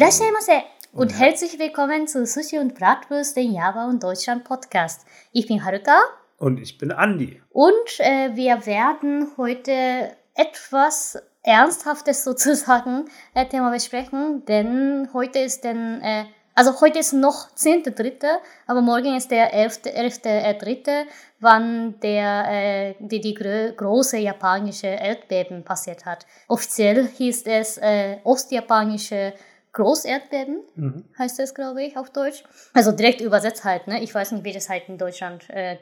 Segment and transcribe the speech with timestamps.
[0.00, 0.62] Irashaimase
[0.94, 5.06] und herzlich willkommen zu Sushi und Bratwurst, den Java und Deutschland Podcast.
[5.32, 6.00] Ich bin Haruka
[6.38, 7.42] Und ich bin Andi.
[7.50, 16.00] und äh, wir werden heute etwas Ernsthaftes sozusagen äh, Thema besprechen, denn heute ist denn,
[16.00, 18.24] äh, also heute ist noch 10.3.,
[18.66, 21.06] aber morgen ist der 11.3., äh,
[21.40, 26.24] wann der, äh, die, die grö große japanische Erdbeben passiert hat.
[26.48, 29.34] Offiziell hieß es äh, ostjapanische
[29.72, 31.04] Großerdbeben, Mhm.
[31.18, 32.42] heißt es, glaube ich, auf Deutsch.
[32.74, 34.02] Also direkt übersetzt halt, ne?
[34.02, 35.78] Ich weiß nicht, wie das halt in Deutschland äh,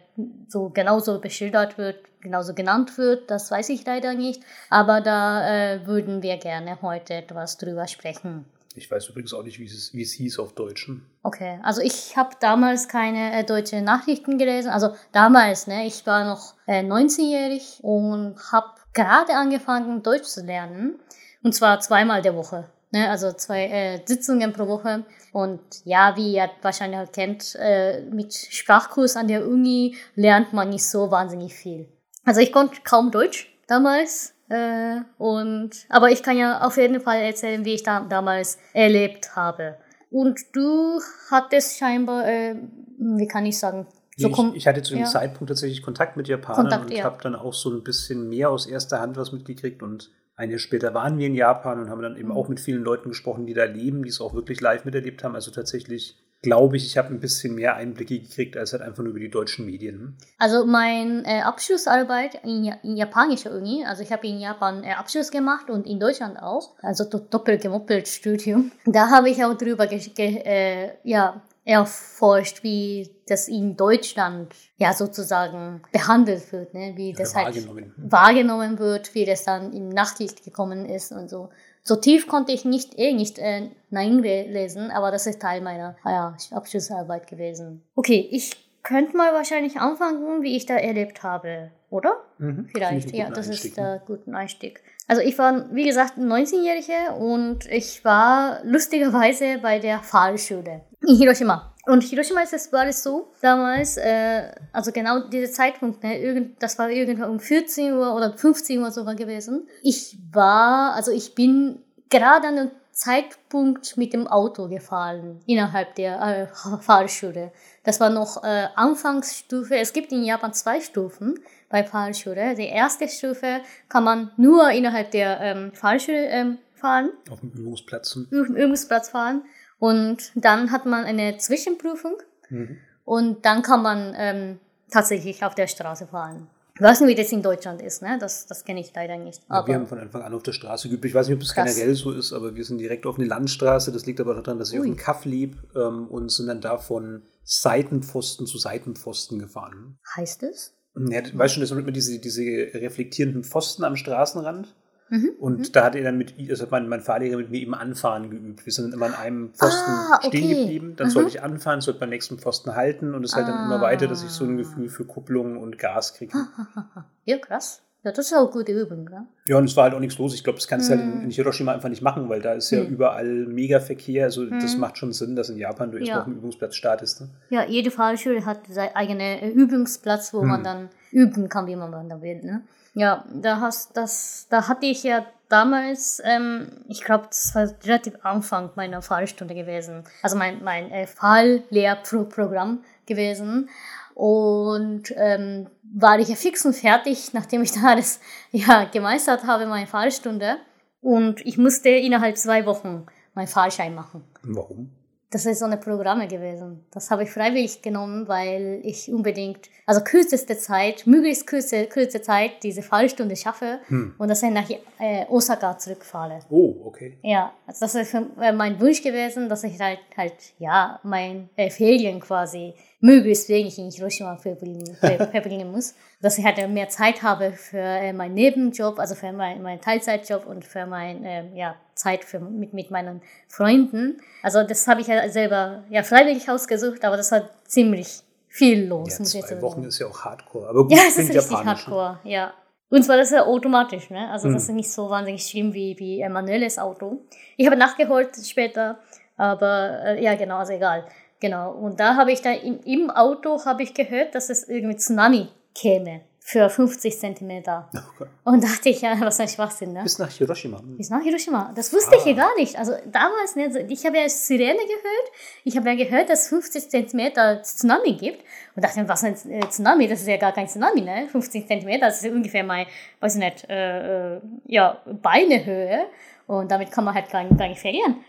[0.47, 4.43] so genauso beschildert wird, genauso genannt wird, das weiß ich leider nicht.
[4.71, 8.45] Aber da äh, würden wir gerne heute etwas drüber sprechen.
[8.75, 11.05] Ich weiß übrigens auch nicht, wie es, wie es hieß auf Deutschen.
[11.23, 14.71] Okay, also ich habe damals keine äh, deutsche Nachrichten gelesen.
[14.71, 21.01] Also damals, ne, ich war noch äh, 19-jährig und habe gerade angefangen, Deutsch zu lernen.
[21.43, 22.69] Und zwar zweimal der Woche.
[22.91, 25.05] Ne, also zwei äh, Sitzungen pro Woche.
[25.33, 30.71] Und ja, wie ihr wahrscheinlich halt kennt, äh, mit Sprachkurs an der Uni lernt man
[30.71, 31.89] nicht so wahnsinnig viel.
[32.25, 34.35] Also ich konnte kaum Deutsch damals.
[34.49, 39.37] Äh, und, aber ich kann ja auf jeden Fall erzählen, wie ich da, damals erlebt
[39.37, 39.77] habe.
[40.11, 41.01] Und du
[41.31, 42.57] hattest scheinbar, äh,
[42.99, 45.07] wie kann ich sagen, so ich, ich hatte zu dem ja.
[45.07, 47.05] Zeitpunkt tatsächlich Kontakt mit Japanern Kontakt, und ja.
[47.05, 49.83] habe dann auch so ein bisschen mehr aus erster Hand was mitgekriegt.
[49.83, 52.85] Und ein Jahr später waren wir in Japan und haben dann eben auch mit vielen
[52.85, 55.35] Leuten gesprochen, die da leben, die es auch wirklich live miterlebt haben.
[55.35, 59.11] Also tatsächlich glaube ich, ich habe ein bisschen mehr Einblicke gekriegt als halt einfach nur
[59.11, 60.17] über die deutschen Medien.
[60.39, 64.93] Also mein äh, Abschlussarbeit in, ja in japanischer Uni, also ich habe in Japan äh,
[64.93, 68.71] Abschluss gemacht und in Deutschland auch, also do doppelt gemoppelt Studium.
[68.87, 74.95] Da habe ich auch drüber ge ge äh, ja, erforscht, wie das in Deutschland ja
[74.95, 76.95] sozusagen behandelt wird, ne?
[76.97, 77.95] wie das Oder halt wahrgenommen.
[77.99, 81.51] wahrgenommen wird, wie das dann im Nachricht gekommen ist und so.
[81.83, 85.97] So tief konnte ich nicht eh nicht äh, Nein lesen, aber das ist Teil meiner
[86.07, 87.83] ja, Abschlussarbeit gewesen.
[87.95, 92.17] Okay, ich könnte mal wahrscheinlich anfangen, wie ich da erlebt habe, oder?
[92.39, 92.69] Mhm.
[92.73, 93.83] Vielleicht, ja, das Einstieg, ist ne?
[93.83, 94.83] der guten Einstieg.
[95.07, 101.75] Also ich war, wie gesagt, 19-Jährige und ich war lustigerweise bei der Fahrschule in Hiroshima.
[101.87, 106.63] Und Hiroshima ist es, war es so, damals, äh, also genau dieser Zeitpunkt, ne, irgend,
[106.63, 109.67] das war irgendwann um 14 Uhr oder 15 Uhr sogar gewesen.
[109.83, 116.21] Ich war, also ich bin gerade an dem Zeitpunkt mit dem Auto gefahren, innerhalb der
[116.21, 116.47] äh,
[116.83, 117.53] Fahrschule.
[117.85, 119.77] Das war noch äh, Anfangsstufe.
[119.77, 121.39] Es gibt in Japan zwei Stufen
[121.71, 122.55] bei Fahrschule.
[122.55, 128.15] Die erste Stufe kann man nur innerhalb der ähm, Fahrschule ähm, fahren, Auf dem Übungsplatz.
[128.31, 129.43] Üb- Übungsplatz fahren.
[129.79, 132.17] Und dann hat man eine Zwischenprüfung
[132.51, 132.79] Mhm.
[133.05, 134.59] und dann kann man ähm,
[134.91, 136.49] tatsächlich auf der Straße fahren.
[136.75, 138.17] Ich weiß nicht, wie das in Deutschland ist, ne?
[138.21, 139.43] Das, das kenne ich leider nicht.
[139.51, 141.05] Ja, wir haben von Anfang an auf der Straße geübt.
[141.05, 143.91] Ich weiß nicht, ob es generell so ist, aber wir sind direkt auf eine Landstraße.
[143.91, 144.81] Das liegt aber daran, dass ich Ui.
[144.81, 149.99] auf dem Kaff lebe ähm, und sind dann da von Seitenpfosten zu Seitenpfosten gefahren.
[150.17, 150.73] heißt es?
[150.97, 154.75] Ja, du weißt schon, das sind immer diese, diese reflektierenden Pfosten am Straßenrand.
[155.11, 155.31] Mhm.
[155.39, 158.31] Und da hat er dann mit, also hat mein, mein Fahrlehrer mit mir eben anfahren
[158.31, 158.65] geübt.
[158.67, 160.55] Wir sind dann immer an einem Pfosten Ah, stehen okay.
[160.63, 160.95] geblieben.
[160.97, 161.11] Dann Mhm.
[161.13, 163.81] sollte ich anfahren, sollte beim nächsten Pfosten halten und es halt dann immer Ah.
[163.83, 166.33] weiter, dass ich so ein Gefühl für Kupplung und Gas kriege.
[167.25, 167.83] Ja, krass.
[168.05, 169.27] Ja, das ist auch eine gute Übung, ja.
[169.49, 170.33] Ja, und es war halt auch nichts los.
[170.33, 171.13] Ich glaube, das kannst du halt Mhm.
[171.15, 172.91] in, in Hiroshima einfach nicht machen, weil da ist ja Mhm.
[172.91, 174.25] überall mega Verkehr.
[174.27, 174.81] Also das Mhm.
[174.81, 176.21] macht schon Sinn, dass in Japan du erstmal Ja.
[176.21, 177.23] auf dem Übungsplatz startest.
[177.23, 177.29] Ne?
[177.51, 180.65] Ja, jede Fahrschule hat seinen eigenen Übungsplatz, wo man Hm.
[180.65, 182.41] dann üben kann, wie man dann will.
[182.43, 182.63] Ne?
[182.99, 188.15] Ja, da hast das, da hatte ich ja damals, ähm, ich glaube, das war relativ
[188.25, 190.03] Anfang meiner Fahrstunde gewesen.
[190.21, 193.71] Also mein, mein äh, Fahrlehrprogramm gewesen.
[194.15, 198.19] Und ähm, war ich ja fix und fertig, nachdem ich dann alles
[198.51, 200.57] ja, gemeistert habe, meine Fahrstunde.
[201.01, 204.25] Und ich musste innerhalb zwei Wochen meinen Fahrschein machen.
[204.43, 204.91] Warum?
[205.31, 206.87] Das ist so eine Programme gewesen.
[206.91, 212.63] Das habe ich freiwillig genommen, weil ich unbedingt, also kürzeste Zeit, möglichst kurze, kurze Zeit
[212.63, 214.15] diese Fahrstunde schaffe Hm.
[214.17, 216.39] und dass ich nach äh, Osaka zurückfahre.
[216.49, 217.19] Oh, okay.
[217.23, 221.69] Ja, also das ist äh, mein Wunsch gewesen, dass ich halt, halt ja, mein äh,
[221.69, 225.95] Ferien quasi möglichst wenig in Hiroshima verbringen, ver verbringen muss.
[226.23, 230.47] Dass ich halt mehr Zeit habe für äh, meinen Nebenjob, also für mein, meinen Teilzeitjob
[230.47, 234.21] und für mein, ähm, ja, Zeit für, mit, mit meinen Freunden.
[234.43, 239.13] Also das habe ich ja selber ja, freiwillig ausgesucht, aber das war ziemlich viel los.
[239.13, 239.89] Ja, muss ich zwei jetzt Wochen sagen.
[239.89, 240.69] ist ja auch Hardcore.
[240.69, 241.95] Aber gut, Ja, es ist richtig japanisch, ne?
[241.95, 242.55] hardcore, ja.
[242.91, 244.31] Und zwar das ist ja automatisch, ne?
[244.31, 244.71] Also das Hm.
[244.71, 247.19] ist nicht so wahnsinnig schlimm wie, wie ein manuelles Auto.
[247.59, 248.99] Ich habe nachgeholt später,
[249.37, 251.05] aber äh, ja genau, also egal.
[251.41, 251.73] Genau.
[251.73, 255.49] Und da habe ich dann im, im Auto habe ich gehört, dass es irgendwie Tsunami
[255.75, 256.23] käme.
[256.51, 257.91] Für 50 Zentimeter.
[258.21, 258.29] Okay.
[258.45, 260.03] Und dachte ich, ja, was ein Schwachsinn, ne?
[260.03, 260.81] Bis nach Hiroshima.
[260.83, 261.73] Bis nach Hiroshima.
[261.77, 262.37] Das wusste ich ja Ah.
[262.47, 262.77] gar nicht.
[262.77, 265.29] Also damals, ne, ich habe ja Sirene gehört.
[265.65, 268.43] Ich habe ja gehört, dass es 50 Zentimeter Tsunami gibt.
[268.75, 270.09] Und dachte, was ein äh, Tsunami?
[270.09, 271.29] Das ist ja gar kein Tsunami, ne?
[271.31, 272.87] 50 Zentimeter, das ist ungefähr mal,
[273.21, 276.07] weiß ich nicht, äh, äh, ja, Beinehöhe.
[276.47, 278.25] Und damit kann man halt gar, gar nicht verlieren.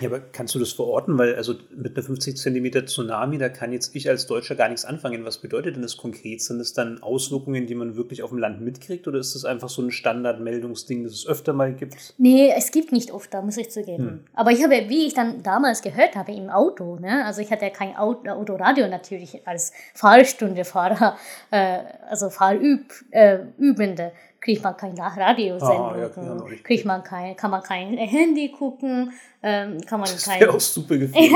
[0.00, 1.16] Ja, aber kannst du das verorten?
[1.18, 4.84] Weil also mit einer 50 Zentimeter Tsunami, da kann jetzt ich als Deutscher gar nichts
[4.84, 5.24] anfangen.
[5.24, 6.42] Was bedeutet denn das konkret?
[6.42, 9.06] Sind das dann Auswirkungen, die man wirklich auf dem Land mitkriegt?
[9.08, 12.14] Oder ist das einfach so ein Standardmeldungsding, das es öfter mal gibt?
[12.18, 14.04] Nee, es gibt nicht oft, da muss ich zugeben.
[14.04, 14.20] Hm.
[14.34, 17.64] Aber ich habe, wie ich dann damals gehört habe im Auto, ne, also ich hatte
[17.64, 21.16] ja kein Auto, Autoradio natürlich als Fahrstundefahrer,
[21.50, 21.78] äh,
[22.08, 24.12] also Fahrübende, äh, Übende,
[24.42, 26.64] kriegt man keine Radiosendungen, Ah, ja, noch nicht.
[26.64, 29.12] kriegt man kein, kann man kein Handy gucken,
[29.42, 31.32] ähm, kann man Das kein, auch super gefährlich.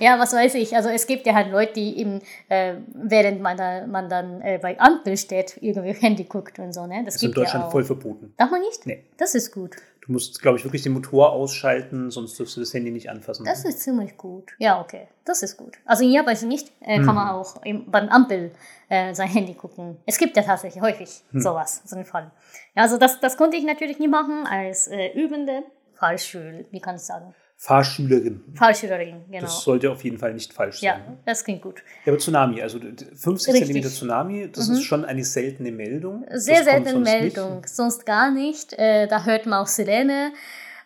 [0.00, 0.74] ja, was weiß ich.
[0.74, 4.58] Also es gibt ja halt Leute, die eben, äh, während man, da, man dann äh,
[4.60, 7.02] bei Ampel steht, irgendwie Handy guckt und so, ne?
[7.04, 7.70] Das Das ist in ja Deutschland auch.
[7.70, 8.32] voll verboten.
[8.36, 8.84] Darf man nicht?
[8.86, 9.04] Nee.
[9.18, 9.76] Das ist gut.
[10.08, 13.44] Du musst, glaube ich, wirklich den Motor ausschalten, sonst dürfst du das Handy nicht anfassen.
[13.44, 14.52] Das ist ziemlich gut.
[14.58, 15.06] Ja, okay.
[15.26, 15.76] Das ist gut.
[15.84, 17.04] Also in Japan nicht, äh, Mhm.
[17.04, 18.50] kann man auch im, beim Ampel
[18.88, 19.98] äh, sein Handy gucken.
[20.06, 21.40] Es gibt ja tatsächlich häufig Mhm.
[21.42, 22.30] sowas, so einen Fall.
[22.74, 25.62] Ja, also das, das konnte ich natürlich nie machen als äh, Übende.
[25.92, 27.34] Fahrschül, wie kann ich sagen?
[27.60, 28.40] Fahrschülerin.
[28.54, 29.42] Fahrschülerin, genau.
[29.42, 31.18] Das sollte auf jeden Fall nicht falsch ja, sein.
[31.26, 31.82] das klingt gut.
[32.04, 33.66] Ja, aber Tsunami, also d- d- 50 Richtig.
[33.66, 36.24] Zentimeter Tsunami, das ist schon eine seltene Meldung.
[36.30, 38.74] Sehr das seltene Meldung, sonst gar nicht.
[38.74, 40.32] Äh, da hört man auch Sirene.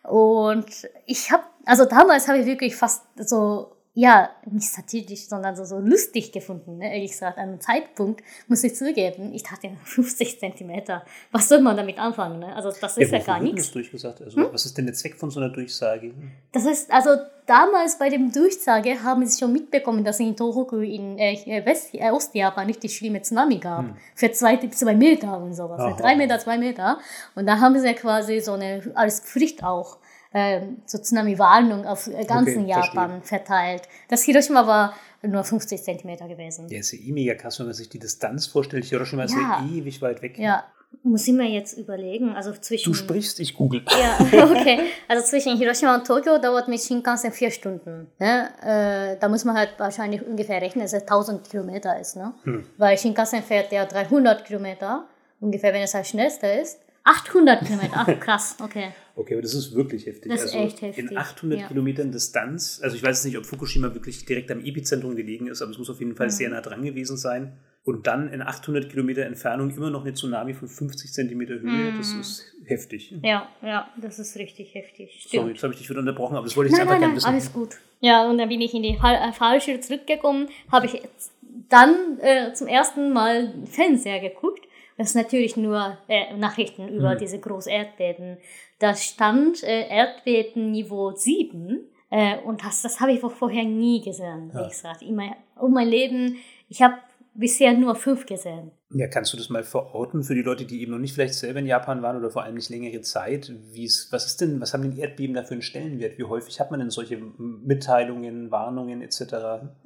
[0.02, 5.65] Und ich habe, also damals habe ich wirklich fast so, ja, nicht satirisch, sondern so,
[5.65, 6.94] so lustig gefunden, ne?
[6.94, 7.37] ehrlich gesagt.
[7.37, 11.05] An einem Zeitpunkt, muss ich zugeben, ich dachte 50 Zentimeter.
[11.31, 12.39] Was soll man damit anfangen?
[12.39, 12.56] Ne?
[12.56, 13.71] Also das ist ja, wofür gar nichts.
[13.71, 14.23] durchgesagt?
[14.23, 16.15] Also, was ist denn der Zweck von so einer Durchsage?
[16.53, 17.11] Das ist, also
[17.44, 21.91] damals bei dem Durchsage haben sie schon mitbekommen, dass es in Tohoku in äh, West,
[21.93, 23.85] äh, Ostjapan richtig schlimme Tsunami gab.
[24.15, 25.81] Für zwei, zwei Meter und sowas.
[25.81, 25.97] Aha.
[25.99, 26.99] Drei Meter, zwei Meter.
[27.35, 29.99] Und da haben sie ja quasi so eine, als Pflicht auch,
[30.34, 33.82] ähm, so Tsunami-Warnung auf äh, ganzen Okay, Japan verteilt.
[34.08, 36.69] Das Hiroshima war nur 50 Zentimeter gewesen.
[36.69, 38.84] Ja, ist ja eh mega krass, wenn man sich die Distanz vorstellt.
[38.84, 39.69] Hiroshima ist ja Ja.
[39.73, 40.38] ewig weit weg.
[40.38, 40.64] Ja,
[41.05, 42.34] muss ich mir jetzt überlegen.
[42.34, 42.90] Also zwischen.
[42.90, 43.84] Du sprichst, ich google.
[43.88, 44.81] Ja, okay.
[45.08, 48.08] Also zwischen Hiroshima und Tokio dauert mit Shinkansen vier Stunden.
[48.19, 48.49] Ne?
[48.62, 52.17] Äh, da muss man halt wahrscheinlich ungefähr rechnen, dass es 1000 Kilometer ist.
[52.17, 52.34] Ne?
[52.79, 55.06] Weil Shinkansen fährt ja 300 Kilometer,
[55.40, 56.79] ungefähr, wenn es halt schnellster ist.
[57.05, 58.88] 800 Kilometer, ach krass, okay.
[59.14, 60.32] Okay, aber das ist wirklich heftig.
[60.32, 61.69] Das ist also echt heftig, In 800 ja.
[61.69, 65.70] Kilometern Distanz, also ich weiß nicht, ob Fukushima wirklich direkt am Epizentrum gelegen ist, aber
[65.70, 66.31] es muss auf jeden Fall Mhm.
[66.31, 67.53] sehr nah dran gewesen sein.
[67.85, 71.97] Und dann in 800 Kilometer Entfernung immer noch eine Tsunami von 50 Zentimeter Höhe, Mhm.
[71.97, 73.12] das ist heftig.
[73.23, 75.26] Ja, ja, das ist richtig heftig.
[75.31, 77.12] Sorry, jetzt habe ich dich wieder unterbrochen, aber das wollte ich Nein, einfach nein, gerne
[77.15, 77.29] nein, wissen.
[77.29, 77.76] alles gut.
[78.00, 81.32] Ja, und dann bin ich in die äh, Fallschule zurückgekommen, habe ich jetzt
[81.69, 84.65] dann äh, zum ersten Mal Fernseher geguckt.
[85.02, 88.38] Das ist natürlich nur äh, Nachrichten über diese große Erdbeben.
[88.78, 94.58] Da stand äh, Erdbebenniveau 7 äh, und das, das habe ich vorher nie gesehen, wie
[94.58, 94.62] Ja.
[94.66, 95.02] ich gesagt.
[95.02, 96.36] In mein, um mein Leben,
[96.69, 96.94] ich habe
[97.34, 98.70] bisher nur fünf gesehen.
[98.94, 101.61] Ja, kannst du das mal verorten für die Leute, die eben noch nicht vielleicht selber
[101.61, 103.53] in Japan waren oder vor allem nicht längere Zeit?
[103.72, 106.19] Wie es, was ist denn, was haben denn Erdbeben da für einen Stellenwert?
[106.19, 109.34] Wie häufig hat man denn solche Mitteilungen, Warnungen etc.?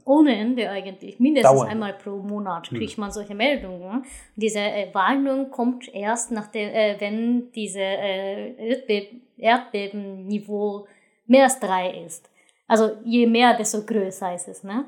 [0.05, 1.21] Ohne Ende eigentlich.
[1.21, 1.71] Mindestens Dauernd.
[1.71, 4.05] einmal pro Monat kriegt man solche Meldungen.
[4.35, 10.87] Diese äh, Warnung kommt erst nach dem, äh, wenn diese äh, Erdbeb Erdbebenniveau
[11.27, 12.31] mehr als drei ist.
[12.67, 14.65] Also je mehr, desto größer ist es.
[14.65, 14.87] Ne?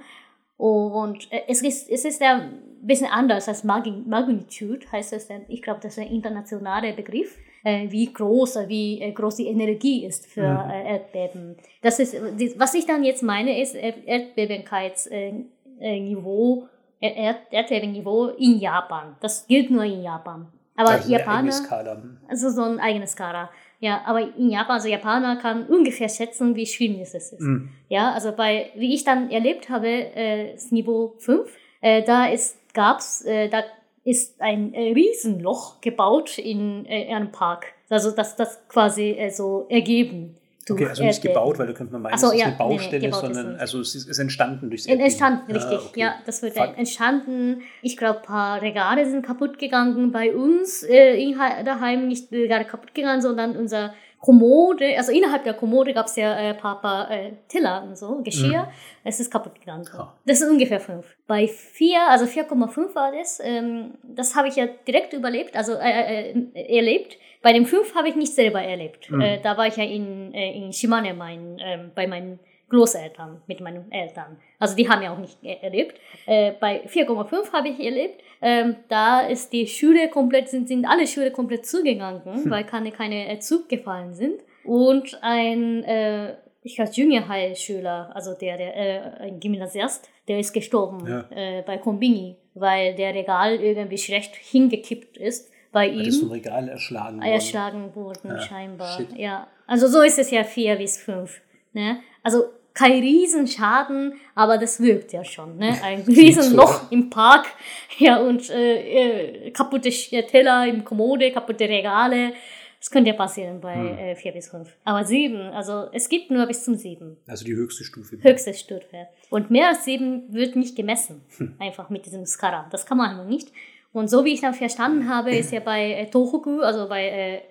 [0.56, 2.48] Und äh, es ist, es ist ja
[2.82, 5.42] ein bisschen anders als Magnitude, heißt es denn.
[5.48, 9.46] Ich glaube, das ist ein internationaler Begriff, äh, wie groß, äh, wie äh, groß die
[9.48, 10.70] Energie ist für Mhm.
[10.70, 11.56] Erdbeben.
[11.82, 12.14] Das ist,
[12.58, 15.44] was ich dann jetzt meine, ist Erdbebenkeitsniveau,
[15.80, 16.68] Niveau,
[17.00, 19.16] Erd Erdbebenniveau in Japan.
[19.20, 20.46] Das gilt nur in Japan.
[20.76, 22.02] Aber Also Japaner, Skala.
[22.28, 23.50] also so ein eigenes Skala.
[23.80, 27.40] Ja, aber in Japan, also Japaner kann ungefähr schätzen, wie schlimm es ist.
[27.40, 27.68] Mhm.
[27.88, 31.48] Ja, also bei, wie ich dann erlebt habe, äh, das Niveau 5,
[31.80, 33.64] äh, da ist, gab's, äh, da
[34.04, 37.66] ist ein äh, Riesenloch gebaut in äh, einem Park.
[37.90, 40.36] Also das, das quasi äh, so ergeben.
[40.70, 41.34] Okay, also nicht Erdbeben.
[41.34, 43.22] gebaut, weil da könnte man meinen, so, es ist ja, eine nee, nee, Baustelle, gebaut
[43.22, 45.06] ist sondern also es ist, entstanden durchs En- Erdbeben.
[45.10, 45.78] Entstanden, richtig.
[45.78, 46.00] Ah, okay.
[46.00, 46.78] Ja, das wird Fuck.
[46.78, 47.62] entstanden.
[47.82, 52.06] Ich glaube, ein paar Regale sind kaputt gegangen bei uns äh, daheim.
[52.08, 56.54] Nicht Regale kaputt gegangen, sondern unser Kommode, also innerhalb der Kommode gab es ja äh,
[56.54, 58.68] paar äh, Teller und so, Geschirr.
[59.04, 59.88] Es ist kaputt gegangen.
[59.96, 60.12] Ah.
[60.26, 61.06] Das ist ungefähr fünf.
[61.26, 66.32] Bei vier, also 4,5 war das, ähm, das habe ich ja direkt überlebt, also äh,
[66.32, 67.16] äh, erlebt.
[67.42, 69.08] Bei dem fünf habe ich nicht selber erlebt.
[69.08, 69.20] Mhm.
[69.20, 73.60] Äh, da war ich ja in, äh, in Shimane, mein, ähm, bei meinen Großeltern, mit
[73.60, 74.36] meinen Eltern.
[74.58, 75.98] Also die haben ja auch nicht erlebt.
[76.26, 78.20] Äh, bei 4,5 habe ich erlebt.
[78.42, 82.50] Ähm, da ist die Schule komplett, sind, sind alle Schule komplett zugegangen, hm.
[82.50, 84.42] weil keine, keine Zug gefallen sind.
[84.64, 90.38] Und ein, äh, ich glaube, Junior High Schüler, also der, der, äh, ein Gymnasiast, der
[90.38, 91.24] ist gestorben ja.
[91.30, 96.00] äh, bei Kombini, weil der Regal irgendwie schlecht hingekippt ist bei ihm.
[96.00, 97.32] Ist ein Regal erschlagen worden.
[97.32, 98.96] Erschlagen wurden, ja, scheinbar.
[98.96, 99.16] Shit.
[99.16, 99.46] Ja.
[99.66, 101.40] Also so ist es ja vier bis fünf.
[101.72, 102.00] Ne?
[102.22, 102.44] Also
[102.74, 105.56] kein Riesenschaden, aber das wirkt ja schon.
[105.56, 105.76] Ne?
[105.82, 107.46] Ein Riesenloch im Park
[107.98, 112.32] ja, und äh, äh kaputte Teller im Kommode, kaputte Regale.
[112.78, 113.98] Das könnte ja passieren bei hm.
[113.98, 114.68] äh, 4 bis 5.
[114.84, 117.16] Aber 7, also es gibt nur bis zum 7.
[117.26, 118.18] Also die höchste Stufe.
[118.22, 119.08] Höchste Stufe.
[119.30, 121.22] Und mehr als 7 wird nicht gemessen.
[121.38, 121.56] Hm.
[121.58, 122.68] Einfach mit diesem Skara.
[122.70, 123.48] Das kann man noch nicht.
[123.92, 127.42] Und so wie ich dann verstanden habe, ist ja bei äh, Tohoku, also bei, äh,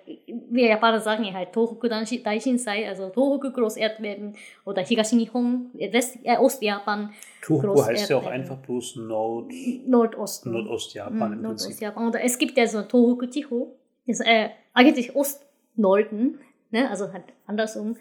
[0.50, 6.36] wir Japaner sagen ja halt Tohoku Daishinsei, also Tohoku Großerdbeben oder Higashi Nihon, West, äh,
[6.36, 7.10] Ostjapan.
[7.42, 9.50] Tohoku heißt ja auch einfach bloß Nord
[9.86, 10.52] Nordosten.
[10.52, 12.06] Nordostjapan im Nordostjapan.
[12.06, 13.74] Und es gibt ja so Tohoku Chiho,
[14.06, 16.38] ist äh, eigentlich Ostnorden,
[16.70, 16.88] ne?
[16.88, 17.96] also halt andersrum.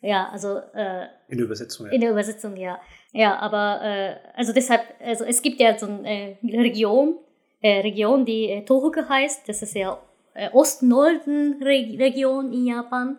[0.00, 1.92] Ja, also äh, in der Übersetzung, ja.
[1.92, 2.80] In der Übersetzung, ja.
[3.12, 7.18] Ja, aber äh, also deshalb, also es gibt ja so eine äh, Region,
[7.62, 9.48] äh, Region, die äh, Tohoku heißt.
[9.48, 9.98] Das ist ja
[10.34, 13.18] äh, Ost-Norden-Region in Japan.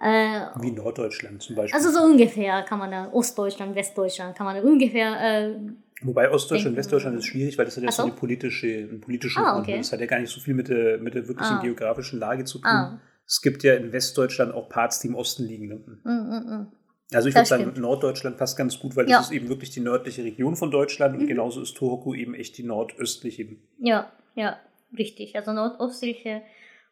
[0.00, 1.76] Äh, Wie Norddeutschland zum Beispiel.
[1.76, 5.20] Also so ungefähr kann man da, Ostdeutschland, Westdeutschland, kann man da ungefähr.
[5.20, 5.56] Äh,
[6.02, 9.42] Wobei Ostdeutschland und Westdeutschland ist schwierig, weil das hat ja so, eine politische, einen politischen
[9.42, 9.78] ah, okay.
[9.78, 11.60] Das hat ja gar nicht so viel mit der, mit der wirklichen ah.
[11.60, 12.70] geografischen Lage zu tun.
[12.70, 13.00] Ah.
[13.26, 16.00] Es gibt ja in Westdeutschland auch Parts, die im Osten liegen.
[16.04, 16.66] Mm, mm, mm.
[17.12, 19.18] Also ich würde sagen, Norddeutschland passt ganz gut, weil ja.
[19.18, 21.28] das ist eben wirklich die nördliche Region von Deutschland und mhm.
[21.28, 23.48] genauso ist Tohoku eben echt die nordöstliche.
[23.78, 24.58] Ja, ja,
[24.96, 25.34] richtig.
[25.34, 26.42] Also nordöstliche.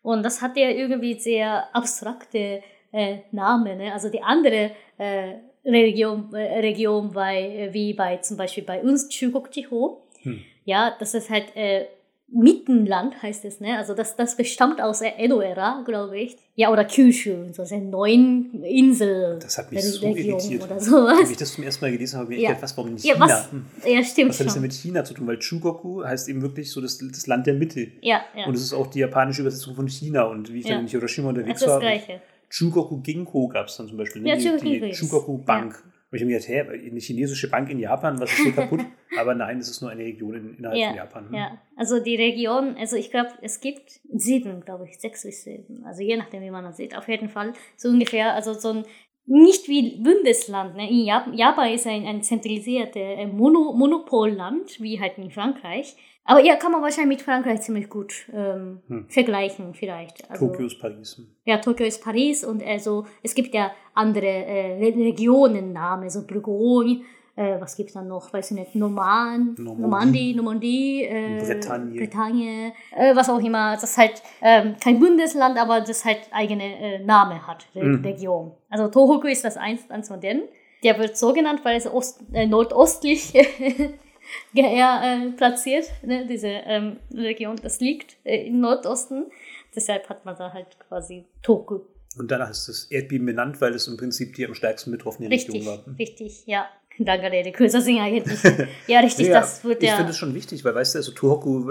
[0.02, 3.76] Und das hat ja irgendwie sehr abstrakte äh, Namen.
[3.76, 3.92] Ne?
[3.92, 5.34] Also die andere äh,
[5.66, 10.02] Region, äh, Region bei, wie bei zum Beispiel bei uns Chugokjiho.
[10.22, 10.42] Hm.
[10.64, 11.86] Ja, das ist halt äh,
[12.28, 13.78] Mittenland heißt es, ne?
[13.78, 16.36] Also das, das bestammt aus der Edo-Ära, glaube ich.
[16.56, 19.38] Ja, oder Kyushu, so eine neuen Insel.
[19.40, 20.64] Das hat mich so irritiert.
[20.64, 21.20] Oder sowas.
[21.20, 22.48] Als ich das zum ersten Mal gelesen habe, habe ich ja.
[22.48, 23.26] gedacht, was, warum nicht ja, China?
[23.26, 23.52] Was?
[23.52, 23.66] Hm.
[23.86, 25.26] Ja, stimmt Was hat das denn mit China zu tun?
[25.28, 27.92] Weil Chugoku heißt eben wirklich so das, das Land der Mitte.
[28.00, 28.46] Ja, ja.
[28.46, 30.24] Und es ist auch die japanische Übersetzung von China.
[30.24, 30.74] Und wie ich ja.
[30.74, 32.20] dann in Hiroshima unterwegs das war, das Gleiche.
[32.50, 34.22] Chugoku Ginko gab es dann zum Beispiel.
[34.22, 34.30] Ne?
[34.30, 35.74] Ja, die, die Chugoku Bank.
[35.74, 35.92] Ja.
[36.10, 38.80] Und ich habe mir gedacht, hä, eine chinesische Bank in Japan, was ist so kaputt?
[39.18, 41.28] Aber nein, es ist nur eine Region in, innerhalb ja, von Japan.
[41.28, 41.34] Hm.
[41.34, 45.84] Ja, also die Region, also ich glaube, es gibt sieben, glaube ich, sechs bis sieben.
[45.84, 46.96] Also je nachdem, wie man das sieht.
[46.96, 48.84] Auf jeden Fall so ungefähr, also so ein
[49.26, 50.76] nicht wie Bundesland.
[50.76, 50.88] Ne?
[50.88, 55.96] In Japan, Japan ist ein, ein zentralisiertes äh, Mono, Monopolland, wie halt in Frankreich.
[56.26, 59.08] Aber ja, kann man wahrscheinlich mit Frankreich ziemlich gut ähm, hm.
[59.08, 60.28] vergleichen, vielleicht.
[60.30, 61.22] Also, Tokio ist Paris.
[61.44, 67.02] Ja, Tokio ist Paris und also es gibt ja andere äh, Regionennamen, so Bourgogne,
[67.36, 68.32] äh, was gibt's dann noch?
[68.32, 73.74] Weiß ich nicht, Norman, Normandie, Normandie, äh, Bretagne, Bretagne äh, was auch immer.
[73.74, 78.04] Das ist halt ähm, kein Bundesland, aber das halt eigene äh, Name hat, Re mhm.
[78.04, 78.52] Region.
[78.70, 80.42] Also Tohoku ist das eins, eins von denen.
[80.82, 83.32] Der wird so genannt, weil es Ost, äh, nordostlich
[84.54, 89.26] äh, platziert, ne, diese ähm, Region, das liegt äh, im Nordosten.
[89.74, 91.80] Deshalb hat man da halt quasi Toku.
[92.18, 95.54] Und danach ist das Erdbeben benannt, weil es im Prinzip die am stärksten betroffene richtig,
[95.56, 95.98] Region war.
[95.98, 96.66] Richtig, ja.
[96.98, 97.52] Danke, Rede.
[97.52, 98.38] Kürzer singen eigentlich.
[98.86, 99.90] Ja, richtig, ja, das wird ja.
[99.90, 101.70] Ich finde es schon wichtig, weil, weißt du, also Tohoku,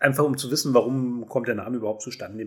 [0.00, 2.46] einfach um zu wissen, warum kommt der Name überhaupt zustande.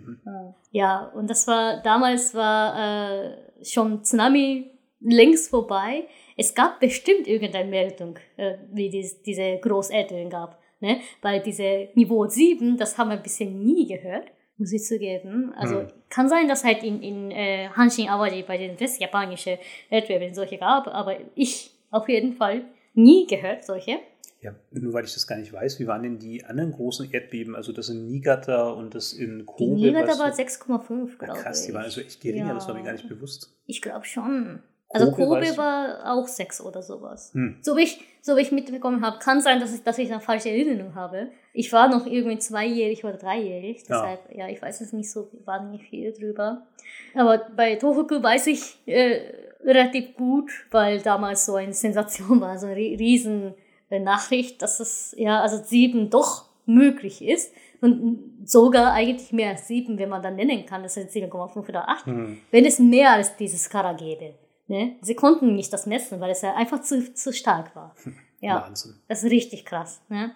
[0.70, 6.04] Ja, und das war, damals war äh, schon Tsunami längst vorbei
[6.40, 10.58] es gab bestimmt irgendeine Meldung, äh, wie dies, diese Großeltern gab.
[10.80, 11.00] Ne?
[11.20, 15.52] Weil diese Niveau 7, das haben wir bisher nie gehört, muss ich zugeben.
[15.54, 15.88] Also hm.
[16.08, 19.58] kann sein, dass halt in, in äh, Hanshin Awaji bei den westjapanischen
[19.90, 23.98] Erdbeben solche gab, aber ich auf jeden Fall nie gehört solche.
[24.40, 27.54] Ja, nur weil ich das gar nicht weiß, wie waren denn die anderen großen Erdbeben?
[27.54, 29.76] Also das in Niigata und das in Kobe?
[29.76, 31.42] Die Niigata war 6,5, glaube ich.
[31.42, 32.54] Krass, die waren also echt geringer, ja.
[32.54, 33.54] das war mir gar nicht bewusst.
[33.66, 34.62] Ich glaube schon.
[34.92, 37.32] Also Kobe, Kobe war auch sechs oder sowas.
[37.32, 37.58] Hm.
[37.62, 40.20] So wie ich, so wie ich mitbekommen habe, kann sein, dass ich, dass ich eine
[40.20, 41.28] falsche Erinnerung habe.
[41.52, 45.30] Ich war noch irgendwie zweijährig oder dreijährig, deshalb, ja, ja ich weiß es nicht so
[45.44, 46.66] wahnsinnig viel drüber.
[47.14, 49.20] Aber bei Tohoku weiß ich äh,
[49.64, 53.54] relativ gut, weil damals so eine Sensation war, so eine riesen
[53.90, 57.52] Nachricht, dass es, ja, also sieben doch möglich ist.
[57.80, 61.88] Und sogar eigentlich mehr als sieben, wenn man dann nennen kann, das sind 7,5 oder
[61.88, 62.38] 8, hm.
[62.50, 64.34] wenn es mehr als dieses Skala gäbe.
[64.70, 64.94] Ne?
[65.00, 67.94] Sie konnten nicht das messen, weil es ja einfach zu, zu stark war.
[68.42, 68.94] Ja, Wahnsinn.
[69.08, 70.00] Das ist richtig krass.
[70.08, 70.34] Ne?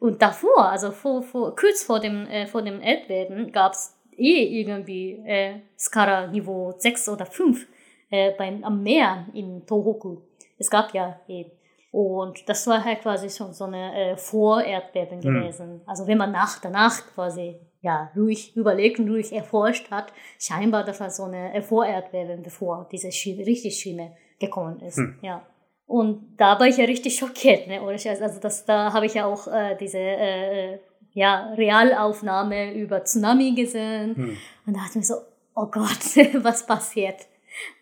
[0.00, 4.60] Und davor, also vor, vor, kurz vor dem, äh, vor dem Erdbeben, gab es eh
[4.60, 7.66] irgendwie äh, Skala Niveau 6 oder 5
[8.10, 10.16] äh, beim, am Meer in Tohoku.
[10.58, 11.52] es gab ja eben.
[11.94, 15.32] Und das war halt quasi schon so eine äh, Vorerdbeben Hm.
[15.32, 15.80] gewesen.
[15.86, 20.98] Also wenn man nach danach quasi ja ruhig überlegt und ruhig erforscht hat, scheinbar das
[20.98, 24.96] war so eine äh, Vorerdbeben, bevor diese Schlimme, richtig Schlimme gekommen ist.
[24.96, 25.20] Hm.
[25.22, 25.46] Ja.
[25.86, 27.78] Und da war ich ja richtig schockiert, ne?
[27.96, 28.20] Scheiß.
[28.20, 30.78] Also das, da habe ich ja auch äh, diese äh,
[31.12, 34.16] ja, Realaufnahme über Tsunami gesehen.
[34.16, 34.36] Hm.
[34.66, 35.14] Und da dachte ich mir so,
[35.54, 37.28] oh Gott, was passiert?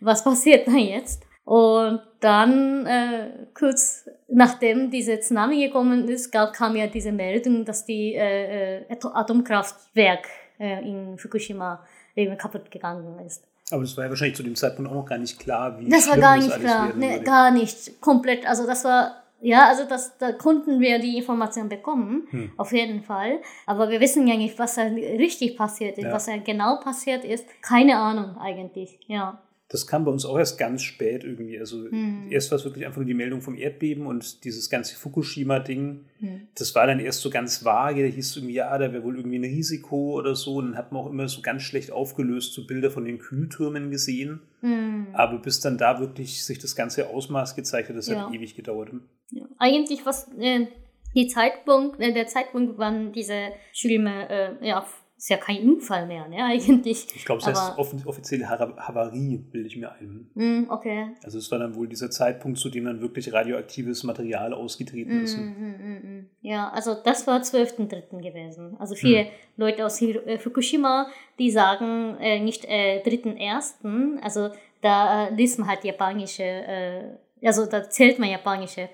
[0.01, 1.23] Was passiert da jetzt?
[1.45, 7.85] Und dann, äh, kurz nachdem diese Tsunami gekommen ist, gab, kam ja diese Meldung, dass
[7.85, 10.29] die äh, äh, Ato- Atomkraftwerk
[10.61, 11.85] äh, in Fukushima
[12.15, 13.45] eben kaputt gegangen ist.
[13.73, 16.09] Aber das war ja wahrscheinlich zu dem Zeitpunkt auch noch gar nicht klar, wie Das
[16.09, 17.25] war gar nicht klar, ne, würde.
[17.25, 18.47] gar nicht, komplett.
[18.47, 22.53] Also das war, ja, also das, da konnten wir die Information bekommen, Hm.
[22.57, 23.41] auf jeden Fall.
[23.67, 26.13] Aber wir wissen ja nicht, was da richtig passiert ist, Ja.
[26.13, 27.47] was da genau passiert ist.
[27.63, 29.41] Keine Ahnung eigentlich, ja.
[29.73, 31.59] Das kam bei uns auch erst ganz spät irgendwie.
[31.59, 32.27] Also Hm.
[32.31, 36.05] erst war es wirklich einfach nur die Meldung vom Erdbeben und dieses ganze Fukushima-Ding.
[36.21, 36.41] Hm.
[36.57, 38.03] Das war dann erst so ganz vage.
[38.07, 40.57] Da hieß irgendwie, ja, da wäre wohl irgendwie ein Risiko oder so.
[40.57, 43.91] Und dann hat man auch immer so ganz schlecht aufgelöst, so Bilder von den Kühltürmen
[43.91, 44.41] gesehen.
[44.61, 45.09] Hm.
[45.15, 48.27] Aber bis dann da wirklich sich das ganze Ausmaß gezeigt hat, das Ja.
[48.27, 48.91] hat ewig gedauert.
[49.31, 49.45] Ja.
[49.59, 50.67] Eigentlich was äh,
[51.15, 54.29] die Zeitpunkt, äh, der Zeitpunkt, wann diese Schlimme,
[54.61, 54.87] äh, ja,
[55.23, 57.07] ist ja kein Unfall mehr, ne, eigentlich.
[57.15, 60.29] Ich glaube, es heißt Aber- off offizielle Havarie, bilde ich mir ein.
[60.35, 61.13] Hm, okay.
[61.23, 65.37] Also es war dann wohl dieser Zeitpunkt, zu dem dann wirklich radioaktives Material ausgetreten ist.
[65.37, 66.31] Mm, mm, mm.
[66.41, 68.21] Ja, also das war 12.3.
[68.21, 68.77] gewesen.
[68.81, 71.07] Also viele Leute aus äh, Fukushima,
[71.39, 74.51] die sagen äh, nicht äh, 3.1., also
[74.81, 77.05] da äh, liest man halt japanische, äh,
[77.45, 78.89] also da zählt man japanische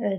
[0.00, 0.18] äh,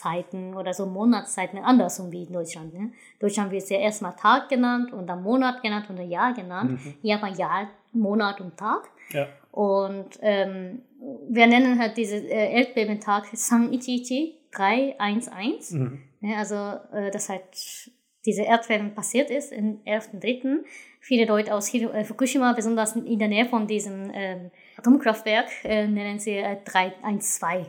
[0.00, 2.74] Jahreszeiten oder so Monatszeiten andersrum wie in Deutschland.
[2.74, 2.92] Ne?
[3.18, 6.72] Deutschland wird ja erstmal Tag genannt und dann Monat genannt und dann Jahr genannt.
[6.72, 6.94] Mhm.
[7.02, 8.88] Japan Jahr, Monat und Tag.
[9.10, 9.28] Ja.
[9.52, 10.82] Und ähm,
[11.28, 15.70] wir nennen halt diese äh, Erdbebentag San Ichichi 311.
[15.72, 15.98] Mhm.
[16.20, 16.54] Ne, also,
[16.92, 17.42] äh, dass halt
[18.26, 20.58] diese Erdbeben passiert ist, am 11.3.
[21.00, 25.86] Viele Leute aus Hiro äh, Fukushima, besonders in der Nähe von diesem ähm, Atomkraftwerk, äh,
[25.88, 27.66] nennen sie äh, 312,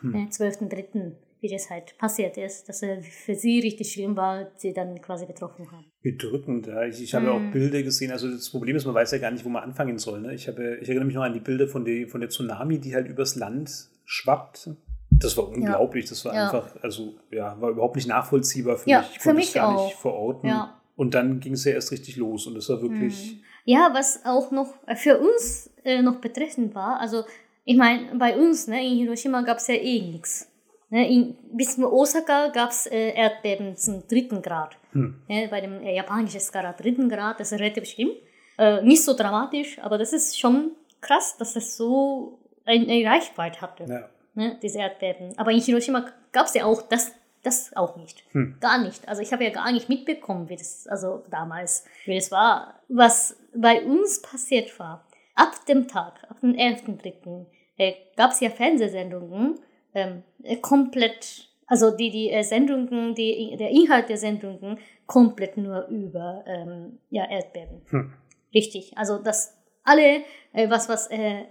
[0.00, 0.10] Hm.
[0.10, 1.12] ne, 12.3.,
[1.44, 5.26] wie das halt passiert ist, dass äh, für sie richtig schlimm war, sie dann quasi
[5.26, 5.84] betroffen haben.
[6.02, 6.84] Bedrückend, ja.
[6.84, 7.48] Ich, ich habe ja Mhm.
[7.48, 8.10] auch Bilder gesehen.
[8.10, 10.20] Also das Problem ist, man weiß ja gar nicht, wo man anfangen soll.
[10.20, 10.34] Ne?
[10.34, 12.94] Ich, habe, ich erinnere mich noch an die Bilder von der, von der Tsunami, die
[12.94, 13.70] halt übers Land
[14.04, 14.70] schwappt.
[15.10, 16.06] Das war unglaublich.
[16.08, 16.44] Das war Ja.
[16.46, 19.10] einfach, also ja, war überhaupt nicht nachvollziehbar für Ja, mich.
[19.12, 19.84] Ich für konnte mich es gar auch.
[19.86, 20.48] nicht verorten.
[20.48, 20.80] Ja.
[20.96, 22.46] Und dann ging es ja erst richtig los.
[22.46, 23.40] Und das war wirklich.
[23.64, 27.24] Ja, was auch noch für uns äh, noch betreffend war, also
[27.66, 30.50] ich meine, bei uns ne, in Hiroshima gab es ja eh nichts.
[30.94, 34.76] Ne, in, bis in Osaka gab es äh, Erdbeben zum dritten Grad.
[34.92, 35.20] Hm.
[35.26, 38.10] Ne, bei dem äh, japanischen Skala dritten Grad, das ist relativ schlimm.
[38.58, 43.60] Äh, nicht so dramatisch, aber das ist schon krass, dass es so eine, eine Reichweite
[43.60, 44.08] hatte, Ja.
[44.34, 45.36] ne, diese Erdbeben.
[45.36, 47.10] Aber in Hiroshima gab es ja auch das,
[47.42, 48.22] das auch nicht.
[48.30, 48.58] Hm.
[48.60, 49.08] Gar nicht.
[49.08, 52.78] Also ich habe ja gar nicht mitbekommen, wie das, also damals, wie das war.
[52.88, 55.04] Was bei uns passiert war,
[55.34, 57.46] ab dem Tag, ab dem 11.3.,
[57.78, 59.58] äh, gab es ja Fernsehsendungen,
[59.94, 65.86] ähm, äh, komplett, also die, die äh, Sendungen, die, der Inhalt der Sendungen komplett nur
[65.88, 67.82] über ähm, ja, Erdbeben.
[67.90, 68.12] Hm.
[68.54, 68.96] Richtig.
[68.96, 71.44] Also das alle, äh, was, was äh,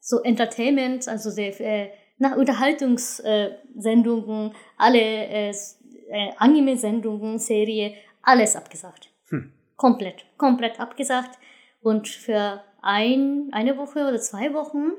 [0.00, 9.10] so Entertainment, also der, äh, nach Unterhaltungssendungen, Sendungen, alle äh, äh, Anime-Sendungen, Serie, alles abgesagt.
[9.28, 9.52] Hm.
[9.76, 11.38] Komplett, komplett abgesagt.
[11.80, 14.92] Und für ein, eine Woche oder zwei Wochen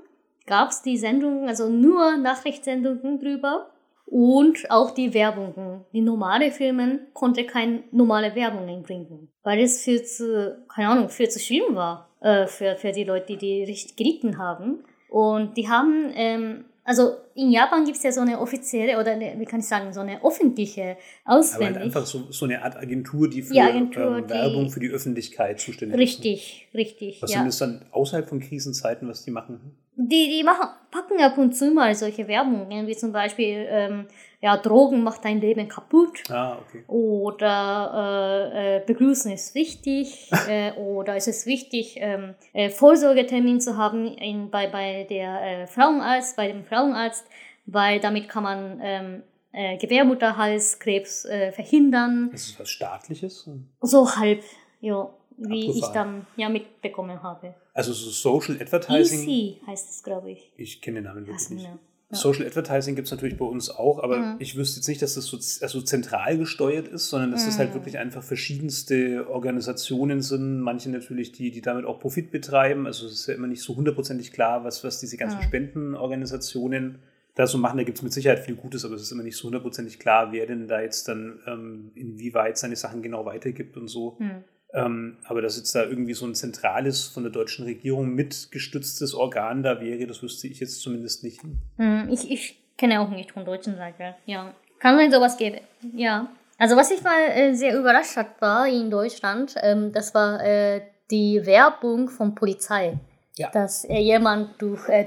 [0.49, 3.69] gab es die Sendungen, also nur Nachrichtssendungen drüber
[4.05, 5.85] und auch die Werbungen.
[5.93, 11.29] Die normale Filme konnte keine normale Werbungen bringen, weil es viel zu, keine Ahnung, viel
[11.29, 14.83] zu schlimm war äh, für, für die Leute, die die richtig gelitten haben.
[15.09, 19.39] Und die haben, ähm, also in Japan gibt es ja so eine offizielle oder eine,
[19.39, 21.83] wie kann ich sagen, so eine öffentliche Aber halt auswendig.
[21.83, 24.89] einfach so, so eine Art Agentur, die für Ja, Agentur, ähm, die- Werbung für die
[24.89, 26.01] Öffentlichkeit zuständig ist.
[26.01, 27.21] Richtig, richtig.
[27.21, 27.37] Was ja.
[27.39, 29.75] sind das dann außerhalb von Krisenzeiten, was die machen?
[30.01, 34.07] Die, die machen, packen ab und zu mal solche Werbungen, wie zum Beispiel, ähm,
[34.39, 36.23] ja, Drogen macht dein Leben kaputt.
[36.29, 36.85] Ah, okay.
[36.87, 40.31] Oder äh, äh, Begrüßen ist wichtig.
[40.47, 45.67] äh, oder es ist wichtig, ähm, äh, Vorsorgetermin zu haben in, bei, bei der äh,
[45.67, 47.25] Frauenarzt, bei dem Frauenarzt,
[47.65, 52.29] weil damit kann man ähm, äh, Gebärmutterhalskrebs äh, verhindern.
[52.31, 53.49] Ist das was Staatliches?
[53.81, 54.43] So halb,
[54.79, 57.53] ja, wie ich dann ja mitbekommen habe.
[57.79, 59.27] Also so Social Advertising?
[59.27, 60.51] EC heißt es, glaube ich.
[60.57, 61.63] Ich kenne den Namen wirklich Also, nicht.
[61.65, 61.79] ja.
[62.11, 64.35] Social Advertising gibt es natürlich bei uns auch, aber Mhm.
[64.39, 67.69] ich wüsste jetzt nicht, dass das so also zentral gesteuert ist, sondern dass das halt
[67.69, 67.73] Mhm.
[67.75, 70.59] wirklich einfach verschiedenste Organisationen sind.
[70.61, 72.87] Manche natürlich, die, die damit auch Profit betreiben.
[72.87, 75.43] Also es ist ja immer nicht so hundertprozentig klar, was, was diese ganzen Mhm.
[75.43, 76.99] Spendenorganisationen
[77.35, 77.77] da so machen.
[77.77, 80.31] Da gibt es mit Sicherheit viel Gutes, aber es ist immer nicht so hundertprozentig klar,
[80.31, 84.17] wer denn da jetzt dann ähm, inwieweit seine Sachen genau weitergibt und so.
[84.17, 84.43] Hm.
[84.73, 89.63] Ähm, aber dass jetzt da irgendwie so ein zentrales, von der deutschen Regierung mitgestütztes Organ
[89.63, 91.41] da wäre, das wüsste ich jetzt zumindest nicht.
[91.77, 94.15] Hm, Ich, ich kenne auch nicht von deutschen Seite.
[94.25, 94.53] Ja.
[94.79, 95.61] Kann sein, sowas gäbe.
[95.95, 96.29] Ja.
[96.57, 100.81] Also was ich mal äh, sehr überrascht hat, war in Deutschland, ähm, das war äh,
[101.09, 102.99] die Werbung von Polizei.
[103.37, 103.49] Ja.
[103.51, 105.05] Dass äh, jemand durch äh,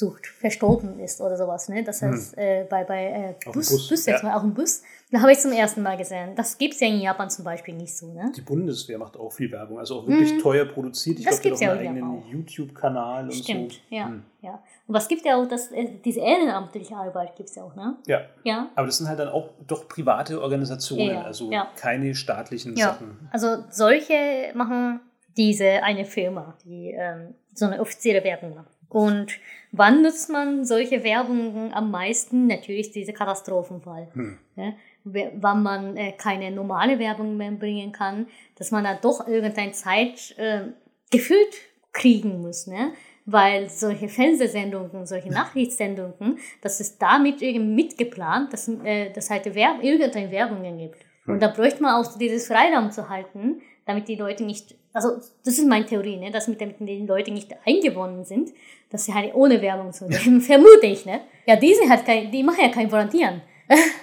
[0.00, 1.68] Drogensucht verstorben ist oder sowas.
[1.68, 1.84] Ne?
[1.84, 4.28] Das heißt, äh, bei, bei äh, Bus, Bus, Bus, jetzt ja.
[4.28, 4.82] mal, auch im Bus.
[5.10, 6.34] Da habe ich zum ersten Mal gesehen.
[6.36, 8.12] Das gibt es ja in Japan zum Beispiel nicht so.
[8.12, 8.32] Ne?
[8.36, 11.18] Die Bundeswehr macht auch viel Werbung, also auch wirklich teuer produziert.
[11.18, 12.22] Ich glaube, die hat ja einen eigenen.
[12.30, 13.78] YouTube-Kanal und Stimmt, so.
[13.94, 14.22] ja, Hm.
[14.40, 14.62] ja.
[14.86, 17.96] Und was gibt ja auch, das, äh, diese ehrenamtliche Arbeit gibt es ja auch, ne?
[18.06, 18.70] Ja, Ja.
[18.76, 23.28] aber das sind halt dann auch doch private Organisationen, Ja, also keine staatlichen Sachen.
[23.32, 25.00] also solche machen
[25.36, 28.69] diese eine Firma, die ähm, so eine offizielle Werbung macht.
[28.90, 29.38] Und
[29.72, 32.46] wann nutzt man solche Werbungen am meisten?
[32.48, 34.08] Natürlich diese Katastrophenfall.
[34.12, 34.38] Hm.
[34.56, 34.72] Ja,
[35.04, 38.26] wann man äh, keine normale Werbung mehr bringen kann,
[38.56, 40.64] dass man dann doch irgendeine Zeit äh,
[41.10, 41.54] gefüllt
[41.92, 42.92] kriegen muss, ne?
[43.26, 50.30] Weil solche Fernsehsendungen, solche Nachrichtssendungen, das ist damit irgendwie mitgeplant, dass äh, halt Werb irgendeine
[50.30, 50.96] Werbungen gibt.
[51.26, 55.58] Und da bräuchte man auch dieses Freiraum zu halten, damit die Leute nicht, also das
[55.58, 58.50] ist meine Theorie, ne, dass mit, damit die Leute nicht eingewonnen sind,
[58.90, 61.20] dass sie halt ohne Werbung zu leben, vermute ich, ne?
[61.46, 63.42] Ja, diese hat kein, die machen ja kein Volontieren.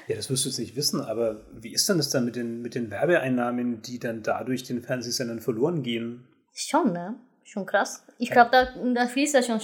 [0.08, 2.62] Ja, das wirst du jetzt nicht wissen, aber wie ist denn das dann mit den,
[2.62, 6.26] mit den Werbeeinnahmen, die dann dadurch den Fernsehsendern verloren gehen?
[6.54, 7.15] Schon, ne?
[7.43, 8.06] Schon krass.
[8.17, 9.60] Ich glaube, da, da fließt ja schon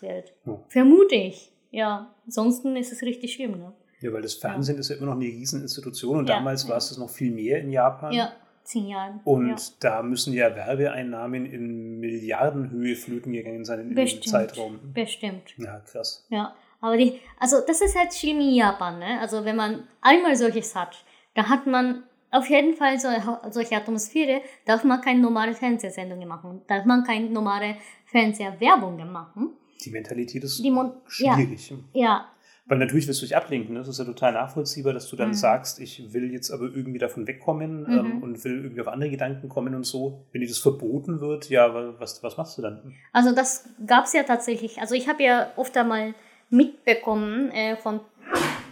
[0.00, 0.32] Geld.
[0.44, 0.58] Hm.
[0.68, 1.52] Vermute ich.
[1.70, 3.72] Ja, ansonsten ist es richtig schlimm, ne?
[4.00, 6.70] Ja, weil das Fernsehen ist ja immer noch eine Rieseninstitution und Ja, damals ja.
[6.70, 8.12] war es das noch viel mehr in Japan.
[8.12, 8.32] Ja,
[8.64, 9.20] zehn Jahren.
[9.24, 9.56] Und ja.
[9.80, 14.28] da müssen ja Werbeeinnahmen in Milliardenhöhe flöten gegangen sein in dem Bestimmt.
[14.28, 14.78] Zeitraum.
[14.94, 15.54] Bestimmt.
[15.58, 16.24] Ja, krass.
[16.28, 19.20] Ja, aber die, also das ist halt schlimm in Japan, ne?
[19.20, 23.08] Also wenn man einmal solches hat, da hat man auf jeden Fall so,
[23.50, 29.50] solche Atmosphäre, darf man keine normale Fernsehsendungen machen, darf man keine normale Fernsehwerbungen machen.
[29.84, 31.72] Die Mentalität ist Die Mon ja, schwierig.
[31.92, 32.31] ja,
[32.66, 33.74] Weil natürlich willst du dich ablenken.
[33.74, 33.80] Ne?
[33.80, 35.34] Das ist ja total nachvollziehbar, dass du dann Mhm.
[35.34, 38.22] sagst, ich will jetzt aber irgendwie davon wegkommen ähm, Mhm.
[38.22, 40.26] und will irgendwie auf andere Gedanken kommen und so.
[40.32, 42.94] Wenn dir das verboten wird, ja, wa- was, was machst du dann?
[43.12, 44.80] Also das gab es ja tatsächlich.
[44.80, 46.14] Also ich habe ja oft einmal
[46.50, 48.00] mitbekommen äh, von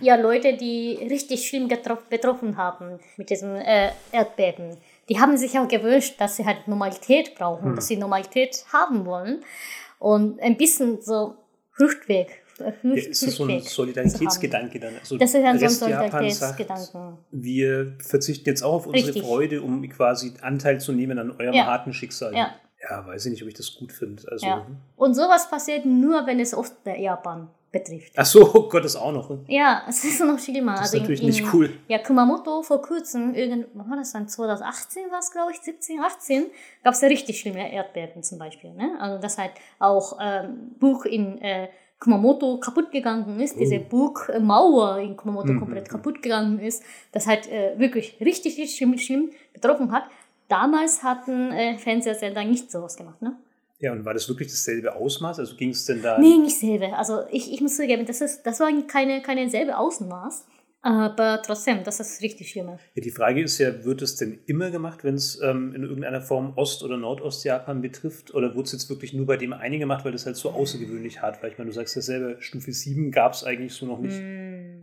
[0.00, 1.68] ja, Leute, die richtig schlimm
[2.08, 4.76] betroffen haben mit diesem äh, Erdbeben.
[5.08, 7.74] Die haben sich auch gewünscht, dass sie halt Normalität brauchen, Hm.
[7.76, 9.40] dass sie Normalität haben wollen
[9.98, 11.34] und ein bisschen so
[11.72, 12.39] Fluchtweg.
[12.60, 14.94] Äh, Ja, ist das so ein Solidaritätsgedanke dann?
[15.00, 17.18] Also Das ist dann so ein Solidaritätsgedanken.
[17.30, 19.22] Wir verzichten jetzt auch auf unsere Richtig.
[19.24, 21.66] Freude, um quasi Anteil zu nehmen an eurem Ja.
[21.66, 22.34] harten Schicksal.
[22.34, 22.54] Ja.
[22.88, 24.22] ja, weiß ich nicht, ob ich das gut finde.
[24.30, 24.66] Also, Ja.
[24.96, 28.12] Und sowas passiert nur, wenn es Ostjapan betrifft.
[28.16, 29.30] Ach so, oh Gott, das auch noch.
[29.46, 30.72] Ja, es ist noch schlimmer.
[30.72, 31.70] Das ist also natürlich in, nicht cool.
[31.88, 34.28] Ja, Kumamoto vor kurzem, irgend, wann war das dann?
[34.28, 36.46] 2018 war es, glaube ich, 17, 18,
[36.82, 38.72] gab es ja richtig schlimme Erdbeben zum Beispiel.
[38.72, 38.96] Ne?
[39.00, 41.68] Also, dass halt auch ähm, Burg in äh,
[42.00, 45.90] Kumamoto kaputt gegangen ist, diese Burgmauer in Kumamoto Mhm, komplett mhm.
[45.90, 46.82] kaputt gegangen ist,
[47.12, 50.04] das halt äh, wirklich richtig, richtig schlimm, schlimm betroffen hat.
[50.48, 53.36] Damals hatten äh, Fernsehsender nicht sowas gemacht, ne?
[53.80, 55.38] Ja, und war das wirklich dasselbe Ausmaß?
[55.38, 56.18] Also ging es denn da.
[56.18, 56.94] Nee, nicht selbe.
[56.96, 60.46] Also ich, ich muss zugeben, das, ist, das war keine, keine selbe Außenmaß.
[60.82, 62.68] Aber trotzdem, das ist richtig schlimm.
[62.94, 66.22] Ja, die Frage ist ja, wird es denn immer gemacht, wenn es ähm, in irgendeiner
[66.22, 68.32] Form Ost- oder Nordostjapan betrifft?
[68.32, 71.20] Oder wurde es jetzt wirklich nur bei dem einen gemacht, weil das halt so außergewöhnlich
[71.20, 71.50] hart war?
[71.50, 74.18] Ich meine, du sagst ja selber, Stufe 7 gab es eigentlich so noch nicht.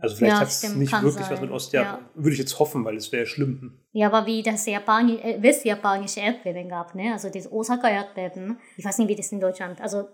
[0.00, 0.36] Also vielleicht Mm.
[0.36, 1.40] Ja, hat es nicht wirklich was sein.
[1.40, 2.04] mit Ostjapan.
[2.14, 3.80] Würde ich jetzt hoffen, weil es wäre schlimm.
[3.90, 7.12] Ja, aber wie das Japani äh, westjapanische Erdbeben gab, ne?
[7.12, 8.58] Also das Osaka-Erdbeben.
[8.76, 9.80] Ich weiß nicht, wie das in Deutschland.
[9.80, 10.08] Also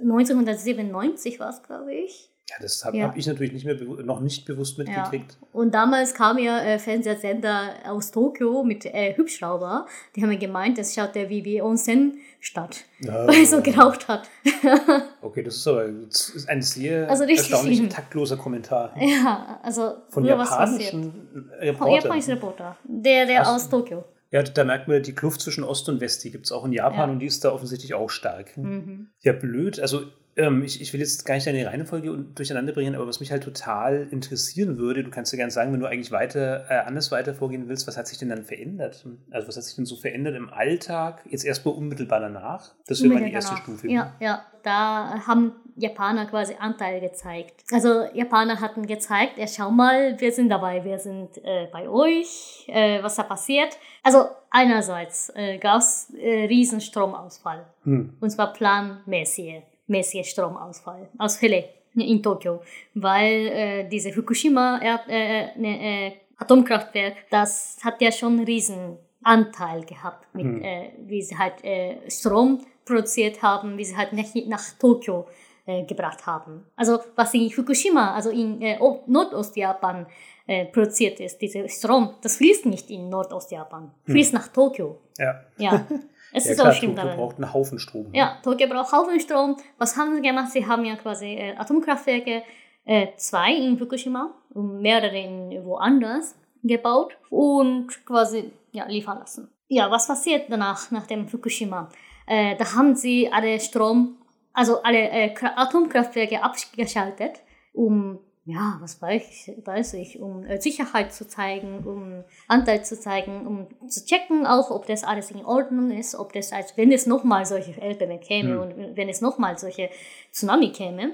[0.00, 2.30] 1997 war es, glaube ich.
[2.50, 3.08] Ja, das habe Ja.
[3.08, 5.36] hab ich natürlich nicht mehr noch nicht bewusst mitgekriegt.
[5.52, 9.86] Und damals kam ja äh, Fernsehsender aus Tokio mit äh, Hubschrauber.
[10.16, 13.26] Die haben ja gemeint, das schaut ja wie wie Onsen-Stadt, Ja.
[13.28, 14.28] weil es so geraucht hat.
[15.20, 17.90] Okay, das ist aber das ist ein sehr Also erstaunlich schlimm.
[17.90, 18.94] taktloser Kommentar.
[18.98, 21.94] ja, also Von japanischen Von Reportern.
[22.02, 22.76] japanischen Reporter.
[22.84, 24.04] Der, der aus Tokio.
[24.30, 26.72] Ja, da merkt man, die Kluft zwischen Ost und West, die gibt es auch in
[26.72, 27.12] Japan Ja.
[27.12, 28.56] und die ist da offensichtlich auch stark.
[28.56, 29.08] Mhm.
[29.20, 29.80] Ja, blöd.
[29.80, 30.02] Also
[30.38, 33.42] ähm, ich, ich will jetzt gar nicht deine Reihenfolge durcheinander bringen, aber was mich halt
[33.42, 37.34] total interessieren würde, du kannst ja gerne sagen, wenn du eigentlich weiter, äh, anders weiter
[37.34, 39.04] vorgehen willst, was hat sich denn dann verändert?
[39.30, 41.24] Also was hat sich denn so verändert im Alltag?
[41.28, 42.72] Jetzt erstmal unmittelbar danach.
[42.86, 43.90] Das wäre meine erste Stufe.
[43.90, 47.64] Ja, ja, da haben Japaner quasi Anteil gezeigt.
[47.72, 52.64] Also Japaner hatten gezeigt, ja, schau mal, wir sind dabei, wir sind äh, bei euch,
[52.68, 53.76] äh, was da passiert.
[54.04, 57.66] Also einerseits äh, gab es äh, riesen Stromausfall.
[57.82, 58.14] Hm.
[58.20, 62.60] Und zwar planmäßig mäßig Stromausfall, Ausfälle in Tokio,
[62.94, 68.96] weil äh, diese Fukushima Erd, äh, ne, äh, Atomkraftwerk, das hat ja schon einen riesen
[69.22, 70.62] Anteil gehabt, mit, hm.
[70.62, 75.26] äh, wie sie halt äh, Strom produziert haben, wie sie halt nach, nach Tokio
[75.66, 76.64] äh, gebracht haben.
[76.76, 80.06] Also was in Fukushima, also in äh, Nordostjapan
[80.46, 84.12] äh, produziert ist, dieser Strom, das fließt nicht in Nordostjapan, hm.
[84.12, 84.38] fließt hm.
[84.38, 84.98] nach Tokio.
[85.18, 85.40] Ja.
[85.58, 85.86] Ja.
[86.32, 88.06] Es ja, ist klar, auch schlimm Tokio braucht einen Haufen Strom.
[88.12, 89.56] Ja, Tokio braucht einen Haufen Strom.
[89.78, 90.52] Was haben sie gemacht?
[90.52, 92.42] Sie haben ja quasi äh, Atomkraftwerke,
[92.84, 99.48] äh, zwei in Fukushima und mehrere in woanders gebaut und quasi ja, liefern lassen.
[99.68, 101.90] Ja, was passiert danach, nach dem Fukushima?
[102.26, 104.16] Äh, da haben sie alle Strom,
[104.52, 107.40] also alle äh, Atomkraftwerke abgeschaltet,
[107.72, 112.98] um ja, was weiß ich, weiß ich, um äh, Sicherheit zu zeigen, um Anteil zu
[112.98, 116.90] zeigen, um zu checken auch, ob das alles in Ordnung ist, ob das, als wenn
[116.90, 118.60] es nochmal solche Erdbeben käme hm.
[118.60, 119.90] und wenn es nochmal solche
[120.32, 121.12] Tsunami käme,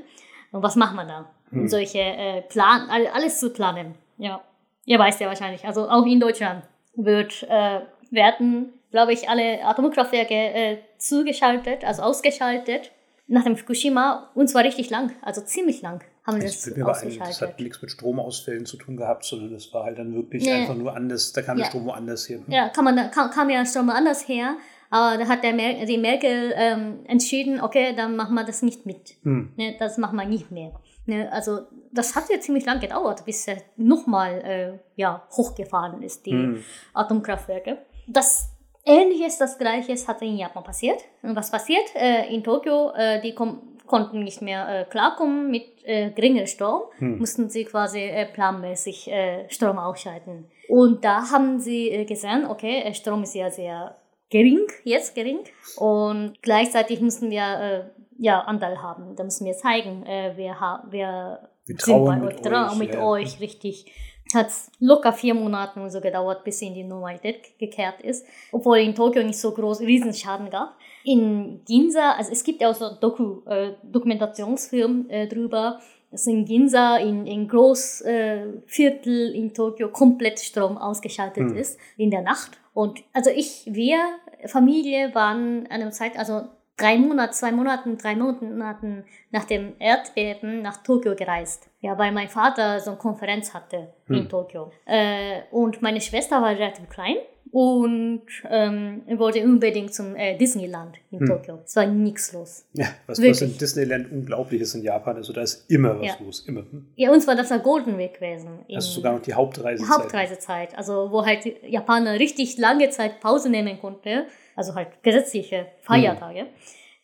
[0.53, 1.29] und was macht man da?
[1.51, 1.62] Hm.
[1.62, 3.97] Um solche äh, Plan, alles zu planen.
[4.16, 4.40] Ja,
[4.85, 6.62] ihr weißt ja wahrscheinlich, also auch in Deutschland
[6.94, 7.81] wird, äh,
[8.12, 12.92] werden, glaube ich, alle Atomkraftwerke äh, zugeschaltet, also ausgeschaltet
[13.27, 17.20] nach dem Fukushima und zwar richtig lang, also ziemlich lang haben das ausgeschaltet.
[17.20, 20.52] das hat nichts mit Stromausfällen zu tun gehabt, sondern das war halt dann wirklich nee.
[20.52, 21.64] einfach nur anders, da kam ja.
[21.64, 22.40] der Strom woanders her.
[22.48, 24.56] Ja, kam, man, kam, kam ja Strom woanders her,
[24.90, 28.87] aber da hat der Mer die Merkel ähm, entschieden, okay, dann machen wir das nicht
[28.87, 29.16] mit.
[29.22, 29.52] Hm.
[29.56, 30.72] Ne, das machen wir nicht mehr.
[31.06, 31.60] Ne, also
[31.92, 36.64] das hat ja ziemlich lang gedauert, bis er nochmal äh, ja, hochgefahren ist, die hm.
[36.94, 37.78] Atomkraftwerke.
[38.06, 38.50] Das
[38.87, 41.02] Ähnliches, das Gleiche hat in Japan passiert.
[41.22, 41.94] Und was passiert?
[41.94, 46.83] Äh, in Tokio, äh, die kommen konnten nicht mehr äh, klarkommen mit äh, geringer Strom,
[46.99, 47.18] hm.
[47.18, 50.47] mussten sie quasi äh, planmäßig äh, Strom ausschalten.
[50.68, 53.97] Und da haben sie äh, gesehen, okay, äh, Strom ist ja sehr
[54.31, 55.40] gering, jetzt gering.
[55.77, 57.85] Und gleichzeitig müssen wir äh,
[58.18, 59.14] ja Anteil haben.
[59.16, 60.57] Da müssen wir zeigen, äh, wir,
[60.90, 63.05] wir, wir sind bei mit euch, mit ja.
[63.05, 63.87] euch richtig
[64.35, 64.49] hat
[64.81, 68.27] locker vier Monate so gedauert, bis sie in die Normalität gekehrt ist.
[68.53, 72.75] Obwohl in Tokio nicht so groß Riesenschaden gab in Ginza, also es gibt ja auch
[72.75, 75.79] so Doku, äh, Dokumentationsfilm äh, drüber,
[76.11, 81.57] dass in Ginza, in, in Großviertel äh, in Tokio komplett Strom ausgeschaltet hm.
[81.57, 82.59] ist in der Nacht.
[82.73, 83.99] Und also ich, wir,
[84.47, 86.43] Familie, waren an einer Zeit, also
[86.79, 91.69] drei Monate, zwei Monaten, drei Monaten nach dem Erdbeben nach Tokio gereist.
[91.81, 94.17] Ja, weil mein Vater so eine Konferenz hatte hm.
[94.17, 94.73] in Tokio.
[94.87, 97.17] Äh, und meine Schwester war relativ klein
[97.55, 101.29] und ähm, wollte unbedingt zum äh, Disneyland in hm.
[101.29, 101.61] Tokio.
[101.64, 102.67] Es war nichts los.
[102.73, 106.17] Ja, was, was in Disneyland unglaublich ist in Japan, also da ist immer was ja.
[106.19, 106.62] los, immer.
[106.62, 106.88] Hm?
[106.97, 108.59] Ja, uns war das der Golden Week gewesen.
[108.75, 109.97] Also sogar noch die Hauptreisezeit.
[109.97, 116.40] Hauptreisezeit, also wo halt Japaner richtig lange Zeit Pause nehmen konnte, also halt gesetzliche Feiertage.
[116.40, 116.49] Hm.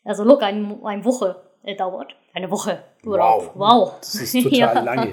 [0.03, 2.17] Also locker eine, eine Woche äh, dauert.
[2.35, 3.53] Eine Woche Urlaub.
[3.55, 3.55] Wow.
[3.55, 3.93] wow.
[4.01, 4.81] Das ist total ja.
[4.81, 5.13] lange.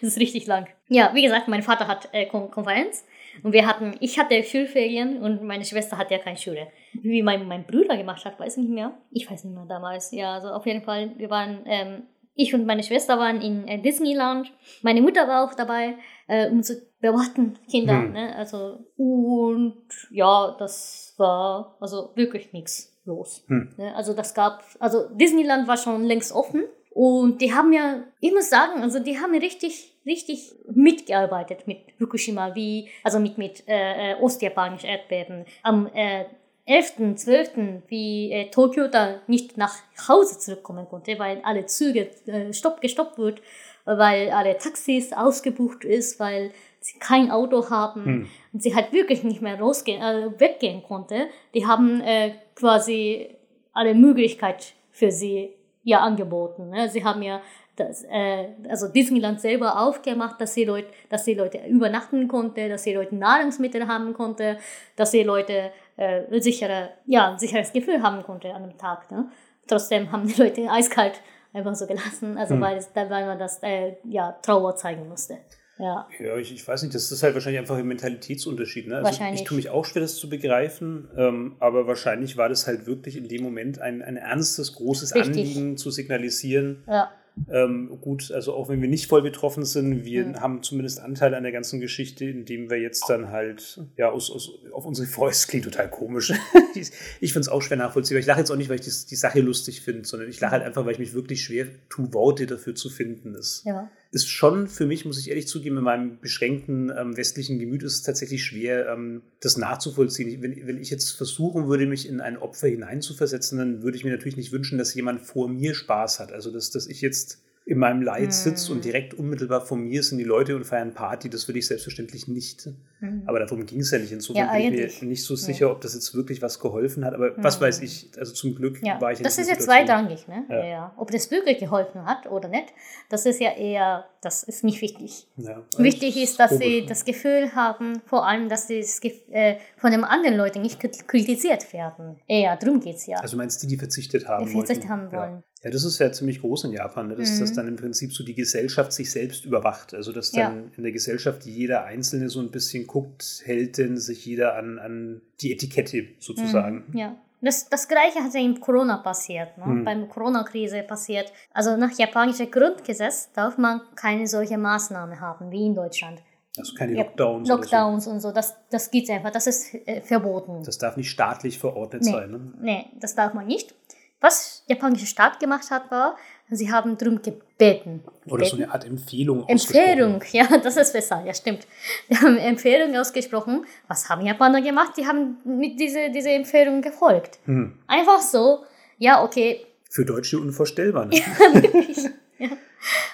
[0.00, 0.66] Das ist richtig lang.
[0.88, 3.04] Ja, wie gesagt, mein Vater hat äh, Konferenz
[3.42, 6.68] und wir hatten, ich hatte Schulferien und meine Schwester hat ja keine Schule.
[6.92, 8.96] Wie mein, mein Bruder gemacht hat, weiß ich nicht mehr.
[9.10, 10.12] Ich weiß nicht mehr damals.
[10.12, 12.02] Ja, also auf jeden Fall, wir waren, ähm,
[12.34, 14.52] ich und meine Schwester waren in äh, Disneyland.
[14.82, 15.94] Meine Mutter war auch dabei,
[16.28, 18.02] äh, um zu beobachten, Kinder.
[18.02, 18.12] Hm.
[18.12, 18.36] Ne?
[18.36, 23.44] Also, und ja, das war also wirklich nichts los.
[23.48, 23.74] Hm.
[23.78, 23.94] Ne?
[23.94, 26.64] Also das gab, also Disneyland war schon längst offen.
[26.90, 32.54] Und die haben ja, ich muss sagen, also die haben richtig richtig mitgearbeitet mit Fukushima,
[32.54, 35.44] wie, also mit, mit äh, äh ostjapanisch Erdbeben.
[35.62, 36.26] Am äh,
[36.66, 37.50] 11., 12.,
[37.88, 39.74] wie äh, Tokio da nicht nach
[40.08, 43.40] Hause zurückkommen konnte, weil alle Züge äh, stopp, gestoppt wird,
[43.84, 48.28] weil alle Taxis ausgebucht ist, weil sie kein Auto haben hm.
[48.52, 51.28] und sie halt wirklich nicht mehr rausgehen, äh, weggehen konnte.
[51.54, 53.30] Die haben äh, quasi
[53.72, 55.50] alle Möglichkeit für sie
[55.84, 56.70] ja angeboten.
[56.70, 56.88] Ne?
[56.88, 57.40] Sie haben ja
[57.76, 62.82] das, äh, also Disneyland selber aufgemacht, dass die Leute, dass die Leute übernachten konnte, dass
[62.82, 64.58] die Leute Nahrungsmittel haben konnte,
[64.96, 69.10] dass die Leute äh, sichere, ja, ein sicheres Gefühl haben konnte an dem Tag.
[69.10, 69.28] Ne?
[69.66, 71.20] Trotzdem haben die Leute eiskalt
[71.52, 72.60] einfach so gelassen, also hm.
[72.60, 75.38] weil, es, weil man das äh, ja, Trauer zeigen musste.
[75.78, 76.08] Ja.
[76.18, 78.88] Ja, ich, ich weiß nicht, das ist halt wahrscheinlich einfach ein Mentalitätsunterschied.
[78.88, 78.96] Ne?
[78.96, 79.42] Also Wahrscheinlich.
[79.42, 83.16] Ich tue mich auch schwer, das zu begreifen, ähm, aber wahrscheinlich war das halt wirklich
[83.16, 85.28] in dem Moment ein, ein ernstes, großes Richtig.
[85.28, 86.84] Anliegen zu signalisieren.
[86.86, 87.10] Ja.
[87.50, 90.40] Ähm, gut, also auch wenn wir nicht voll betroffen sind, wir Mhm.
[90.40, 94.50] haben zumindest Anteil an der ganzen Geschichte, indem wir jetzt dann halt, ja, aus, aus,
[94.72, 96.32] auf unsere Fäuste klingt total komisch.
[96.74, 98.20] ich ich finde es auch schwer nachvollziehbar.
[98.20, 100.52] Ich lache jetzt auch nicht, weil ich die, die Sache lustig finde, sondern ich lache
[100.52, 103.34] halt einfach, weil ich mich wirklich schwer tue, Worte dafür zu finden.
[103.34, 103.90] Das Ja.
[104.10, 107.94] Ist schon für mich, muss ich ehrlich zugeben, in meinem beschränkten ähm, westlichen Gemüt ist
[107.94, 110.28] es tatsächlich schwer, ähm, das nachzuvollziehen.
[110.28, 114.04] Ich, wenn, wenn ich jetzt versuchen würde, mich in ein Opfer hineinzuversetzen, dann würde ich
[114.04, 116.32] mir natürlich nicht wünschen, dass jemand vor mir Spaß hat.
[116.32, 118.76] Also, dass, dass ich jetzt in meinem Leid sitze Hm.
[118.76, 122.28] und direkt unmittelbar vor mir sind die Leute und feiern Party, das würde ich selbstverständlich
[122.28, 122.68] nicht.
[123.00, 123.24] Mhm.
[123.26, 124.12] Aber darum ging es ja nicht.
[124.12, 125.02] Insofern Ja, bin ich eigentlich.
[125.02, 127.12] mir nicht so sicher, ob das jetzt wirklich was geholfen hat.
[127.14, 127.62] Aber was Hm.
[127.62, 129.86] weiß ich, also zum Glück Ja, war ich in das ist jetzt Situation.
[129.88, 130.44] zweitrangig, ne?
[130.48, 130.64] Ja.
[130.64, 130.94] Ja.
[130.96, 132.68] Ob das wirklich geholfen hat oder nicht,
[133.08, 135.26] das ist ja eher, das ist nicht wichtig.
[135.36, 135.60] Ja.
[135.76, 136.86] Wichtig ist, dass Komisch, sie ne?
[136.86, 139.00] das Gefühl haben, vor allem, dass sie das
[139.30, 142.16] äh, von den anderen Leuten nicht krit- kritisiert werden.
[142.28, 143.18] Eher, darum geht es ja.
[143.18, 145.12] Also meinst du, die verzichtet haben Die verzichtet wollten?
[145.12, 145.42] haben wollen.
[145.66, 145.68] Ja.
[145.68, 147.16] ja, das ist ja ziemlich groß in Japan, ne?
[147.16, 147.40] dass, Mhm.
[147.40, 149.94] dass dann im Prinzip so die Gesellschaft sich selbst überwacht.
[149.94, 154.24] Also dass dann in der Gesellschaft jeder Einzelne so ein bisschen guckt, hält denn sich
[154.26, 156.84] jeder an, an die Etikette sozusagen.
[156.92, 157.16] Mhm, ja.
[157.42, 159.66] Das, das Gleiche hat ja in Corona passiert, ne?
[159.66, 159.84] Mhm.
[159.84, 161.30] beim Corona-Krise passiert.
[161.52, 166.22] Also nach japanischem Grundgesetz darf man keine solche Maßnahme haben wie in Deutschland.
[166.58, 167.50] Also keine Ja, Lockdowns.
[167.50, 170.60] oder Lockdowns und so, das, das geht einfach, das ist äh, verboten.
[170.60, 170.64] So.
[170.64, 172.10] Das darf nicht staatlich verordnet Nee.
[172.10, 172.30] sein.
[172.30, 172.52] Ne?
[172.62, 173.74] Nee, das darf man nicht.
[174.20, 176.16] Was japanische Staat gemacht hat, war,
[176.50, 178.02] sie haben darum gebeten.
[178.26, 179.48] Oder so eine Art Empfehlung.
[179.48, 181.66] Empfehlung, ja, das ist besser, ja, stimmt.
[182.10, 183.64] Die haben Empfehlung ausgesprochen.
[183.88, 184.92] Was haben Japaner gemacht?
[184.96, 187.38] Die haben mit diese, diese Empfehlung gefolgt.
[187.44, 187.78] Hm.
[187.86, 188.64] Einfach so,
[188.98, 189.66] ja, okay.
[189.88, 191.06] Für Deutsche unvorstellbar.
[191.06, 191.20] Ne?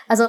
[0.08, 0.26] Also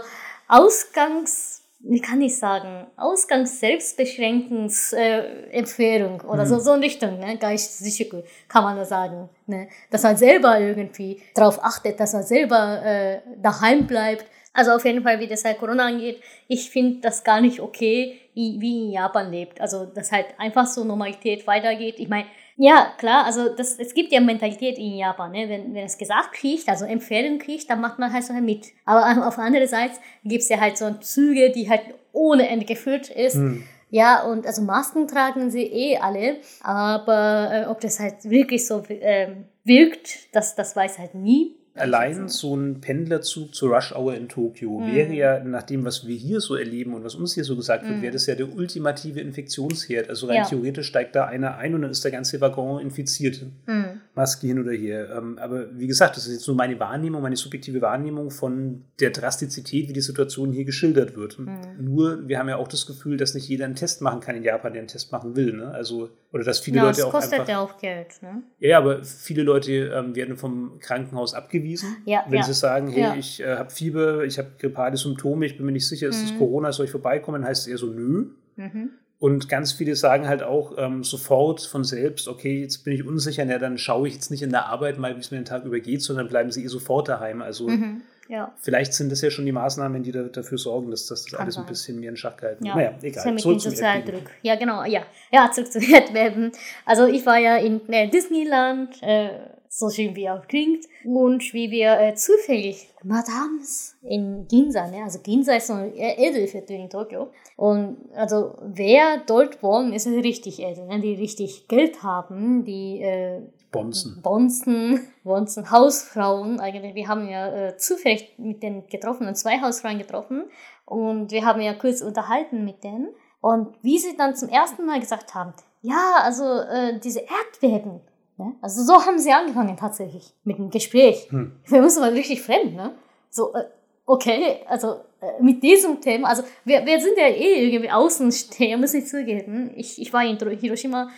[0.48, 1.53] Ausgangs,
[1.86, 8.24] wie kann ich sagen, Ausgangs Selbstbeschränkens äh, Empfehlung oder so, so in Richtung, ne, Geistsicher
[8.48, 13.20] kann man da sagen, ne, dass man selber irgendwie darauf achtet, dass man selber äh,
[13.42, 14.26] daheim bleibt.
[14.54, 18.20] Also auf jeden Fall, wie das halt Corona angeht, ich finde das gar nicht okay,
[18.34, 19.60] wie, wie in Japan lebt.
[19.60, 21.96] Also, dass halt einfach so Normalität weitergeht.
[21.98, 25.50] Ich meine, ja, klar, also das, es gibt ja Mentalität in Japan, ne?
[25.50, 28.68] wenn, wenn es gesagt kriegt, also Empfehlung kriegt, dann macht man halt so halt mit.
[28.86, 32.66] Aber auf der anderen Seite gibt es ja halt so Züge, die halt ohne Ende
[32.66, 33.36] gefüllt ist.
[33.36, 33.64] Hm.
[33.90, 38.84] Ja, und also Masken tragen sie eh alle, aber äh, ob das halt wirklich so
[38.90, 41.56] ähm, wirkt, das, das weiß halt nie.
[41.76, 44.94] Allein so ein Pendlerzug zur Rush Hour in Tokio Mhm.
[44.94, 47.84] wäre ja, nach dem, was wir hier so erleben und was uns hier so gesagt
[47.88, 48.02] wird, Mhm.
[48.04, 50.08] wäre das ja der ultimative Infektionsherd.
[50.08, 50.44] Also rein Ja.
[50.46, 53.42] theoretisch steigt da einer ein und dann ist der ganze Waggon infiziert.
[53.66, 54.02] Hm.
[54.16, 55.10] Maske hin oder her.
[55.18, 59.10] Ähm, aber wie gesagt, das ist jetzt nur meine Wahrnehmung, meine subjektive Wahrnehmung von der
[59.10, 61.40] Drastizität, wie die Situation hier geschildert wird.
[61.40, 61.48] Mhm.
[61.80, 64.44] Nur, wir haben ja auch das Gefühl, dass nicht jeder einen Test machen kann in
[64.44, 65.54] Japan, der einen Test machen will.
[65.54, 65.72] Ne?
[65.72, 67.50] Also, oder dass viele Ja, Leute es auch kostet einfach.
[67.50, 68.22] ja auch Geld.
[68.22, 68.44] Ne?
[68.60, 72.44] Ja, aber viele Leute ähm, werden vom Krankenhaus abgewiesen, Ja, wenn ja.
[72.44, 75.88] sie sagen, hey, ich äh, habe Fieber, ich habe grippale Symptome, ich bin mir nicht
[75.88, 76.38] sicher, ist das Mhm.
[76.38, 77.44] Corona, soll ich vorbeikommen?
[77.44, 78.28] Heißt es eher so, nö.
[78.58, 78.90] Mhm.
[79.24, 83.46] Und ganz viele sagen halt auch ähm, sofort von selbst, okay, jetzt bin ich unsicher,
[83.46, 85.64] na, dann schaue ich jetzt nicht in der Arbeit mal, wie es mir den Tag
[85.64, 87.42] über geht, sondern bleiben sie eh sofort daheim.
[87.42, 88.02] Also Mhm.
[88.28, 88.54] Ja.
[88.62, 91.42] vielleicht sind das ja schon die Maßnahmen, die da, dafür sorgen, dass, dass das Kann
[91.42, 91.70] alles ein sein.
[91.70, 92.86] bisschen mehr in Schach gehalten Ja, wird.
[92.86, 93.34] Naja, Das ist ja egal.
[93.34, 94.30] mit Zurück dem zum Sozialdruck.
[94.42, 95.02] Ja, genau, ja.
[95.32, 96.52] Ja, zurück zu Erdbeben.
[96.86, 99.30] Also ich war ja in äh, Disneyland, äh,
[99.76, 105.04] so schön wie auch klingt, und wie wir äh, zufällig Madams in Ginza, ne?
[105.04, 107.32] also Ginza ist so ein äh, Edelviertel in Tokio.
[107.58, 111.00] Und also wer dort wohnt, ist richtig edel, ne?
[111.00, 114.22] die richtig Geld haben, die äh, Bonzen.
[114.22, 116.94] Bonzen, Bonzen, Hausfrauen eigentlich.
[116.94, 120.44] Wir haben ja äh, zufällig mit denen getroffen und zwei Hausfrauen getroffen
[120.86, 123.10] und wir haben ja kurz unterhalten mit denen.
[123.42, 128.02] Und wie sie dann zum ersten Mal gesagt haben, ja, also äh, diese Erdbeben,
[128.38, 128.54] ne?
[128.62, 131.28] also so haben sie angefangen tatsächlich mit dem Gespräch.
[131.30, 131.54] Hm.
[131.64, 132.96] Für uns war richtig fremd, ne?
[133.30, 133.66] So, äh,
[134.06, 138.94] okay, also äh, mit diesem Thema, also wir, wir sind ja eh irgendwie Außensteher, muss
[138.94, 139.72] ich zugeben.
[139.76, 141.10] Ich, ich war in Hiroshima,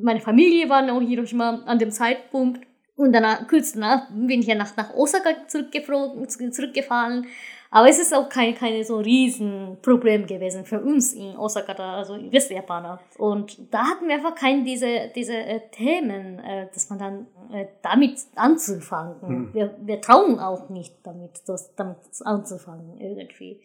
[0.00, 2.60] meine Familie war noch in Hiroshima an dem Zeitpunkt
[2.96, 7.26] und danach, kurz danach bin ich ja nach, nach Osaka zurückgeflogen, zu- zurückgefahren.
[7.70, 11.96] Aber es ist auch kein, keine so riesen Problem gewesen für uns in Osaka, da,
[11.96, 13.00] also in Westjapaner.
[13.18, 17.66] Und da hatten wir einfach keine diese, diese äh, Themen, äh, dass man dann äh,
[17.82, 19.20] damit anzufangen.
[19.22, 19.54] Hm.
[19.54, 23.60] Wir, wir trauen auch nicht damit, das, damit anzufangen irgendwie.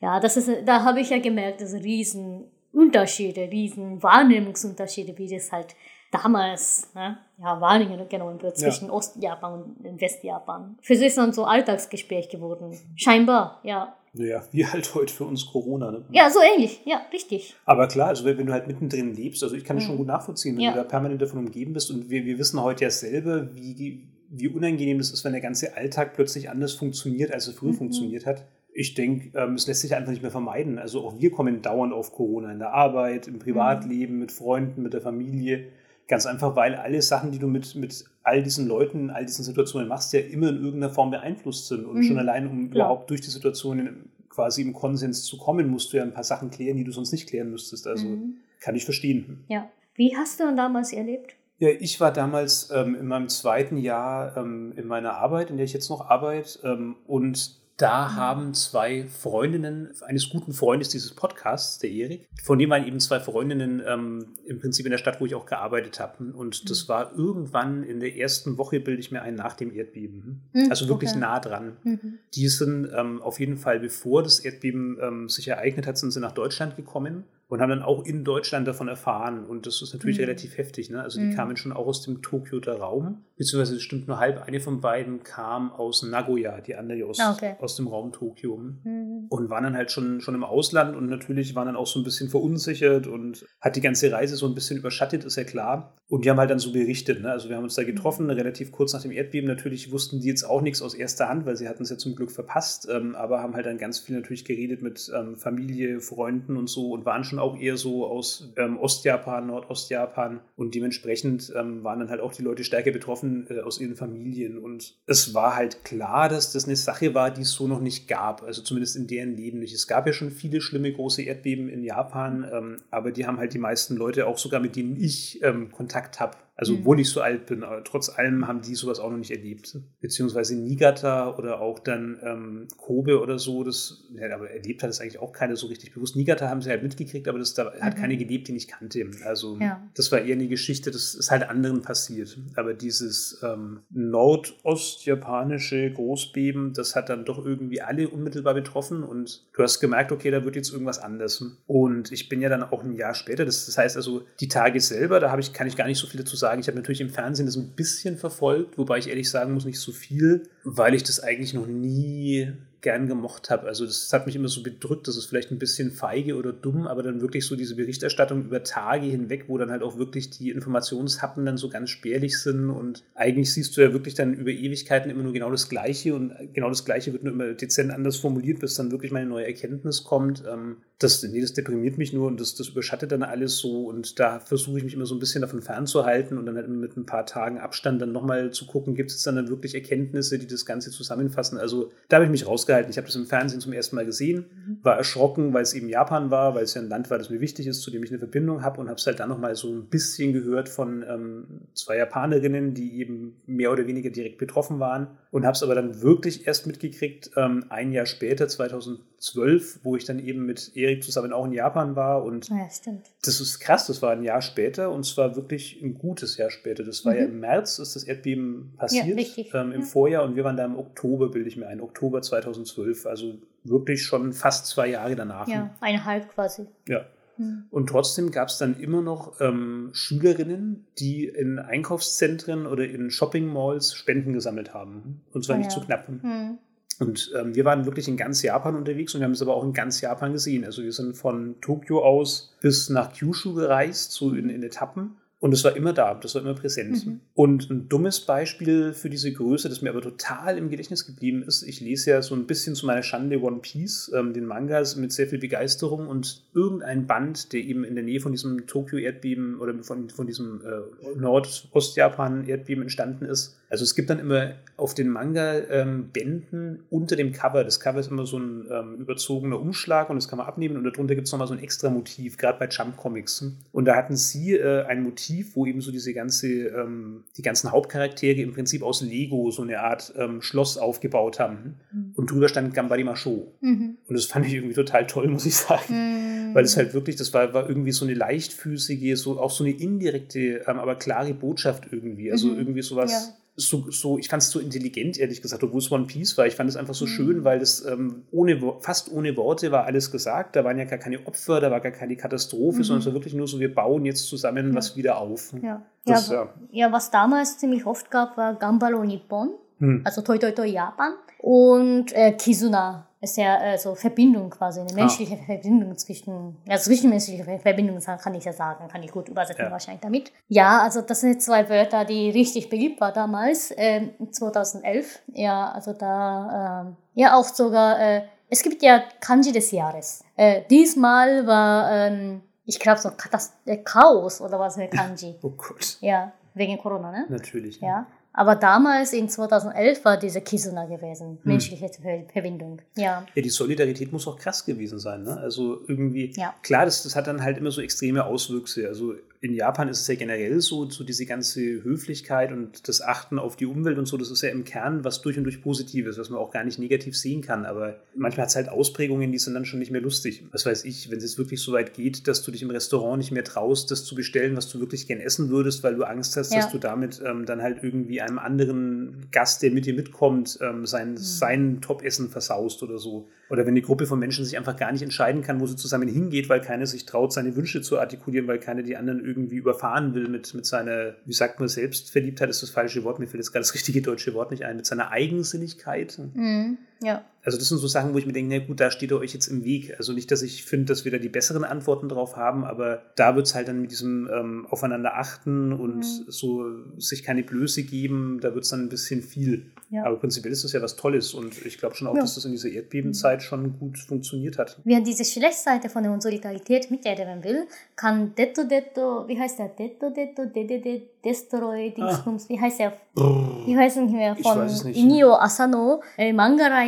[0.00, 5.50] Ja, das ist, da habe ich ja gemerkt, dass riesen Unterschiede, riesen Wahrnehmungsunterschiede, wie das
[5.52, 5.74] halt
[6.10, 8.70] damals, ne, ja, genommen wird Ja.
[8.70, 10.76] zwischen Ostjapan und Westjapan.
[10.82, 12.76] Für sie ist dann so Alltagsgespräch geworden.
[12.96, 13.94] Scheinbar, ja.
[14.14, 15.90] Naja, wie halt heute für uns Corona.
[15.90, 16.04] Ne?
[16.10, 16.80] Ja, so ähnlich.
[16.86, 17.54] Ja, richtig.
[17.66, 19.88] Aber klar, also wenn du halt mittendrin lebst, also ich kann es Mhm.
[19.88, 20.70] schon gut nachvollziehen, wenn Ja.
[20.72, 24.48] du da permanent davon umgeben bist und wir, wir wissen heute ja selber, wie, wie
[24.48, 27.76] unangenehm das ist, wenn der ganze Alltag plötzlich anders funktioniert, als er früher Mhm.
[27.76, 28.44] funktioniert hat.
[28.72, 30.78] Ich denke, ähm, es lässt sich einfach nicht mehr vermeiden.
[30.78, 34.94] Also auch wir kommen dauernd auf Corona in der Arbeit, im Privatleben, mit Freunden, mit
[34.94, 35.68] der Familie.
[36.08, 39.88] Ganz einfach, weil alle Sachen, die du mit, mit all diesen Leuten, all diesen Situationen
[39.88, 41.84] machst, ja immer in irgendeiner Form beeinflusst sind.
[41.86, 42.02] Und Mhm.
[42.02, 42.86] schon allein, um Klar.
[42.86, 46.50] überhaupt durch die Situationen quasi im Konsens zu kommen, musst du ja ein paar Sachen
[46.50, 47.86] klären, die du sonst nicht klären müsstest.
[47.86, 48.36] Also Mhm.
[48.60, 49.44] kann ich verstehen.
[49.48, 49.68] Ja.
[49.94, 51.34] Wie hast du denn damals erlebt?
[51.58, 55.64] Ja, ich war damals ähm, in meinem zweiten Jahr ähm, in meiner Arbeit, in der
[55.64, 56.60] ich jetzt noch arbeite.
[56.62, 62.70] Ähm, und da haben zwei Freundinnen eines guten Freundes dieses Podcasts, der Erik, von dem
[62.70, 66.24] waren eben zwei Freundinnen ähm, im Prinzip in der Stadt, wo ich auch gearbeitet habe.
[66.32, 70.42] Und das war irgendwann in der ersten Woche, bilde ich mir ein, nach dem Erdbeben.
[70.52, 71.20] Mhm, Also wirklich okay.
[71.20, 71.76] nah dran.
[71.84, 72.18] Mhm.
[72.34, 76.20] Die sind ähm, auf jeden Fall, bevor das Erdbeben ähm, sich ereignet hat, sind sie
[76.20, 79.44] nach Deutschland gekommen und haben dann auch in Deutschland davon erfahren.
[79.46, 80.24] Und das ist natürlich Mhm.
[80.24, 80.90] relativ heftig.
[80.90, 81.00] Ne?
[81.00, 81.34] Also die Mhm.
[81.36, 84.42] kamen schon auch aus dem Tokioter Raum, beziehungsweise es stimmt nur halb.
[84.42, 87.54] Eine von beiden kam aus Nagoya, die andere aus, Ah, okay.
[87.60, 88.56] aus dem Raum Tokio.
[88.56, 89.26] Mhm.
[89.28, 92.04] Und waren dann halt schon, schon im Ausland und natürlich waren dann auch so ein
[92.04, 95.94] bisschen verunsichert und hat die ganze Reise so ein bisschen überschattet, ist ja klar.
[96.08, 97.22] Und die haben halt dann so berichtet.
[97.22, 97.30] Ne?
[97.30, 99.46] Also wir haben uns da getroffen, relativ kurz nach dem Erdbeben.
[99.48, 102.16] Natürlich wussten die jetzt auch nichts aus erster Hand, weil sie hatten es ja zum
[102.16, 106.56] Glück verpasst, ähm, aber haben halt dann ganz viel natürlich geredet mit ähm, Familie, Freunden
[106.56, 111.84] und so und waren schon auch eher so aus ähm, Ostjapan, Nordostjapan und dementsprechend ähm,
[111.84, 114.58] waren dann halt auch die Leute stärker betroffen äh, aus ihren Familien.
[114.58, 118.08] Und es war halt klar, dass das eine Sache war, die es so noch nicht
[118.08, 119.74] gab, also zumindest in deren Leben nicht.
[119.74, 123.54] Es gab ja schon viele schlimme große Erdbeben in Japan, ähm, aber die haben halt
[123.54, 126.80] die meisten Leute, auch sogar mit denen ich ähm, Kontakt habe, also Mhm.
[126.80, 129.78] obwohl ich so alt bin, aber trotz allem haben die sowas auch noch nicht erlebt.
[130.00, 135.00] Beziehungsweise Niigata oder auch dann ähm, Kobe oder so, das, ja, aber erlebt hat es
[135.00, 136.16] eigentlich auch keiner so richtig bewusst.
[136.16, 138.00] Niigata haben sie halt mitgekriegt, aber das da hat Mhm.
[138.00, 139.08] keine gelebt, die ich kannte.
[139.24, 139.80] Also Ja.
[139.94, 142.36] das war eher eine Geschichte, das ist halt anderen passiert.
[142.56, 149.62] Aber dieses ähm, nordostjapanische Großbeben, das hat dann doch irgendwie alle unmittelbar betroffen und du
[149.62, 151.44] hast gemerkt, okay, da wird jetzt irgendwas anders.
[151.68, 154.80] Und ich bin ja dann auch ein Jahr später, das, das heißt also, die Tage
[154.80, 156.47] selber, da habe ich, kann ich gar nicht so viel dazu sagen.
[156.56, 159.80] Ich habe natürlich im Fernsehen das ein bisschen verfolgt, wobei ich ehrlich sagen muss, nicht
[159.80, 163.66] so viel, weil ich das eigentlich noch nie gern gemocht habe.
[163.66, 166.86] Also das hat mich immer so bedrückt, das ist vielleicht ein bisschen feige oder dumm,
[166.86, 170.50] aber dann wirklich so diese Berichterstattung über Tage hinweg, wo dann halt auch wirklich die
[170.50, 175.10] Informationshappen dann so ganz spärlich sind und eigentlich siehst du ja wirklich dann über Ewigkeiten
[175.10, 178.60] immer nur genau das Gleiche und genau das Gleiche wird nur immer dezent anders formuliert,
[178.60, 180.44] bis dann wirklich mal eine neue Erkenntnis kommt.
[180.48, 184.18] Ähm, das, nee, das deprimiert mich nur und das, das überschattet dann alles so und
[184.18, 187.06] da versuche ich mich immer so ein bisschen davon fernzuhalten und dann halt mit ein
[187.06, 190.66] paar Tagen Abstand dann nochmal zu gucken, gibt es dann, dann wirklich Erkenntnisse, die das
[190.66, 191.58] Ganze zusammenfassen.
[191.58, 192.90] Also da habe ich mich rausgehalten.
[192.90, 194.44] Ich habe das im Fernsehen zum ersten Mal gesehen,
[194.82, 197.40] war erschrocken, weil es eben Japan war, weil es ja ein Land war, das mir
[197.40, 199.72] wichtig ist, zu dem ich eine Verbindung habe und habe es halt dann nochmal so
[199.72, 205.08] ein bisschen gehört von ähm, zwei Japanerinnen, die eben mehr oder weniger direkt betroffen waren
[205.30, 210.04] und habe es aber dann wirklich erst mitgekriegt, ähm, ein Jahr später, 2012, wo ich
[210.04, 213.06] dann eben mit Erik zusammen auch in Japan war und Ja, stimmt.
[213.22, 216.84] das ist krass, das war ein Jahr später und zwar wirklich ein gutes Jahr später.
[216.84, 217.18] Das war Mhm.
[217.18, 219.52] ja im März, ist das Erdbeben passiert, richtig.
[219.54, 219.86] ähm, im Ja.
[219.86, 224.02] Vorjahr und wir waren da im Oktober, bilde ich mir ein, Oktober 2012, also wirklich
[224.02, 225.46] schon fast zwei Jahre danach.
[225.48, 226.66] Ja, eineinhalb quasi.
[226.88, 227.04] ja.
[227.38, 227.64] Mhm.
[227.70, 233.94] Und trotzdem gab es dann immer noch ähm, Schülerinnen, die in Einkaufszentren oder in Shopping-Malls
[233.94, 235.22] Spenden gesammelt haben.
[235.32, 235.78] Und zwar Ah, nicht ja.
[235.78, 236.08] zu knapp.
[236.08, 236.58] Mhm.
[237.00, 239.62] Und ähm, wir waren wirklich in ganz Japan unterwegs und wir haben es aber auch
[239.62, 240.64] in ganz Japan gesehen.
[240.64, 245.16] Also wir sind von Tokio aus bis nach Kyushu gereist, so in, in Etappen.
[245.40, 247.06] Und es war immer da, das war immer präsent.
[247.06, 247.20] Mhm.
[247.32, 251.62] Und ein dummes Beispiel für diese Größe, das mir aber total im Gedächtnis geblieben ist,
[251.62, 255.12] ich lese ja so ein bisschen zu meiner Schande One Piece, ähm, den Mangas mit
[255.12, 259.80] sehr viel Begeisterung und irgendein Band, der eben in der Nähe von diesem Tokio-Erdbeben oder
[259.84, 263.57] von, von diesem äh, Nordostjapan-Erdbeben entstanden ist.
[263.70, 268.26] Also es gibt dann immer auf den Manga-Bänden unter dem Cover, das Cover ist immer
[268.26, 271.48] so ein ähm, überzogener Umschlag und das kann man abnehmen und darunter gibt es nochmal
[271.48, 273.44] so ein extra Motiv, gerade bei Jump Comics.
[273.72, 277.70] Und da hatten sie äh, ein Motiv, wo eben so diese ganze, ähm, die ganzen
[277.72, 281.74] Hauptcharaktere im Prinzip aus Lego so eine Art ähm, Schloss aufgebaut haben.
[281.92, 282.12] Mhm.
[282.14, 283.52] Und drüber stand Gambari Masho.
[283.60, 283.98] Mhm.
[284.06, 286.50] Und das fand ich irgendwie total toll, muss ich sagen.
[286.50, 286.54] Mhm.
[286.54, 289.72] Weil es halt wirklich, das war, war irgendwie so eine leichtfüßige, so auch so eine
[289.74, 292.32] indirekte, ähm, aber klare Botschaft irgendwie.
[292.32, 292.58] Also Mhm.
[292.58, 293.10] irgendwie sowas.
[293.12, 293.34] Ja.
[293.60, 296.46] So, so, ich fand es so intelligent, ehrlich gesagt, obwohl es One Piece war.
[296.46, 297.08] Ich fand es einfach so Mhm.
[297.08, 300.54] schön, weil das ähm, ohne, fast ohne Worte war alles gesagt.
[300.54, 302.82] Da waren ja gar keine Opfer, da war gar keine Katastrophe, Mhm.
[302.84, 304.74] sondern es war wirklich nur so, wir bauen jetzt zusammen Ja.
[304.76, 305.52] was wieder auf.
[305.60, 305.82] Ja.
[306.06, 306.92] Das, ja, ja.
[306.92, 309.50] was damals ziemlich oft gab, war Gambaro Nippon.
[309.78, 310.02] Hm.
[310.04, 311.14] also Toi Toi Toi Japan.
[311.40, 317.44] Und äh, Kizuna ist ja äh, so Verbindung quasi, eine menschliche Verbindung zwischen, ja, zwischenmenschliche
[317.58, 319.70] Verbindung kann ich ja sagen, kann ich gut übersetzen Ja.
[319.70, 320.32] wahrscheinlich damit.
[320.48, 325.20] Ja, also das sind zwei Wörter, die richtig beliebt waren damals, ähm, 2011.
[325.32, 330.22] Ja, also da, ähm, ja auch sogar, äh, es gibt ja Kanji des Jahres.
[330.36, 335.34] Äh, diesmal war, ähm, ich glaube so Katas äh, Chaos oder was für Kanji.
[335.42, 335.98] Oh Gott.
[336.00, 337.26] ja, wegen Corona, ne?
[337.28, 337.80] Natürlich.
[337.80, 338.06] Ja.
[338.38, 341.38] Aber damals in 2011 war diese Kisuna gewesen, Hm.
[341.42, 342.80] menschliche Ver Verbindung.
[342.96, 343.26] Ja.
[343.34, 345.24] Ja, die Solidarität muss auch krass gewesen sein.
[345.24, 345.36] Ne?
[345.38, 346.54] Also irgendwie, Ja.
[346.62, 348.86] klar, das, das hat dann halt immer so extreme Auswüchse.
[348.86, 353.38] Also in Japan ist es ja generell so, so diese ganze Höflichkeit und das Achten
[353.38, 356.18] auf die Umwelt und so, das ist ja im Kern was durch und durch Positives,
[356.18, 357.64] was man auch gar nicht negativ sehen kann.
[357.64, 360.44] Aber manchmal hat es halt Ausprägungen, die sind dann schon nicht mehr lustig.
[360.50, 363.18] Was weiß ich, wenn es jetzt wirklich so weit geht, dass du dich im Restaurant
[363.18, 366.36] nicht mehr traust, das zu bestellen, was du wirklich gern essen würdest, weil du Angst
[366.36, 366.60] hast, Ja.
[366.60, 370.84] dass du damit ähm, dann halt irgendwie einem anderen Gast, der mit dir mitkommt, ähm,
[370.86, 373.28] sein, sein Top-Essen versaust oder so.
[373.50, 376.08] Oder wenn die Gruppe von Menschen sich einfach gar nicht entscheiden kann, wo sie zusammen
[376.08, 380.14] hingeht, weil keiner sich traut, seine Wünsche zu artikulieren, weil keiner die anderen irgendwie überfahren
[380.14, 383.52] will mit, mit seiner, wie sagt man, Selbstverliebtheit ist das falsche Wort, mir fällt jetzt
[383.52, 386.18] gerade das richtige deutsche Wort nicht ein, mit seiner Eigensinnigkeit.
[386.34, 386.78] Mhm.
[387.00, 387.24] Ja.
[387.44, 389.32] Also das sind so Sachen, wo ich mir denke, na gut, da steht ihr euch
[389.32, 389.94] jetzt im Weg.
[389.96, 393.36] Also nicht, dass ich finde, dass wir da die besseren Antworten drauf haben, aber da
[393.36, 396.02] wird es halt dann mit diesem ähm, Aufeinander achten und Mhm.
[396.28, 396.64] so
[396.98, 399.70] sich keine Blöße geben, da wird es dann ein bisschen viel.
[399.90, 400.04] Ja.
[400.04, 402.20] Aber prinzipiell ist das ja was Tolles und ich glaube schon auch, Ja.
[402.20, 404.78] dass das in dieser Erdbebenzeit schon gut funktioniert hat.
[404.84, 409.68] Wer diese Schlechtseite von der Solidarität miterleben will, kann Detto Detto, wie heißt der?
[409.68, 412.92] Detto Detto, Dedede, Destroy, Dingsbums, wie heißt der?
[413.14, 414.32] Wie heißt er nicht mehr?
[414.32, 414.36] Ah.
[414.38, 414.82] Ich Von weiß.
[414.84, 416.32] Inio Asano, äh,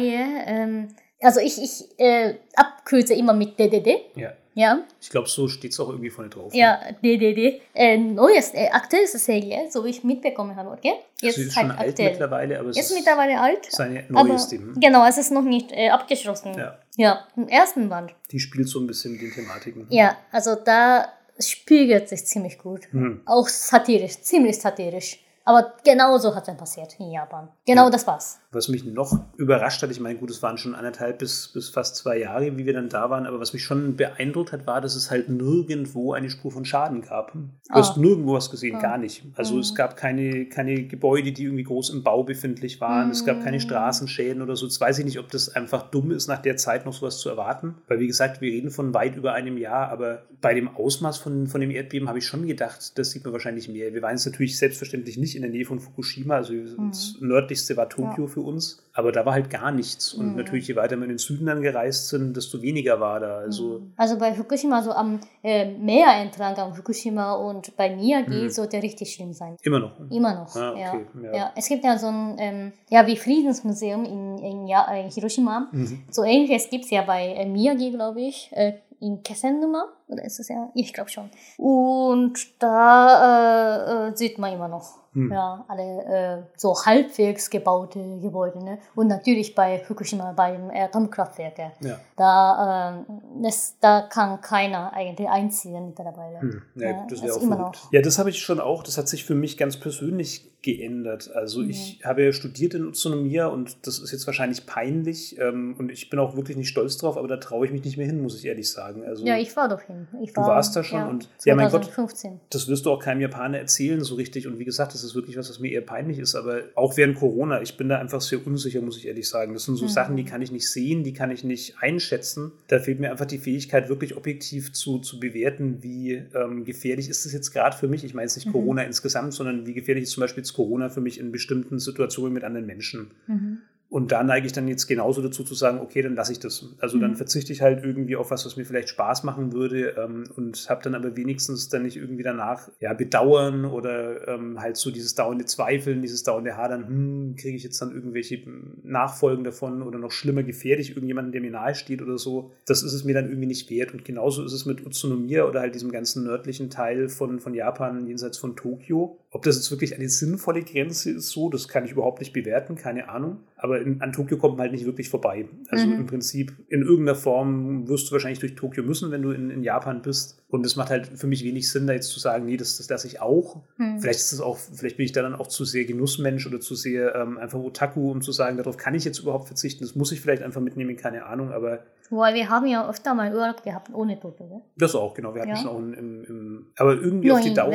[0.01, 0.44] Manga-Reihe.
[0.46, 0.88] Ähm,
[1.20, 4.01] also ich, ich äh, abkürze immer mit Dedede.
[4.16, 4.32] Ja.
[4.53, 6.53] Ja, Ich glaube, so steht es auch irgendwie vorne drauf.
[6.53, 7.62] ja, DDD.
[7.72, 10.94] Äh, neues, äh, aktuellste Serie, so wie ich mitbekommen habe, okay?
[11.20, 12.11] Jetzt Sie ist schon halt alt aktuell.
[12.11, 13.66] mittlerweile, aber es Ist ist mittlerweile alt.
[13.70, 14.57] seine Aber neueste.
[14.57, 14.74] hm?
[14.80, 16.53] genau, es ist noch nicht äh, abgeschlossen.
[16.59, 16.78] Ja.
[16.96, 18.12] ja, im ersten Band.
[18.32, 19.86] Die spielt so ein bisschen mit den Thematiken.
[19.88, 22.88] Ja, also da spiegelt sich ziemlich gut.
[22.90, 23.22] Hm.
[23.26, 25.20] Auch satirisch, ziemlich satirisch.
[25.45, 27.49] Aber genau so hat es dann passiert in Japan.
[27.66, 27.91] Genau Ja.
[27.91, 28.38] das war's.
[28.53, 31.97] Was mich noch überrascht hat, ich meine, gut, es waren schon anderthalb bis, bis fast
[31.97, 34.97] zwei Jahre, wie wir dann da waren, aber was mich schon beeindruckt hat, war, dass
[34.97, 37.32] es halt nirgendwo eine Spur von Schaden gab.
[37.32, 38.01] Du hast Ah.
[38.01, 38.80] nirgendwo was gesehen, Ah.
[38.82, 39.24] gar nicht.
[39.34, 39.61] Also Mhm.
[39.61, 43.11] es gab keine, keine Gebäude, die irgendwie groß im Bau befindlich waren.
[43.11, 43.61] Es gab keine Mhm.
[43.62, 44.66] Straßenschäden oder so.
[44.66, 47.28] Jetzt weiß ich nicht, ob das einfach dumm ist, nach der Zeit noch sowas zu
[47.28, 47.76] erwarten.
[47.88, 51.47] Weil, wie gesagt, wir reden von weit über einem Jahr, aber bei dem Ausmaß von,
[51.47, 53.95] von dem Erdbeben habe ich schon gedacht, das sieht man wahrscheinlich mehr.
[53.95, 56.52] Wir waren jetzt natürlich selbstverständlich nicht in der Nähe von Fukushima, also
[56.88, 60.12] das nördlichste war Tokio für uns, aber da war halt gar nichts.
[60.14, 60.36] Und Mhm.
[60.36, 63.38] natürlich, je weiter wir in den Süden dann gereist sind, desto weniger war da.
[63.38, 68.50] Also Also bei Fukushima, so am äh, Meer entlang am Fukushima und bei Miyagi Mhm.
[68.50, 69.56] sollte richtig schlimm sein.
[69.62, 69.92] immer noch.
[70.10, 70.54] Immer noch.
[70.56, 70.92] Ah, ja.
[70.92, 71.36] okay, ja.
[71.36, 71.52] Ja.
[71.56, 75.68] Es gibt ja so ein ähm, ja, wie Friedensmuseum in, in, ja, äh, Hiroshima.
[75.72, 76.02] Mhm.
[76.10, 79.86] So ähnliches gibt es ja bei äh, Miyagi, glaube ich, äh, in Kesennuma.
[80.08, 80.70] Oder ist es ja?
[80.74, 81.30] Ich glaube schon.
[81.56, 85.32] Und da äh, äh, sieht man immer noch Hm.
[85.32, 88.62] ja, alle äh, so halbwegs gebaute Gebäude.
[88.62, 88.78] Ne?
[88.94, 91.58] Und natürlich bei Fukushima, beim Atomkraftwerk.
[91.58, 91.72] ja.
[91.80, 91.98] Ja.
[92.16, 96.40] Da, ähm, das, da kann keiner eigentlich einziehen mittlerweile.
[96.40, 96.62] Hm.
[96.76, 97.92] Ja, Ja, das ist wäre auch immer noch.
[97.92, 98.82] Ja, das habe ich schon auch.
[98.82, 101.30] Das hat sich für mich ganz persönlich geändert.
[101.34, 101.70] Also Mhm.
[101.70, 106.11] ich habe ja studiert in Utsunomiya und das ist jetzt wahrscheinlich peinlich ähm, und ich
[106.11, 108.36] bin auch wirklich nicht stolz drauf, aber da traue ich mich nicht mehr hin, muss
[108.38, 109.02] ich ehrlich sagen.
[109.06, 110.06] Also Ja, ich war doch hin.
[110.22, 111.84] Ich Du war, warst da schon ja, und- ja, mein Gott.
[111.86, 112.40] 2015.
[112.50, 114.46] das wirst du auch keinem Japaner erzählen so richtig.
[114.46, 116.34] Und wie gesagt, das ist wirklich was, was mir eher peinlich ist.
[116.34, 119.53] Aber auch während Corona, ich bin da einfach sehr unsicher, muss ich ehrlich sagen.
[119.55, 119.88] Das sind so Mhm.
[119.90, 122.53] Sachen, die kann ich nicht sehen, die kann ich nicht einschätzen.
[122.68, 127.24] Da fehlt mir einfach die Fähigkeit, wirklich objektiv zu, zu bewerten, wie ähm, gefährlich ist
[127.24, 128.05] das jetzt gerade für mich.
[128.05, 128.53] Ich meine jetzt nicht Mhm.
[128.53, 132.32] Corona insgesamt, sondern wie gefährlich ist zum Beispiel jetzt Corona für mich in bestimmten Situationen
[132.32, 133.11] mit anderen Menschen.
[133.26, 133.59] Mhm.
[133.91, 136.64] Und da neige ich dann jetzt genauso dazu zu sagen, okay, dann lasse ich das.
[136.78, 137.16] Also dann Mhm.
[137.16, 140.80] verzichte ich halt irgendwie auf was, was mir vielleicht Spaß machen würde ähm, und habe
[140.84, 145.45] dann aber wenigstens dann nicht irgendwie danach ja bedauern oder ähm, halt so dieses dauernde
[145.45, 148.41] Zweifeln, dieses dauernde Hadern, hm, kriege ich jetzt dann irgendwelche
[148.84, 152.53] Nachfolgen davon oder noch schlimmer gefährde ich irgendjemanden, der mir nahe steht oder so.
[152.66, 153.93] Das ist es mir dann irgendwie nicht wert.
[153.93, 158.07] Und genauso ist es mit Utsunomiya oder halt diesem ganzen nördlichen Teil von, von Japan
[158.07, 159.18] jenseits von Tokio.
[159.32, 162.74] Ob das jetzt wirklich eine sinnvolle Grenze ist, so, das kann ich überhaupt nicht bewerten,
[162.74, 163.36] keine Ahnung.
[163.56, 165.46] Aber in, an Tokio kommt man halt nicht wirklich vorbei.
[165.68, 165.92] Also Mhm.
[166.00, 169.62] im Prinzip in irgendeiner Form wirst du wahrscheinlich durch Tokio müssen, wenn du in, in
[169.62, 170.42] Japan bist.
[170.48, 172.88] Und es macht halt für mich wenig Sinn, da jetzt zu sagen, nee, das, das
[172.88, 173.62] lasse ich auch.
[173.78, 174.00] Mhm.
[174.00, 176.74] Vielleicht ist es auch, vielleicht bin ich da dann auch zu sehr Genussmensch oder zu
[176.74, 179.84] sehr ähm, einfach Otaku, um zu sagen, darauf kann ich jetzt überhaupt verzichten.
[179.84, 181.52] Das muss ich vielleicht einfach mitnehmen, keine Ahnung.
[181.52, 184.62] Aber Weil wir haben ja öfter mal Urlaub gehabt ohne Tokio, ne?
[184.76, 185.34] das auch, genau.
[185.34, 185.56] Wir hatten Ja.
[185.56, 187.72] schon auch im, im, aber irgendwie Nur auf die Dauer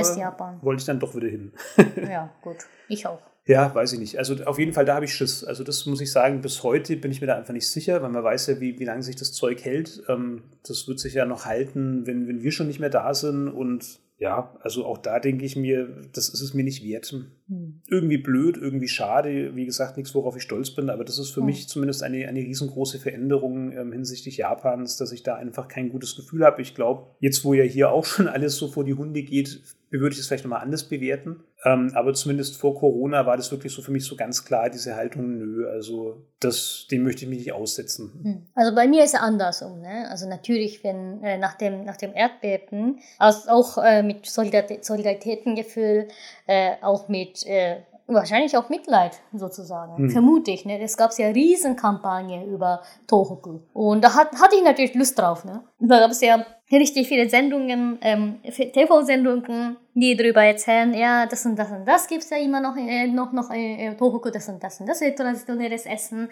[0.62, 1.54] wollte ich dann doch wieder hin.
[2.10, 2.58] Ja, gut.
[2.90, 3.20] Ich auch.
[3.48, 4.18] Ja, weiß ich nicht.
[4.18, 5.44] Also auf jeden Fall, da habe ich Schiss.
[5.44, 8.10] Also das muss ich sagen, bis heute bin ich mir da einfach nicht sicher, weil
[8.10, 10.04] man weiß ja, wie, wie lange sich das Zeug hält.
[10.10, 13.48] Ähm, das wird sich ja noch halten, wenn, wenn wir schon nicht mehr da sind.
[13.50, 17.14] Und ja, also auch da denke ich mir, das ist es mir nicht wert.
[17.48, 17.82] Hm.
[17.90, 19.56] Irgendwie blöd, irgendwie schade.
[19.56, 21.48] Wie gesagt, nichts, worauf ich stolz bin, aber das ist für hm.
[21.48, 26.16] mich zumindest eine, eine riesengroße Veränderung ähm, hinsichtlich Japans, dass ich da einfach kein gutes
[26.16, 26.62] Gefühl habe.
[26.62, 29.62] Ich glaube, jetzt wo ja hier auch schon alles so vor die Hunde geht,
[30.00, 31.44] würde ich es vielleicht nochmal anders bewerten.
[31.64, 34.96] Ähm, aber zumindest vor Corona war das wirklich so für mich so ganz klar, diese
[34.96, 38.12] Haltung, nö, also das, dem möchte ich mich nicht aussetzen.
[38.22, 38.48] Hm.
[38.54, 39.82] Also bei mir ist es andersrum.
[39.82, 40.08] Ne?
[40.10, 46.08] Also natürlich, wenn äh, nach, dem, nach dem Erdbeben, also auch äh, mit Solidaritätengefühl,
[46.48, 47.78] äh, auch mit äh,
[48.08, 50.10] wahrscheinlich auch Mitleid sozusagen, hm.
[50.10, 50.66] vermute ich.
[50.66, 50.80] Ne?
[50.82, 53.62] Es gab ja Riesenkampagne über Tohoku.
[53.74, 55.46] Und da hat, hatte ich natürlich Lust drauf.
[55.46, 55.64] Ne?
[55.80, 61.56] Da gab es ja richtig viele Sendungen, ähm, TV-Sendungen, die darüber erzählen, ja, das und
[61.58, 64.50] das und das gibt es ja immer noch, äh, noch, noch äh, äh, Tohoku, das
[64.50, 66.30] und das und das ist traditionelles Essen.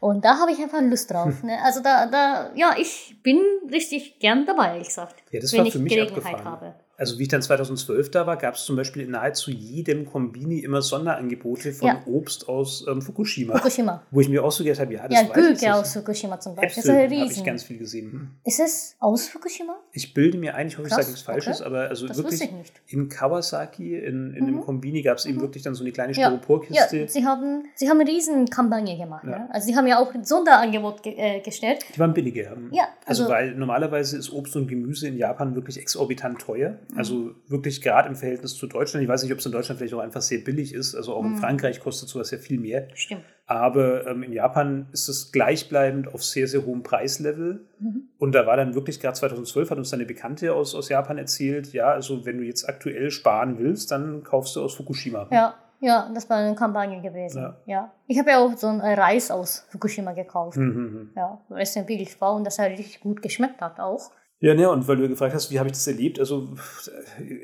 [0.00, 1.34] Und da habe ich einfach Lust drauf.
[1.42, 1.58] Ne?
[1.62, 5.22] Also da, da, ja, ich bin richtig gern dabei, ehrlich gesagt.
[5.30, 6.44] Ja, das wenn war für ich mich Gelegenheit abgefahren.
[6.44, 10.06] habe also wie ich dann 2012 da war, gab es zum Beispiel in nahezu jedem
[10.06, 12.02] Kombini immer Sonderangebote von ja.
[12.06, 13.56] Obst aus ähm, Fukushima.
[13.58, 14.02] Fukushima.
[14.10, 16.40] Wo ich mir auch so gedacht habe, ja, das ja, weiß Gürke ich aus Fukushima
[16.40, 16.68] zum Beispiel.
[16.80, 18.12] Äpfel das ist habe ich ganz viel gesehen.
[18.12, 18.30] Hm.
[18.44, 19.76] Ist es aus Fukushima?
[19.92, 21.68] Ich bilde mir ein, ich hoffe, Krass, ich sage nichts Falsches, okay.
[21.68, 22.50] aber also das wirklich
[22.88, 24.46] in Kawasaki, in, in mhm.
[24.46, 25.32] dem Kombini, gab es mhm.
[25.32, 26.96] eben wirklich dann so eine kleine Styroporkiste.
[26.96, 29.24] Ja, sie haben, sie haben eine riesen Kampagne gemacht.
[29.24, 29.38] Ja.
[29.38, 29.48] Ne?
[29.52, 31.84] Also sie haben ja auch ein Sonderangebot ge äh, gestellt.
[31.94, 32.56] Die waren billiger.
[32.70, 32.88] Ja.
[33.04, 36.78] Also, also weil normalerweise ist Obst und Gemüse in Japan wirklich exorbitant teuer.
[36.94, 37.34] Also mhm.
[37.48, 39.02] wirklich gerade im Verhältnis zu Deutschland.
[39.02, 40.94] Ich weiß nicht, ob es in Deutschland vielleicht auch einfach sehr billig ist.
[40.94, 41.38] Also auch in mhm.
[41.38, 42.88] Frankreich kostet sowas ja viel mehr.
[42.94, 43.22] Stimmt.
[43.46, 47.66] Aber ähm, in Japan ist es gleichbleibend auf sehr, sehr hohem Preislevel.
[47.78, 48.08] Mhm.
[48.18, 51.72] Und da war dann wirklich gerade 2012, hat uns eine Bekannte aus, aus Japan erzählt,
[51.72, 55.28] ja, also wenn du jetzt aktuell sparen willst, dann kaufst du aus Fukushima.
[55.30, 55.54] Ja.
[55.80, 57.42] Ja, das war eine Kampagne gewesen.
[57.42, 57.56] Ja.
[57.66, 57.92] ja.
[58.06, 60.56] Ich habe ja auch so einen Reis aus Fukushima gekauft.
[60.56, 60.66] Mhm.
[60.66, 61.10] mhm.
[61.14, 64.10] Ja, weil es ja wirklich war und das halt richtig gut geschmeckt hat auch.
[64.38, 66.20] Ja, ne, und weil du gefragt hast, wie habe ich das erlebt?
[66.20, 66.54] Also,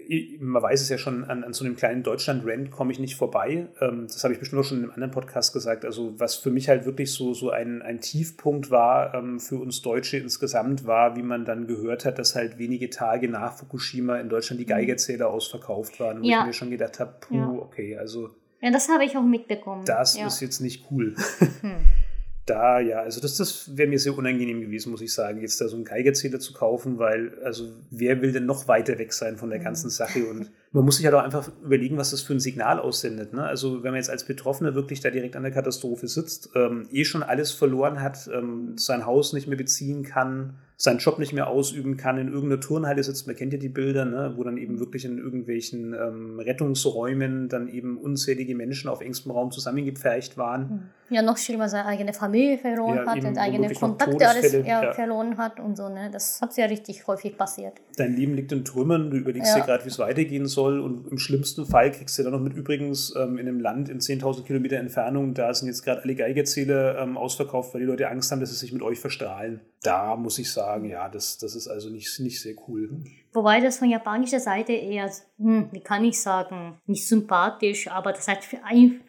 [0.09, 3.17] äh, man weiß es ja schon, an, an so einem kleinen Deutschland-Rand komme ich nicht
[3.17, 3.69] vorbei.
[3.81, 5.87] Ähm, das habe ich bestimmt auch schon in einem anderen Podcast gesagt.
[5.87, 9.81] Also, was für mich halt wirklich so, so ein, ein Tiefpunkt war ähm, für uns
[9.81, 14.29] Deutsche insgesamt, war, wie man dann gehört hat, dass halt wenige Tage nach Fukushima in
[14.29, 14.71] Deutschland die mhm.
[14.71, 16.21] Geigerzähler ausverkauft waren.
[16.21, 16.41] Wo ja.
[16.41, 17.49] ich mir schon gedacht habe, puh, ja.
[17.49, 18.29] okay, also.
[18.61, 19.87] Ja, das habe ich auch mitbekommen.
[19.87, 20.27] Das ja.
[20.27, 21.17] ist jetzt nicht cool.
[21.63, 21.77] Hm
[22.47, 25.69] da, ja, also das, das wäre mir sehr unangenehm gewesen, muss ich sagen, jetzt da
[25.69, 29.51] so einen Geigerzähler zu kaufen, weil, also wer will denn noch weiter weg sein von
[29.51, 29.65] der mhm.
[29.65, 30.27] ganzen Sache?
[30.27, 33.35] Und man muss sich halt auch einfach überlegen, was das für ein Signal aussendet.
[33.35, 33.45] Ne?
[33.45, 37.05] Also wenn man jetzt als Betroffener wirklich da direkt an der Katastrophe sitzt, ähm, eh
[37.05, 41.47] schon alles verloren hat, ähm, sein Haus nicht mehr beziehen kann, seinen Job nicht mehr
[41.47, 44.81] ausüben kann, in irgendeiner Turnhalle sitzt, man kennt ja die Bilder, ne, wo dann eben
[44.81, 50.71] wirklich in irgendwelchen ähm, Rettungsräumen dann eben unzählige Menschen auf engstem Raum zusammengepfercht waren.
[50.71, 50.81] Hm.
[51.11, 54.93] Ja, noch schlimmer, seine eigene Familie verloren ja, hat und eigene Kontakte alles ja, ja.
[54.93, 55.89] verloren hat und so.
[55.89, 56.09] Ne?
[56.11, 57.75] Das hat ja richtig häufig passiert.
[57.97, 61.19] Dein Leben liegt in Trümmern, du überlegst dir gerade, wie es weitergehen soll und im
[61.19, 64.77] schlimmsten Fall kriegst du dann noch mit übrigens ähm, in einem Land in 10.000 Kilometer
[64.77, 68.51] Entfernung, da sind jetzt gerade alle Geigerzähler ähm, ausverkauft, weil die Leute Angst haben, dass
[68.51, 69.61] sie sich mit euch verstrahlen.
[69.83, 73.03] Da muss ich sagen, ja, das, das ist also nicht, nicht sehr cool.
[73.33, 78.29] Wobei das von japanischer Seite eher, hm, wie kann ich sagen, nicht sympathisch, aber das
[78.29, 78.41] hat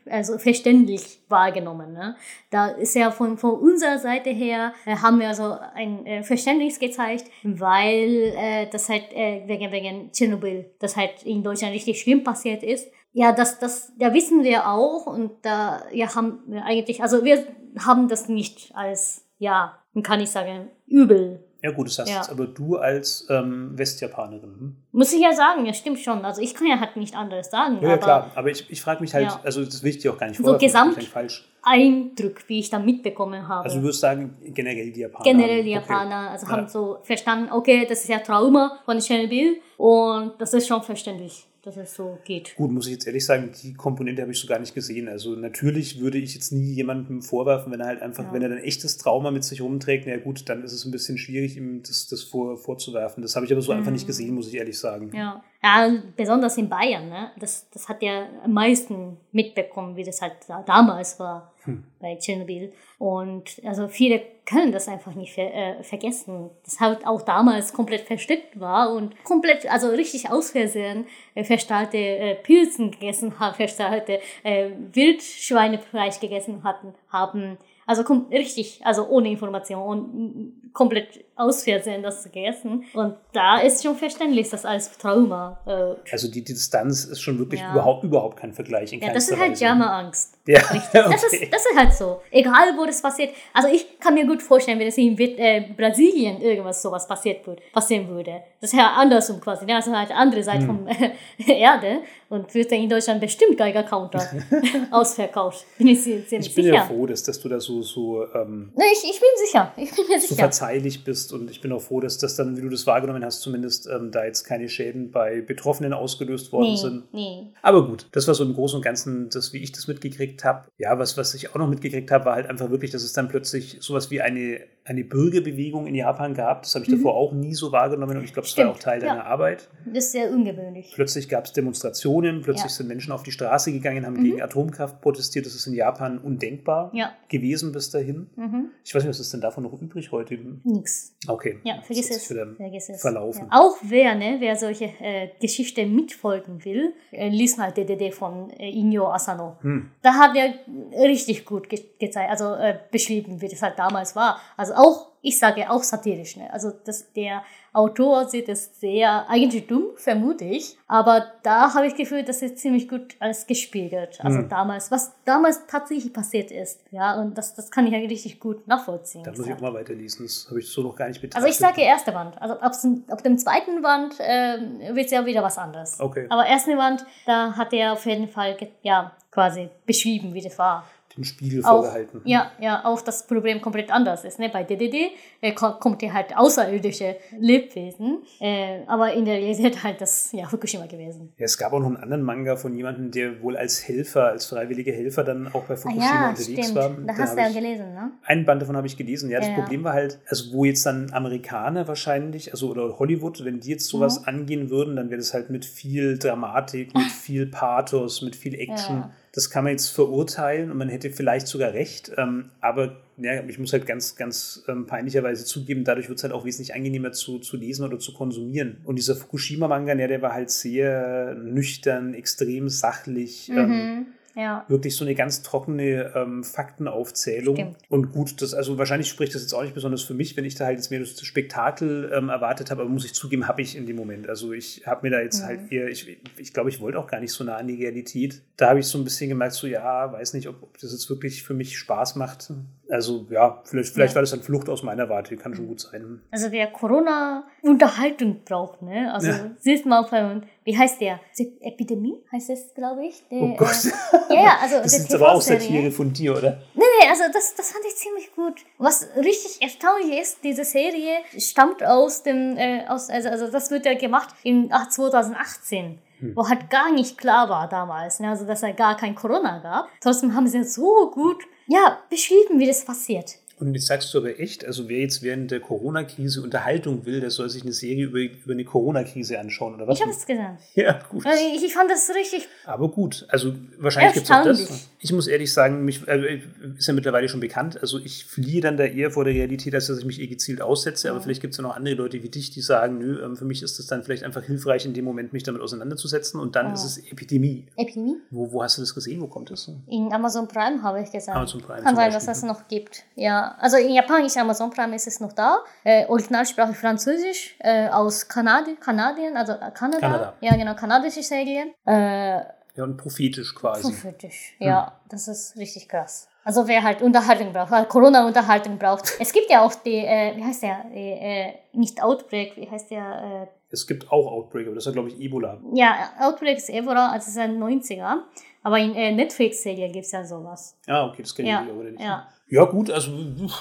[0.10, 1.92] also verständlich wahrgenommen.
[1.92, 2.16] Ne?
[2.50, 6.80] Da ist ja von, von unserer Seite her, äh, haben wir also ein äh, Verständnis
[6.80, 12.24] gezeigt, weil äh, das halt äh, wegen, wegen Tschernobyl, das halt in Deutschland richtig schlimm
[12.24, 12.88] passiert ist.
[13.12, 17.46] Ja, das, das, ja, wissen wir auch und da ja, haben wir eigentlich, also wir
[17.78, 22.18] haben das nicht als, ja, kann ich sagen, übel ja gut, das heißt ja.
[22.18, 24.44] jetzt aber du als ähm, Westjapanerin.
[24.44, 24.76] Hm?
[24.92, 26.26] Muss ich ja sagen, ja stimmt schon.
[26.26, 27.80] Also ich kann ja halt nicht anderes sagen.
[27.82, 29.40] Ja, ja klar, aber ich, ich frage mich halt, ja.
[29.42, 30.60] also das will ich dir auch gar nicht vorstellen.
[30.60, 33.64] So Gesamteindruck, wie ich da mitbekommen habe.
[33.64, 35.24] Also du würdest sagen, generell die Japaner.
[35.24, 36.32] Generell die Japaner, okay.
[36.34, 40.84] also haben so verstanden, okay, das ist ja Trauma von Chernobyl und das ist schon
[40.84, 42.56] verständlich dass es so geht.
[42.58, 45.08] Gut, muss ich jetzt ehrlich sagen, die Komponente habe ich so gar nicht gesehen.
[45.08, 48.34] Also natürlich würde ich jetzt nie jemandem vorwerfen, wenn er halt einfach, ja.
[48.34, 51.18] wenn er ein echtes Trauma mit sich rumträgt, na gut, dann ist es ein bisschen
[51.18, 53.24] schwierig, ihm das, das vor, vorzuwerfen.
[53.24, 53.80] Das habe ich aber so mhm.
[53.80, 55.10] einfach nicht gesehen, muss ich ehrlich sagen.
[55.16, 57.32] Ja, ja besonders in Bayern, ne?
[57.40, 60.34] das, das hat ja am meisten mitbekommen, wie das halt
[60.66, 61.84] damals war hm.
[62.00, 62.72] bei Tschernobyl.
[62.98, 66.50] Und also viele können das einfach nicht ver äh, vergessen.
[66.64, 71.06] Das halt auch damals komplett versteckt war und komplett, also richtig aus Versehen
[71.36, 77.58] äh, verstrahlte äh, Pilzen gegessen haben, verstrahlte äh, Wildschweinefleisch gegessen hatten, haben.
[77.86, 82.86] Also richtig, also ohne Information und komplett aus Versehen das gegessen.
[82.94, 85.60] Und da ist schon verständlich, dass als Trauma.
[85.66, 87.72] Äh, also die Distanz ist schon wirklich ja.
[87.72, 88.94] überhaupt, überhaupt kein Vergleich.
[88.94, 90.38] In ja, das ist halt Jammerangst.
[90.46, 90.82] Ja, okay.
[90.92, 92.22] das, ist, das ist halt so.
[92.30, 93.34] Egal, wo das passiert.
[93.54, 97.62] Also ich kann mir gut vorstellen, wenn es in äh, Brasilien irgendwas sowas passiert wird,
[97.72, 98.42] passieren würde.
[98.60, 99.66] Das ist ja andersrum quasi.
[99.66, 99.76] Ne?
[99.76, 100.68] Also halt andere Seite hm.
[100.68, 101.14] vom äh,
[101.62, 104.22] Erde und wird dann in Deutschland bestimmt Geiger-Counter
[104.92, 105.66] ausverkauft.
[105.78, 106.42] Bin ich ziemlich sicher.
[106.42, 109.30] Ich bin ja froh, dass, dass du da so, so ähm, ne, ich, ich bin
[109.46, 109.72] sicher.
[109.78, 110.34] Ich bin mir sicher.
[110.34, 113.24] so verzeihlich bist und ich bin auch froh, dass das dann, wie du das wahrgenommen
[113.24, 117.14] hast, zumindest ähm, da jetzt keine Schäden bei Betroffenen ausgelöst worden nee, sind.
[117.14, 117.48] Nee.
[117.62, 120.66] Aber gut, das war so im Großen und Ganzen das, wie ich das mitgekriegt habe.
[120.78, 123.28] Ja, was, was ich auch noch mitgekriegt habe, war halt einfach wirklich, dass es dann
[123.28, 126.64] plötzlich sowas wie eine, eine Bürgerbewegung in Japan gab.
[126.64, 126.98] Das habe ich mhm.
[126.98, 129.10] davor auch nie so wahrgenommen und ich glaube, das war auch Teil ja.
[129.10, 129.70] deiner Arbeit.
[129.86, 130.92] Das ist sehr ungewöhnlich.
[130.94, 132.78] Plötzlich gab es Demonstrationen, plötzlich ja.
[132.78, 134.24] sind Menschen auf die Straße gegangen, haben mhm.
[134.24, 135.46] gegen Atomkraft protestiert.
[135.46, 137.14] Das ist in Japan undenkbar ja.
[137.30, 138.30] gewesen bis dahin.
[138.36, 138.72] Mhm.
[138.84, 140.38] Ich weiß nicht, was ist denn davon noch übrig heute?
[140.64, 141.16] Nix.
[141.28, 141.60] Okay.
[141.64, 142.28] Ja, vergiss es.
[142.28, 143.02] Vergiss es.
[143.02, 143.48] Verlaufen.
[143.52, 148.70] Auch wer, ne, wer solche äh, Geschichte mitfolgen will, äh, liest mal DDD von äh,
[148.70, 149.58] Inyo Asano.
[149.62, 149.92] Hm.
[150.02, 150.54] Da hat er
[151.02, 154.42] richtig gut ge gezeigt, also äh, beschrieben, wie das halt damals war.
[154.58, 156.52] Also auch, ich sage auch satirisch, ne?
[156.52, 157.44] Also dass der
[157.74, 160.78] Autor sieht es sehr eigentlich dumm, vermute ich.
[160.88, 164.20] Aber da habe ich gefühlt, dass es ziemlich gut alles gespiegelt.
[164.22, 164.50] Also mhm.
[164.50, 166.82] damals, was damals tatsächlich passiert ist.
[166.92, 169.24] Ja, und das, das kann ich eigentlich richtig gut nachvollziehen.
[169.24, 170.26] Da muss ich auch mal weiterlesen.
[170.26, 171.44] Das habe ich so noch gar nicht betrachtet.
[171.44, 172.40] Also ich sage erste Wand.
[172.40, 176.00] Also auf dem, auf dem zweiten Wand äh, wird es ja wieder was anderes.
[176.00, 176.28] Okay.
[176.30, 180.86] Aber erste Wand, da hat er auf jeden Fall ja quasi beschrieben, wie das war
[181.18, 182.22] den Spiegel auch, vorgehalten.
[182.26, 184.40] Ja, ja, auch das Problem komplett anders ist.
[184.40, 184.50] Ne?
[184.50, 185.12] Bei DDD
[185.42, 190.86] äh, kommt ja halt außerirdische Lebewesen, äh, aber in der Realität halt das ja Fukushima
[190.88, 191.32] gewesen.
[191.38, 194.46] Ja, es gab auch noch einen anderen Manga von jemandem, der wohl als Helfer, als
[194.48, 196.76] freiwilliger Helfer dann auch bei Fukushima ah, ja, unterwegs stimmt.
[196.76, 196.90] war.
[196.90, 198.12] Da, hast du ja gelesen, ne?
[198.24, 199.30] Einen Band davon habe ich gelesen.
[199.30, 199.56] Ja, das ja.
[199.56, 203.88] Problem war halt, also wo jetzt dann Amerikaner wahrscheinlich, also oder Hollywood, wenn die jetzt
[203.88, 204.28] sowas mhm.
[204.28, 208.98] angehen würden, dann wäre das halt mit viel Dramatik, mit viel Pathos, mit viel Action.
[208.98, 212.12] Ja das kann man jetzt verurteilen und man hätte vielleicht sogar recht.
[212.18, 216.34] Ähm, aber ja, ich muss halt ganz, ganz ähm, peinlicherweise zugeben, dadurch wird es halt
[216.34, 218.78] auch wesentlich angenehmer zu, zu lesen oder zu konsumieren.
[218.84, 223.50] Und dieser Fukushima-Manga, ja, der war halt sehr nüchtern, extrem sachlich.
[223.50, 223.58] Mhm.
[223.58, 224.06] Ähm,
[224.36, 224.66] ja.
[224.68, 227.56] Wirklich so eine ganz trockene ähm, Faktenaufzählung.
[227.56, 227.78] Stimmt.
[227.90, 230.56] Und gut, das, also wahrscheinlich spricht das jetzt auch nicht besonders für mich, wenn ich
[230.56, 233.78] da halt jetzt mehr das Spektakel ähm, erwartet habe, aber muss ich zugeben, habe ich
[233.78, 234.28] in dem Moment.
[234.28, 235.46] Also ich habe mir da jetzt mhm.
[235.46, 238.42] halt eher, ich, ich glaube, ich wollte auch gar nicht so nah an die Realität.
[238.58, 241.10] Da habe ich so ein bisschen gemerkt, so ja, weiß nicht, ob, ob das jetzt
[241.10, 242.52] wirklich für mich Spaß macht.
[242.94, 244.16] Also ja, vielleicht, vielleicht ja.
[244.18, 246.22] war das eine Flucht aus meiner Warte, kann schon gut sein.
[246.30, 249.12] Also wer Corona-Unterhaltung braucht, ne?
[249.12, 249.50] Also ja.
[249.58, 251.20] siehst mal, wie heißt der?
[251.62, 253.28] Epidemie heißt es, glaube ich.
[253.32, 253.86] Der, oh Gott.
[254.30, 256.62] Äh, ja, also das ist aber auch Satire von dir, oder?
[256.76, 258.62] Nee, nee, also das, das fand ich ziemlich gut.
[258.78, 263.88] Was richtig erstaunlich ist, diese Serie stammt aus dem, äh, aus, also, also das wird
[263.88, 266.36] ja gemacht in 2018 hm.
[266.36, 268.30] wo halt gar nicht klar war damals, ne?
[268.30, 269.90] also dass es gar kein Corona gab.
[270.00, 273.38] Trotzdem haben sie so gut ja, beschrieben, wie das passiert.
[273.68, 277.30] Und jetzt sagst du aber echt, also wer jetzt während der Corona-Krise Unterhaltung will, der
[277.30, 279.98] soll sich eine Serie über, über eine Corona-Krise anschauen, oder was?
[279.98, 280.62] Ich habe es gesagt.
[280.76, 281.26] Ja, gut.
[281.26, 282.48] Also ich, ich, fand das richtig.
[282.66, 284.90] Aber gut, also wahrscheinlich gibt es auch das.
[285.00, 286.42] Ich muss ehrlich sagen, mich äh,
[286.78, 287.80] ist ja mittlerweile schon bekannt.
[287.82, 290.62] Also ich fliehe dann da eher vor der Realität, als dass ich mich eh gezielt
[290.62, 291.10] aussetze.
[291.10, 291.24] Aber ja.
[291.24, 293.64] vielleicht gibt es ja noch andere Leute wie dich, die sagen, nö, ähm, für mich
[293.64, 296.40] ist es dann vielleicht einfach hilfreich, in dem Moment mich damit auseinanderzusetzen.
[296.40, 296.74] Und dann ja.
[296.74, 297.68] ist es Epidemie.
[297.78, 298.18] Epidemie?
[298.30, 299.22] Wo, wo hast du das gesehen?
[299.22, 299.70] Wo kommt das?
[299.88, 301.36] In Amazon Prime habe ich gesagt.
[301.36, 301.82] Amazon Prime.
[301.82, 303.04] Kann sein, dass das noch gibt.
[303.16, 305.60] Ja, also in Japan ist Amazon Prime ist es noch da.
[305.84, 310.00] Äh, Originalsprache Französisch äh, aus Kanadi Kanadien, also äh, Kanada.
[310.00, 310.34] Kanada.
[310.42, 311.74] Ja, genau, kanadische Serien.
[311.86, 312.38] Äh,
[312.76, 313.84] ja, und prophetisch quasi.
[313.84, 314.94] Prophetisch, ja, hm.
[315.10, 316.28] das ist richtig krass.
[316.44, 319.14] Also wer halt Unterhaltung braucht, weil Corona-Unterhaltung braucht.
[319.20, 323.48] Es gibt ja auch die, äh, wie heißt der, äh, nicht Outbreak, wie heißt der?
[323.48, 325.60] Äh, es gibt auch Outbreak, aber das ist ja, glaube ich, Ebola.
[325.74, 328.18] Ja, Outbreak ist Ebola, also ist ein 90er.
[328.64, 330.78] Aber in äh, Netflix-Serien gibt es ja sowas.
[330.88, 332.02] Ah, okay, das kenne ja, ich aber nicht.
[332.02, 332.28] Ja.
[332.54, 333.12] Ja, gut, also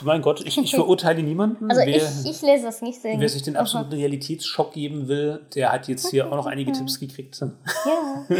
[0.02, 1.70] mein Gott, ich, ich verurteile niemanden.
[1.70, 5.40] Also wer, ich, ich lese das nicht sehr Wer sich den absoluten Realitätsschock geben will,
[5.54, 7.40] der hat jetzt hier auch noch einige Tipps gekriegt.
[7.40, 8.26] Ja.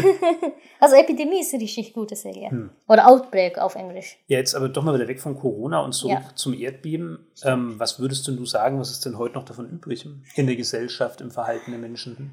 [0.79, 2.51] also Epidemie ist eine richtig gute Serie.
[2.51, 2.69] Hm.
[2.87, 4.19] Oder Outbreak auf Englisch.
[4.27, 6.35] Ja, jetzt aber doch mal wieder weg von Corona und zurück ja.
[6.35, 7.25] zum Erdbeben.
[7.43, 10.55] Ähm, was würdest denn du sagen, was ist denn heute noch davon übrig in der
[10.55, 12.29] Gesellschaft, im Verhalten der Menschen?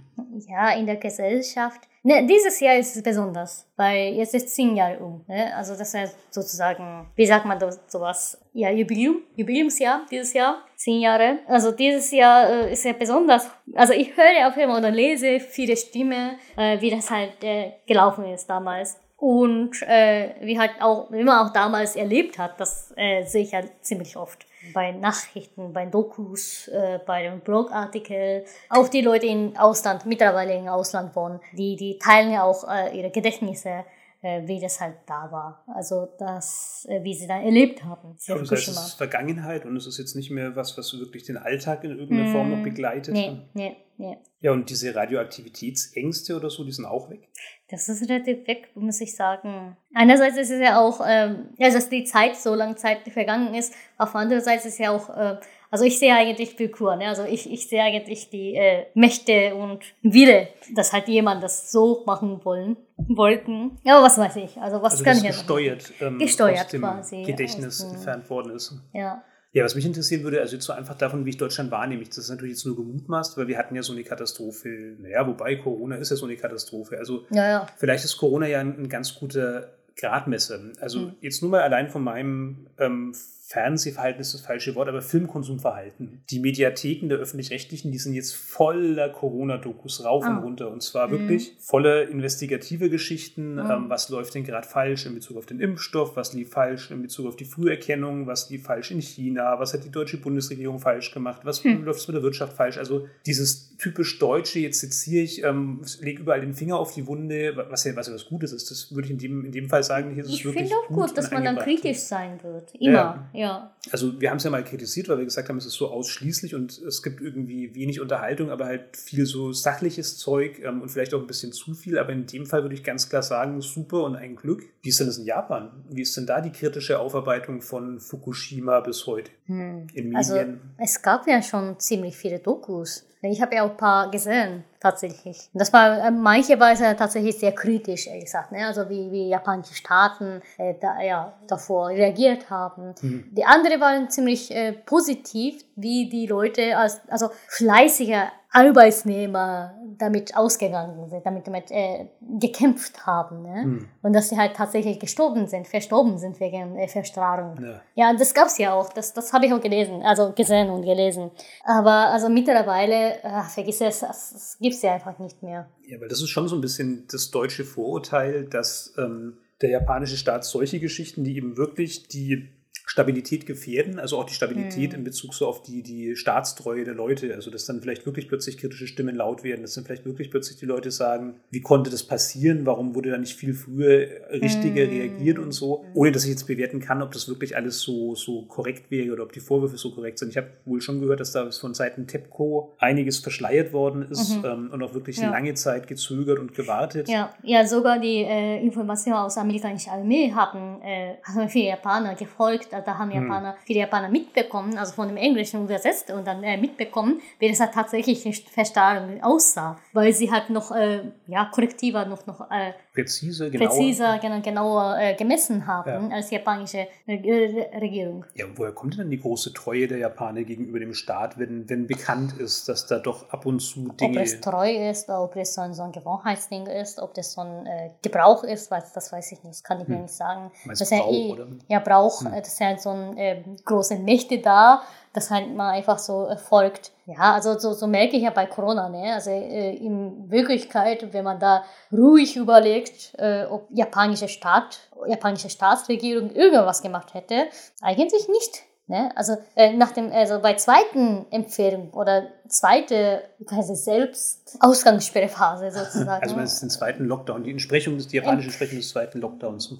[0.46, 4.98] Ja, in der Gesellschaft Ne, dieses Jahr ist es besonders, weil jetzt ist zehn Jahre
[5.00, 5.22] um.
[5.28, 5.54] Ne?
[5.54, 8.40] Also das ist sozusagen, wie sagt man das, sowas?
[8.54, 11.40] Ja, Jubiläum, Jubiläumsjahr dieses Jahr, zehn Jahre.
[11.46, 13.50] Also dieses Jahr äh, ist ja besonders.
[13.74, 17.72] Also ich höre auf jeden Fall oder lese viele Stimmen, äh, wie das halt äh,
[17.86, 18.98] gelaufen ist damals.
[19.18, 23.50] Und äh, wie halt auch, wie man auch damals erlebt hat, das äh, sehe ich
[23.50, 28.44] ja ziemlich oft bei Nachrichten, bei Dokus, äh, bei dem Blogartikel.
[28.68, 32.96] Auch die Leute im Ausland, mittlerweile im Ausland wohnen, die, die teilen ja auch äh,
[32.96, 33.84] ihre Gedächtnisse
[34.22, 35.64] äh, wie das halt da war.
[35.74, 38.16] Also das, äh, wie sie da erlebt haben.
[38.26, 41.24] Ja, das heißt, es ist Vergangenheit und es ist jetzt nicht mehr was, was wirklich
[41.24, 43.14] den Alltag in irgendeiner mm, Form noch begleitet.
[43.14, 44.18] Nee, nee, nee.
[44.40, 47.28] Ja, und diese Radioaktivitätsängste oder so, die sind auch weg?
[47.70, 49.76] Das ist relativ weg, muss ich sagen.
[49.94, 53.74] Einerseits ist es ja auch, ähm, ja, dass die Zeit, so lange Zeit vergangen ist.
[53.96, 55.36] Auf der anderen Seite ist es ja auch, äh,
[55.70, 57.06] also ich sehe eigentlich Willkür, ne?
[57.06, 62.02] also ich, ich sehe eigentlich die äh, Mächte und Wille, dass halt jemand das so
[62.06, 63.78] machen wollen, wollten.
[63.84, 66.80] Ja, aber was weiß ich, also was also kann ich gesteuert, ähm, gesteuert aus dem
[66.80, 67.22] quasi.
[67.22, 68.74] Gedächtnis entfernt worden ist.
[68.92, 69.22] Ja.
[69.52, 72.18] Ja, was mich interessieren würde, also jetzt so einfach davon, wie ich Deutschland wahrnehme, das
[72.18, 75.96] ist natürlich jetzt nur gemutmaßt, weil wir hatten ja so eine Katastrophe, naja, wobei Corona
[75.96, 76.98] ist ja so eine Katastrophe.
[76.98, 77.66] Also ja, ja.
[77.76, 80.60] vielleicht ist Corona ja ein, ein ganz guter Gradmesser.
[80.80, 81.14] Also mhm.
[81.20, 83.12] jetzt nur mal allein von meinem ähm,
[83.50, 86.22] Fernsehverhalten ist das falsche Wort, aber Filmkonsumverhalten.
[86.30, 90.36] Die Mediatheken der öffentlich-rechtlichen, die sind jetzt voller Corona-Dokus rauf ah.
[90.36, 90.70] und runter.
[90.70, 91.12] Und zwar mhm.
[91.12, 93.54] wirklich voller investigative Geschichten.
[93.54, 93.58] Mhm.
[93.68, 96.14] Ähm, was läuft denn gerade falsch in Bezug auf den Impfstoff?
[96.14, 98.28] Was lief falsch in Bezug auf die Früherkennung?
[98.28, 99.58] Was lief falsch in China?
[99.58, 101.40] Was hat die deutsche Bundesregierung falsch gemacht?
[101.42, 101.82] Was mhm.
[101.82, 102.78] läuft mit der Wirtschaft falsch?
[102.78, 107.56] Also dieses typisch Deutsche, jetzt zitiere ich, ähm, lege überall den Finger auf die Wunde,
[107.68, 108.70] was ja was, ja was Gutes ist.
[108.70, 110.14] Das würde ich in dem, in dem Fall sagen.
[110.14, 112.72] Hier ist ich finde auch gut, dass man dann kritisch sein wird.
[112.78, 113.28] Immer.
[113.32, 113.39] Ja.
[113.40, 113.72] Ja.
[113.90, 116.54] Also wir haben es ja mal kritisiert, weil wir gesagt haben, es ist so ausschließlich
[116.54, 121.14] und es gibt irgendwie wenig Unterhaltung, aber halt viel so sachliches Zeug ähm, und vielleicht
[121.14, 121.98] auch ein bisschen zu viel.
[121.98, 124.64] Aber in dem Fall würde ich ganz klar sagen, super und ein Glück.
[124.82, 125.70] Wie ist denn das in Japan?
[125.88, 129.86] Wie ist denn da die kritische Aufarbeitung von Fukushima bis heute hm.
[129.94, 130.16] in Medien?
[130.16, 130.36] Also
[130.76, 133.06] es gab ja schon ziemlich viele Dokus.
[133.22, 135.50] Ich habe ja auch ein paar gesehen tatsächlich.
[135.52, 138.50] Das war äh, manche Weise tatsächlich sehr kritisch, ehrlich gesagt.
[138.50, 138.66] Ne?
[138.66, 142.94] Also wie, wie japanische Staaten äh, da, ja, davor reagiert haben.
[143.02, 143.28] Mhm.
[143.30, 151.08] Die anderen waren ziemlich äh, positiv, wie die Leute als also fleißige Arbeitsnehmer damit ausgegangen
[151.08, 152.06] sind, damit, damit äh,
[152.40, 153.42] gekämpft haben.
[153.42, 153.64] Ne?
[153.64, 153.88] Mhm.
[154.02, 157.62] Und dass sie halt tatsächlich gestorben sind, verstorben sind wegen äh, Verstrahlung.
[157.62, 157.80] Ja.
[157.94, 158.92] ja, das gab's ja auch.
[158.92, 161.30] Das, das habe ich auch gelesen, also gesehen und gelesen.
[161.64, 165.68] Aber also mittlerweile, äh, vergiss es, es gibt's ja einfach nicht mehr.
[165.86, 170.16] Ja, weil das ist schon so ein bisschen das deutsche Vorurteil, dass ähm, der japanische
[170.16, 172.48] Staat solche Geschichten, die eben wirklich die
[172.90, 174.98] Stabilität gefährden, also auch die Stabilität mhm.
[174.98, 178.58] in Bezug so auf die, die Staatstreue der Leute, also dass dann vielleicht wirklich plötzlich
[178.58, 182.02] kritische Stimmen laut werden, dass dann vielleicht wirklich plötzlich die Leute sagen, wie konnte das
[182.02, 184.90] passieren, warum wurde da nicht viel früher richtiger mhm.
[184.90, 188.42] reagiert und so, ohne dass ich jetzt bewerten kann, ob das wirklich alles so, so
[188.46, 190.30] korrekt wäre oder ob die Vorwürfe so korrekt sind.
[190.30, 194.44] Ich habe wohl schon gehört, dass da von Seiten TEPCO einiges verschleiert worden ist mhm.
[194.44, 195.30] ähm, und auch wirklich ja.
[195.30, 197.08] lange Zeit gezögert und gewartet.
[197.08, 201.14] Ja, ja sogar die äh, Informationen aus der amerikanischen Armee haben äh,
[201.48, 203.22] viele Japaner gefolgt, da haben hm.
[203.22, 207.60] Japaner, viele Japaner mitbekommen, also von dem Englischen übersetzt und dann äh, mitbekommen, wie das
[207.60, 213.50] halt tatsächlich Verstrahlung aussah, weil sie halt noch, äh, ja, korrektiver, noch, noch äh, präzise,
[213.50, 216.16] genauer, präziser, genau, genauer äh, gemessen haben ja.
[216.16, 218.24] als die japanische Regierung.
[218.34, 222.38] Ja, woher kommt denn die große Treue der Japaner gegenüber dem Staat, wenn, wenn bekannt
[222.38, 224.18] ist, dass da doch ab und zu Dinge...
[224.18, 227.42] Ob es treu ist, ob es so ein, so ein Gewohnheitsding ist, ob das so
[227.42, 229.94] ein äh, Gebrauch ist, weiß, das weiß ich nicht, das kann ich hm.
[229.94, 230.50] mir nicht sagen.
[230.64, 231.46] Meinst das Brauch, ja eh, oder?
[231.68, 232.32] Ja, Brauch, hm.
[232.32, 234.82] das ist ja so ein äh, große Mächte da,
[235.12, 236.92] das halt mal einfach so folgt.
[237.06, 239.14] Ja, also so, so merke ich ja bei Corona, ne?
[239.14, 246.30] Also äh, in Wirklichkeit, wenn man da ruhig überlegt, äh, ob japanische Staat, japanische Staatsregierung
[246.30, 247.48] irgendwas gemacht hätte,
[247.82, 248.62] eigentlich nicht.
[248.90, 249.12] Ne?
[249.14, 256.20] Also äh, nach dem, also bei zweiten Empfehlung oder zweite quasi selbst Ausgangssperrephase sozusagen.
[256.20, 259.76] Also meinst du den zweiten Lockdown, die Entsprechung des, die japanische Entsprechung des zweiten Lockdowns?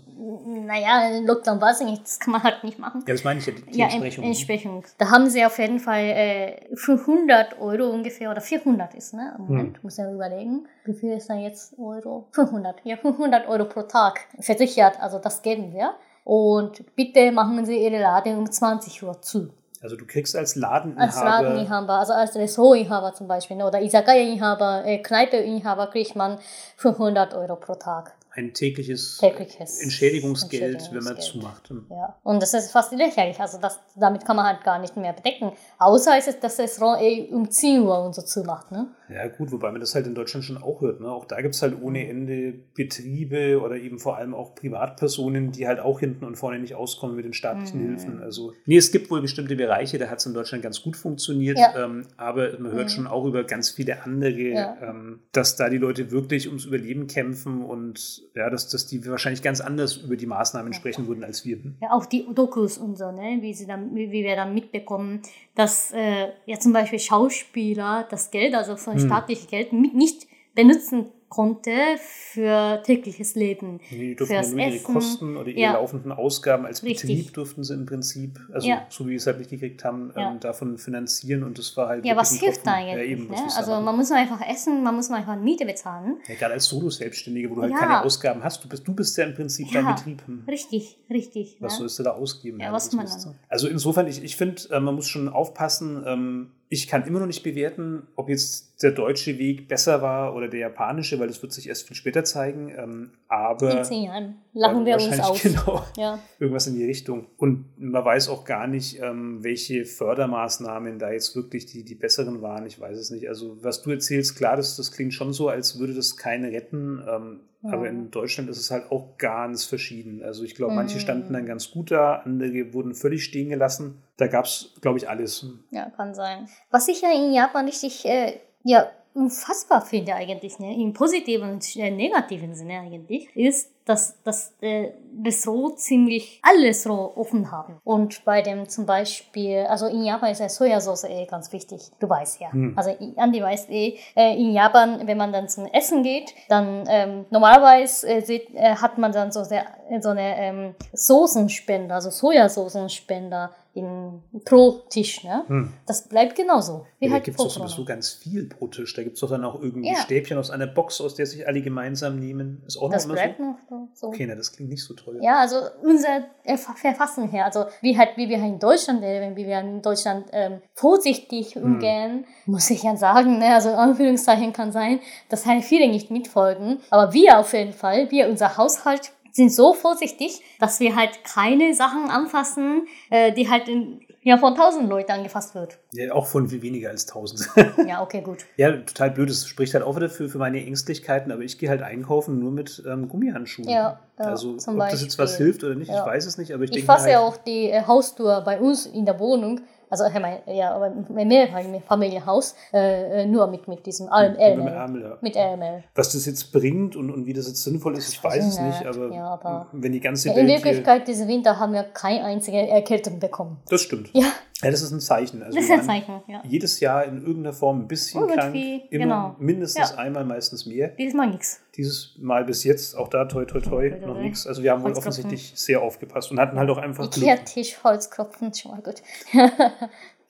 [0.47, 3.03] Naja, Lockdown weiß ich nicht, das kann man halt nicht machen.
[3.05, 4.25] Ja, das meine ich ja, die ja, Entsprechung.
[4.25, 4.85] Entsprechung.
[4.99, 9.35] Da haben sie auf jeden Fall äh, 500 Euro ungefähr, oder 400 ist, ne?
[9.39, 9.83] Moment, hm.
[9.83, 10.69] muss ja überlegen.
[10.85, 12.29] Wie viel ist da jetzt Euro?
[12.31, 15.95] 500, ja, 500 Euro pro Tag versichert, also das geben wir.
[16.25, 19.51] Und bitte machen Sie Ihre Laden um 20 Uhr zu.
[19.83, 21.03] Also du kriegst als Ladeninhaber...
[21.03, 26.39] Als Ladeninhaber, also als Restaurantinhaber zum Beispiel ne, oder Izakaya-Inhaber, äh, Kneipe-Inhaber kriegt man
[26.77, 31.73] 500 Euro pro Tag ein tägliches, tägliches Entschädigungsgeld, Entschädigungsgeld, wenn man zumacht.
[31.91, 33.41] Ja, und das ist fast lächerlich.
[33.41, 35.53] Also das, damit kann man halt gar nicht mehr bedecken.
[35.79, 38.71] Außer es ist das Restaurant eh um 10 Uhr und so zumacht.
[38.71, 38.89] Ne?
[39.09, 41.01] Ja gut, wobei man das halt in Deutschland schon auch hört.
[41.01, 41.11] Ne?
[41.11, 45.67] Auch da gibt es halt ohne Ende Betriebe oder eben vor allem auch Privatpersonen, die
[45.67, 47.89] halt auch hinten und vorne nicht auskommen mit den staatlichen mhm.
[47.89, 48.23] Hilfen.
[48.23, 51.59] Also nee, es gibt wohl bestimmte Bereiche, da hat es in Deutschland ganz gut funktioniert.
[51.59, 51.85] Ja.
[51.85, 52.91] Ähm, aber man hört mhm.
[52.91, 54.77] schon auch über ganz viele andere, ja.
[54.81, 59.43] ähm, dass da die Leute wirklich ums Überleben kämpfen und ja, dass, dass die wahrscheinlich
[59.43, 61.59] ganz anders über die Maßnahmen sprechen würden als wir.
[61.81, 63.39] Ja, auch die Dokus und so, ne?
[63.41, 65.23] wie, sie dann, wie wir dann mitbekommen,
[65.55, 69.07] dass äh, ja zum Beispiel Schauspieler das Geld, also von Hm.
[69.07, 73.81] staatlichem Geld, nicht benutzen konnte für tägliches Leben.
[73.91, 74.93] Die durften Fürs ja nur ihre Essen.
[74.95, 75.73] Kosten oder ihre Ja.
[75.75, 76.83] laufenden Ausgaben als.
[76.83, 78.85] Betrieb durften sie im Prinzip, also Ja.
[78.91, 80.33] so wie wir es halt mitgekriegt haben, Ja.
[80.33, 82.97] ähm, davon finanzieren und das war halt Ja, was hilft da eigentlich?
[82.97, 83.37] Ja, eben, ne?
[83.57, 86.17] Also man muss einfach essen, man muss einfach Miete bezahlen.
[86.29, 89.25] ja, gerade als Solo-Selbstständige, wo du halt keine Ausgaben hast, du bist, du bist ja
[89.25, 89.87] im Prinzip dein.
[89.87, 90.23] Betrieb.
[90.27, 90.43] Hm.
[90.49, 91.57] Richtig, richtig.
[91.61, 91.79] Was ne?
[91.79, 92.61] sollst du da ausgeben?
[92.61, 93.35] Ja, was man dann-.
[93.49, 96.03] Also insofern, ich, ich finde, äh, man muss schon aufpassen.
[96.07, 100.47] Ähm, ich kann immer noch nicht bewerten, ob jetzt der deutsche Weg besser war oder
[100.47, 102.73] der japanische, weil das wird sich erst viel später zeigen.
[102.79, 105.43] Ähm, aber In zehn Jahren lachen wir uns aus.
[105.43, 106.21] Genau, Ja.
[106.39, 107.27] irgendwas in die Richtung.
[107.39, 112.41] Und man weiß auch gar nicht, ähm, welche Fördermaßnahmen da jetzt wirklich die, die besseren
[112.41, 112.65] waren.
[112.67, 113.29] Ich weiß es nicht.
[113.29, 117.03] Also was du erzählst, klar, das, das klingt schon so, als würde das keine retten.
[117.09, 117.73] Ähm, Ja.
[117.73, 120.23] Aber in Deutschland ist es halt auch ganz verschieden.
[120.23, 121.01] Also ich glaube, manche Mhm.
[121.01, 124.03] standen dann ganz gut da, andere wurden völlig stehen gelassen.
[124.17, 125.45] Da gab es, glaube ich, alles.
[125.71, 126.49] Ja, kann sein.
[126.71, 131.77] Was ich ja in Japan richtig äh, ja, unfassbar finde eigentlich, ne, im positiven und
[131.77, 134.93] negativen Sinne eigentlich, ist, dass, dass äh,
[135.25, 137.81] Restaurant ziemlich alle Restaurant offen haben.
[137.83, 141.91] Und bei dem zum Beispiel, also in Japan ist ja Sojasauce eh ganz wichtig.
[141.99, 142.53] Du weißt ja.
[142.53, 142.75] Hm.
[142.77, 147.27] Also Andi weiß eh, äh, in Japan, wenn man dann zum Essen geht, dann ähm,
[147.31, 149.67] normalerweise äh, sieht, äh, hat man dann so, sehr,
[150.01, 155.23] so eine ähm, Soßenspender, also Sojasoßenspender in, pro Tisch.
[155.25, 155.45] Ne?
[155.47, 155.73] Hm.
[155.87, 156.87] Das bleibt genauso.
[156.99, 158.95] Wie Ja, da halt gibt es doch sowieso ganz viel pro Tisch.
[158.95, 159.97] Da gibt es doch dann auch irgendwie Ja.
[159.97, 162.63] Stäbchen aus einer Box, aus der sich alle gemeinsam nehmen.
[162.67, 163.45] Ist auch Das noch bleibt so.
[163.45, 164.07] noch so.
[164.09, 165.19] Okay, na, das klingt nicht so toll.
[165.23, 169.47] Ja, also unser Erf- Verfassen her, also wie halt, wie wir in Deutschland leben, wie
[169.47, 171.63] wir in Deutschland ähm, vorsichtig Hm.
[171.63, 173.55] umgehen, muss ich ja sagen, ne?
[173.55, 178.29] also Anführungszeichen kann sein, dass halt viele nicht mitfolgen, aber wir auf jeden Fall, wir,
[178.29, 184.01] unser Haushalt, sind so vorsichtig, dass wir halt keine Sachen anfassen, äh, die halt in,
[184.23, 185.79] ja, von tausend Leuten angefasst wird.
[185.93, 187.49] Ja, auch von viel weniger als 1000.
[187.89, 188.45] Ja, okay, gut.
[188.57, 189.31] ja, total blöd.
[189.31, 192.51] Das spricht halt auch wieder für, für meine Ängstlichkeiten, aber ich gehe halt einkaufen nur
[192.53, 193.69] mit ähm, Gummihandschuhen.
[193.69, 196.01] Ja, ja, also, ob das jetzt was hilft oder nicht, Ja.
[196.01, 198.43] ich weiß es nicht, aber ich, Ich denke fasse halt, ja auch die äh, Haustür
[198.45, 199.61] bei uns in der Wohnung,
[199.91, 204.39] also äh, mein, ja, aber Mehrfamilienhaus, äh, äh, nur mit, mit diesem Al- mit.
[204.41, 205.19] Ärmel, ja.
[205.21, 205.85] Mit Ärmel.
[205.95, 208.63] Was das jetzt bringt und, und wie das jetzt sinnvoll ist, ich weiß es ich
[208.63, 211.83] nicht, aber, Ja, aber- wenn die ganze Ja, in Welt Wirklichkeit, diesen Winter haben wir
[211.83, 213.59] keine einzige Erkältung bekommen.
[213.69, 214.11] Das stimmt.
[214.13, 214.27] Ja,
[214.63, 215.43] Ja, das ist ein Zeichen.
[215.43, 216.43] Also das ist ein Zeichen, ja.
[216.47, 218.93] Jedes Jahr in irgendeiner Form ein bisschen Irgendwie, krank.
[218.93, 219.37] Immer genau.
[219.39, 219.97] mindestens Ja.
[219.97, 220.89] einmal, meistens mehr.
[220.89, 221.61] Dieses Mal nichts.
[221.77, 224.47] Dieses Mal bis jetzt, auch da toi toi toi, noch nichts.
[224.47, 227.05] Also wir haben wohl offensichtlich sehr aufgepasst und hatten halt auch einfach.
[227.07, 229.03] Ikea-Tisch, Holzklopfen, schon mal gut.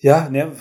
[0.03, 0.53] Ja, ne,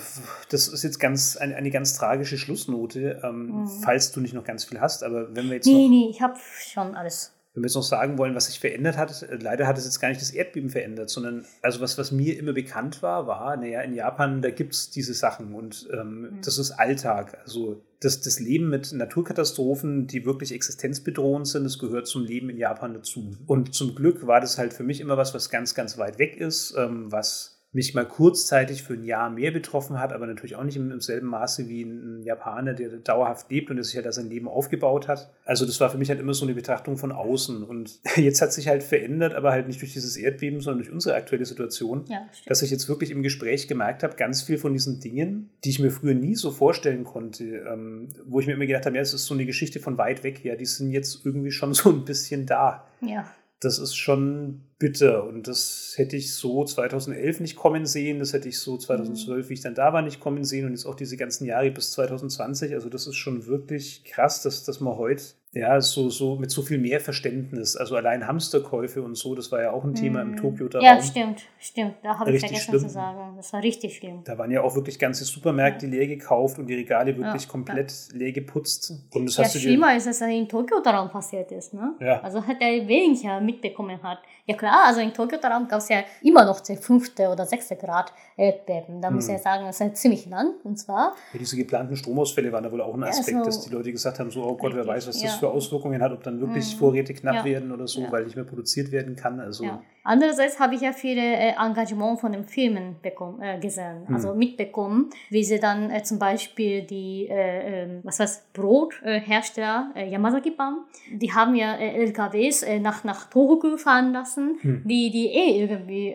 [0.49, 3.67] das ist jetzt ganz eine, eine ganz tragische Schlussnote, ähm, Mhm.
[3.83, 5.01] falls du nicht noch ganz viel hast.
[5.01, 7.31] Aber wenn wir jetzt Nee, nee, ich habe schon alles.
[7.59, 9.99] Wenn wir jetzt noch sagen wollen, was sich verändert hat, äh, leider hat es jetzt
[9.99, 13.81] gar nicht das Erdbeben verändert, sondern also was, was mir immer bekannt war, war, naja,
[13.81, 16.41] in Japan, da gibt es diese Sachen und ähm, Mhm.
[16.43, 17.37] das ist Alltag.
[17.43, 22.57] Also das, das Leben mit Naturkatastrophen, die wirklich existenzbedrohend sind, das gehört zum Leben in
[22.57, 23.31] Japan dazu.
[23.45, 26.37] Und zum Glück war das halt für mich immer was, was ganz, ganz weit weg
[26.37, 30.63] ist, ähm, was mich mal kurzzeitig für ein Jahr mehr betroffen hat, aber natürlich auch
[30.63, 34.05] nicht im, im selben Maße wie ein, Japaner, der dauerhaft lebt und der sich halt
[34.05, 35.31] da sein Leben aufgebaut hat.
[35.45, 37.63] Also das war für mich halt immer so eine Betrachtung von außen.
[37.63, 41.15] Und jetzt hat sich halt verändert, aber halt nicht durch dieses Erdbeben, sondern durch unsere
[41.15, 44.99] aktuelle Situation, Ja, dass ich jetzt wirklich im Gespräch gemerkt habe, ganz viel von diesen
[44.99, 48.85] Dingen, die ich mir früher nie so vorstellen konnte, ähm, wo ich mir immer gedacht
[48.85, 51.51] habe, ja, es ist so eine Geschichte von weit weg her, die sind jetzt irgendwie
[51.51, 53.25] schon so ein bisschen da Ja.
[53.59, 58.47] Das ist schon bitter und das hätte ich so 2011 nicht kommen sehen, das hätte
[58.47, 61.17] ich so 2012, wie ich dann da war, nicht kommen sehen und jetzt auch diese
[61.17, 65.81] ganzen Jahre bis 2020, also das ist schon wirklich krass, dass, dass man heute ja
[65.81, 69.71] so, so mit so viel mehr Verständnis, also allein Hamsterkäufe und so, das war ja
[69.71, 70.35] auch ein Thema im Mhm.
[70.37, 71.01] Tokio Ja, Raum.
[71.03, 71.95] stimmt, stimmt.
[72.03, 72.89] Da habe ich vergessen zu schlimm.
[72.89, 73.33] sagen.
[73.35, 74.21] Das war richtig schlimm.
[74.25, 77.91] Da waren ja auch wirklich ganze Supermärkte leer gekauft und die Regale wirklich Ja, komplett
[78.13, 78.93] leer geputzt.
[79.13, 81.73] Und das Ja, hast du dir, schlimmer ist, dass in Tokio daran passiert ist.
[81.73, 81.95] Ne?
[81.99, 82.21] Ja.
[82.21, 84.19] Also hat er weniger mitbekommen hat.
[84.45, 87.75] Ja klar, also in Tokio daran gab es ja immer noch der fünfte oder sechste
[87.75, 89.01] Grad Erdbeben.
[89.01, 89.35] Da muss Hm.
[89.35, 90.53] ich sagen, das ist ziemlich lang.
[90.63, 93.61] Und zwar, Ja, diese geplanten Stromausfälle waren da wohl auch ein Ja, Aspekt, so- dass
[93.61, 95.38] die Leute gesagt haben, so, oh Gott, wer weiß, was das ja.
[95.39, 96.79] Für Auswirkungen hat, ob dann wirklich Mhm.
[96.79, 97.45] Vorräte knapp Ja.
[97.45, 98.11] werden oder so, Ja.
[98.11, 99.39] weil nicht mehr produziert werden kann.
[99.39, 99.81] Also ja.
[100.03, 104.15] Andererseits habe ich ja viele äh, Engagement von den Filmen bekommen, äh, gesehen, Hm.
[104.15, 110.09] also mitbekommen, wie sie dann äh, zum Beispiel die, äh, ähm, was heißt, Brothersteller äh,
[110.09, 110.77] Yamazaki Pan,
[111.11, 114.81] die haben ja äh, LKWs nach, nach Tohoku fahren lassen, Hm.
[114.85, 116.13] die, die eh irgendwie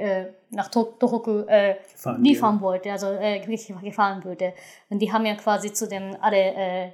[0.51, 1.77] nach To- Tohoku äh,
[2.19, 4.53] liefern wollte, also äh, gefahren würde.
[4.89, 6.89] Und die haben ja quasi zu dem alle äh,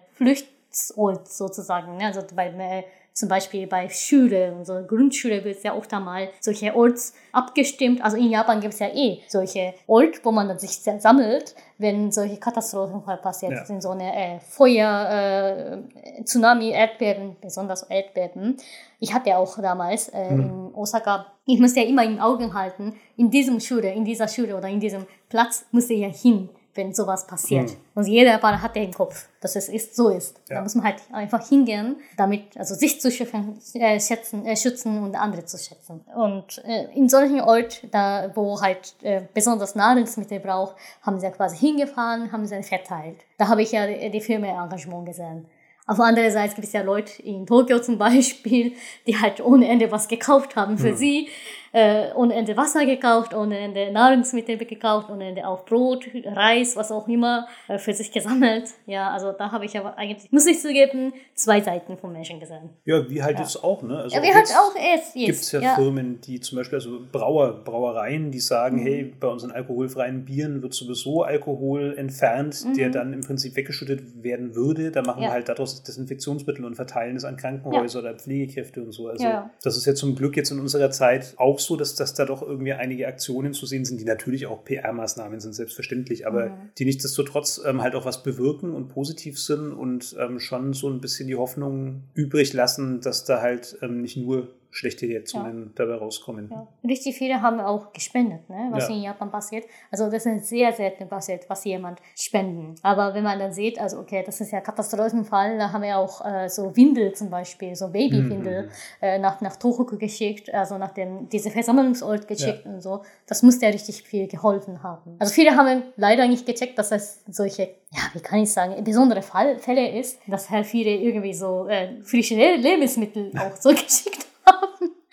[0.70, 2.06] Flüchtort sozusagen, ne?
[2.06, 6.74] also bei äh, zum Beispiel bei Schule, und so Grundschule wird ja oft einmal solche
[6.74, 8.02] Orts abgestimmt.
[8.02, 12.12] Also in Japan gibt es ja eh solche Ort, wo man dann sich sammelt, wenn
[12.12, 13.64] solche Katastrophen passiert ja.
[13.64, 15.82] sind, so eine äh, Feuer,
[16.16, 18.56] äh, Tsunami, Erdbeben, besonders Erdbeben.
[19.00, 20.40] Ich hatte auch damals äh, mhm.
[20.40, 24.56] in Osaka, ich musste ja immer im Auge halten, in diesem Schule, in dieser Schule
[24.56, 27.70] oder in diesem Platz musste ich ja hin wenn sowas passiert.
[27.70, 27.76] Mhm.
[27.94, 30.40] Und jeder Ball hat den Kopf, dass es ist, so ist.
[30.48, 30.56] Ja.
[30.56, 35.02] Da muss man halt einfach hingehen, damit, also sich zu schützen, äh, schätzen, äh, schützen
[35.02, 36.00] und andere zu schätzen.
[36.14, 41.32] Und äh, in solchen Ort, da, wo halt äh, besonders Nahrungsmittel braucht, haben sie ja
[41.32, 43.18] quasi hingefahren, haben sie verteilt.
[43.38, 45.46] Da habe ich ja die, die Firmenengagement gesehen.
[45.86, 48.74] Auf andere Seite gibt es ja Leute in Tokio zum Beispiel,
[49.08, 50.96] die halt ohne Ende was gekauft haben für mhm.
[50.96, 51.28] sie
[51.72, 56.90] äh, ohne Ende Wasser gekauft, ohne Ende Nahrungsmittel gekauft, ohne Ende auch Brot, Reis, was
[56.90, 58.70] auch immer äh, für sich gesammelt.
[58.86, 62.70] Ja, also da habe ich aber eigentlich, muss ich zugeben, zwei Seiten von Menschen gesehen.
[62.84, 63.42] Ja, wie halt ja.
[63.42, 63.98] jetzt auch, ne?
[63.98, 67.00] Also ja, wie halt auch es Gibt es ja, ja, Firmen, die zum Beispiel, also
[67.12, 68.86] Brauer, Brauereien, die sagen, mhm.
[68.86, 72.74] hey, bei unseren alkoholfreien Bieren wird sowieso Alkohol entfernt, mhm.
[72.74, 74.90] der dann im Prinzip weggeschüttet werden würde.
[74.90, 75.28] Da machen ja.
[75.28, 79.08] wir halt daraus Desinfektionsmittel und verteilen es an Krankenhäuser oder Pflegekräfte und so.
[79.08, 79.26] Also
[79.62, 82.42] das ist ja zum Glück jetzt in unserer Zeit auch so, dass, dass da doch
[82.42, 86.54] irgendwie einige Aktionen zu sehen sind, die natürlich auch PR-Maßnahmen sind, selbstverständlich, aber mhm.
[86.78, 91.00] die nichtsdestotrotz ähm, halt auch was bewirken und positiv sind und ähm, schon so ein
[91.00, 95.70] bisschen die Hoffnung übrig lassen, dass da halt ähm, nicht nur schlechte Reaktionen ja.
[95.74, 96.48] dabei rauskommen.
[96.50, 96.66] Ja.
[96.84, 98.68] Richtig viele haben auch gespendet, ne?
[98.70, 98.94] was ja.
[98.94, 99.64] in Japan passiert.
[99.90, 102.74] Also das ist sehr selten passiert, was jemand spenden.
[102.82, 106.24] Aber wenn man dann sieht, also okay, das ist ja Katastrophenfall, da haben wir auch
[106.24, 108.70] äh, so Windel zum Beispiel, so Babywindel mhm.
[109.00, 113.02] äh, nach, nach Tohoku geschickt, also nach dem, diese Versammlungsort geschickt und so.
[113.26, 115.16] Das muss ja richtig viel geholfen haben.
[115.18, 117.62] Also viele haben leider nicht gecheckt, dass es solche,
[117.92, 122.00] ja, wie kann ich sagen, besondere Fall, Fälle ist, dass halt viele irgendwie so äh,
[122.02, 124.30] frische Lebensmittel auch so geschickt haben,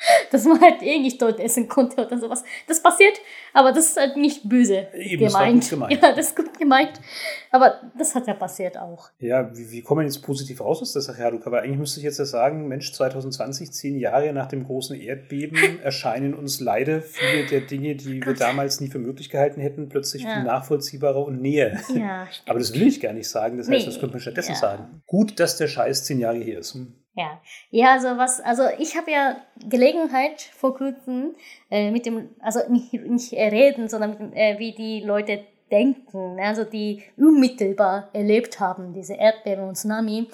[0.31, 2.43] dass man halt eh nicht dort essen konnte oder sowas.
[2.67, 3.19] Das passiert,
[3.53, 5.63] aber das ist halt nicht böse Eben, gemeint.
[5.63, 5.93] Das gemeint.
[6.01, 6.99] Ja, das ist gut gemeint.
[7.51, 9.09] Aber das hat ja passiert auch.
[9.19, 11.51] Ja, wie, wie kommen wir jetzt positiv raus aus der Sache, Herr Luca?
[11.51, 15.79] Weil eigentlich müsste ich jetzt ja sagen, Mensch, 2020, zehn Jahre nach dem großen Erdbeben,
[15.83, 20.23] erscheinen uns leider viele der Dinge, die wir damals nie für möglich gehalten hätten, plötzlich
[20.23, 20.35] ja.
[20.35, 21.79] viel nachvollziehbarer und näher.
[21.93, 23.57] Ja, aber das will ich gar nicht sagen.
[23.57, 23.85] Das heißt, nee.
[23.85, 24.57] das könnte man stattdessen ja.
[24.57, 25.01] sagen.
[25.07, 26.77] Gut, dass der Scheiß zehn Jahre hier ist.
[27.17, 27.41] Ja,
[27.71, 29.37] ja, also was, also ich habe ja
[29.67, 31.33] Gelegenheit vor kurzem
[31.71, 36.43] äh, mit dem, also nicht, nicht reden, sondern mit, äh, wie die Leute denken, ne,
[36.43, 40.27] also die unmittelbar erlebt haben, diese Erdbeben und Tsunami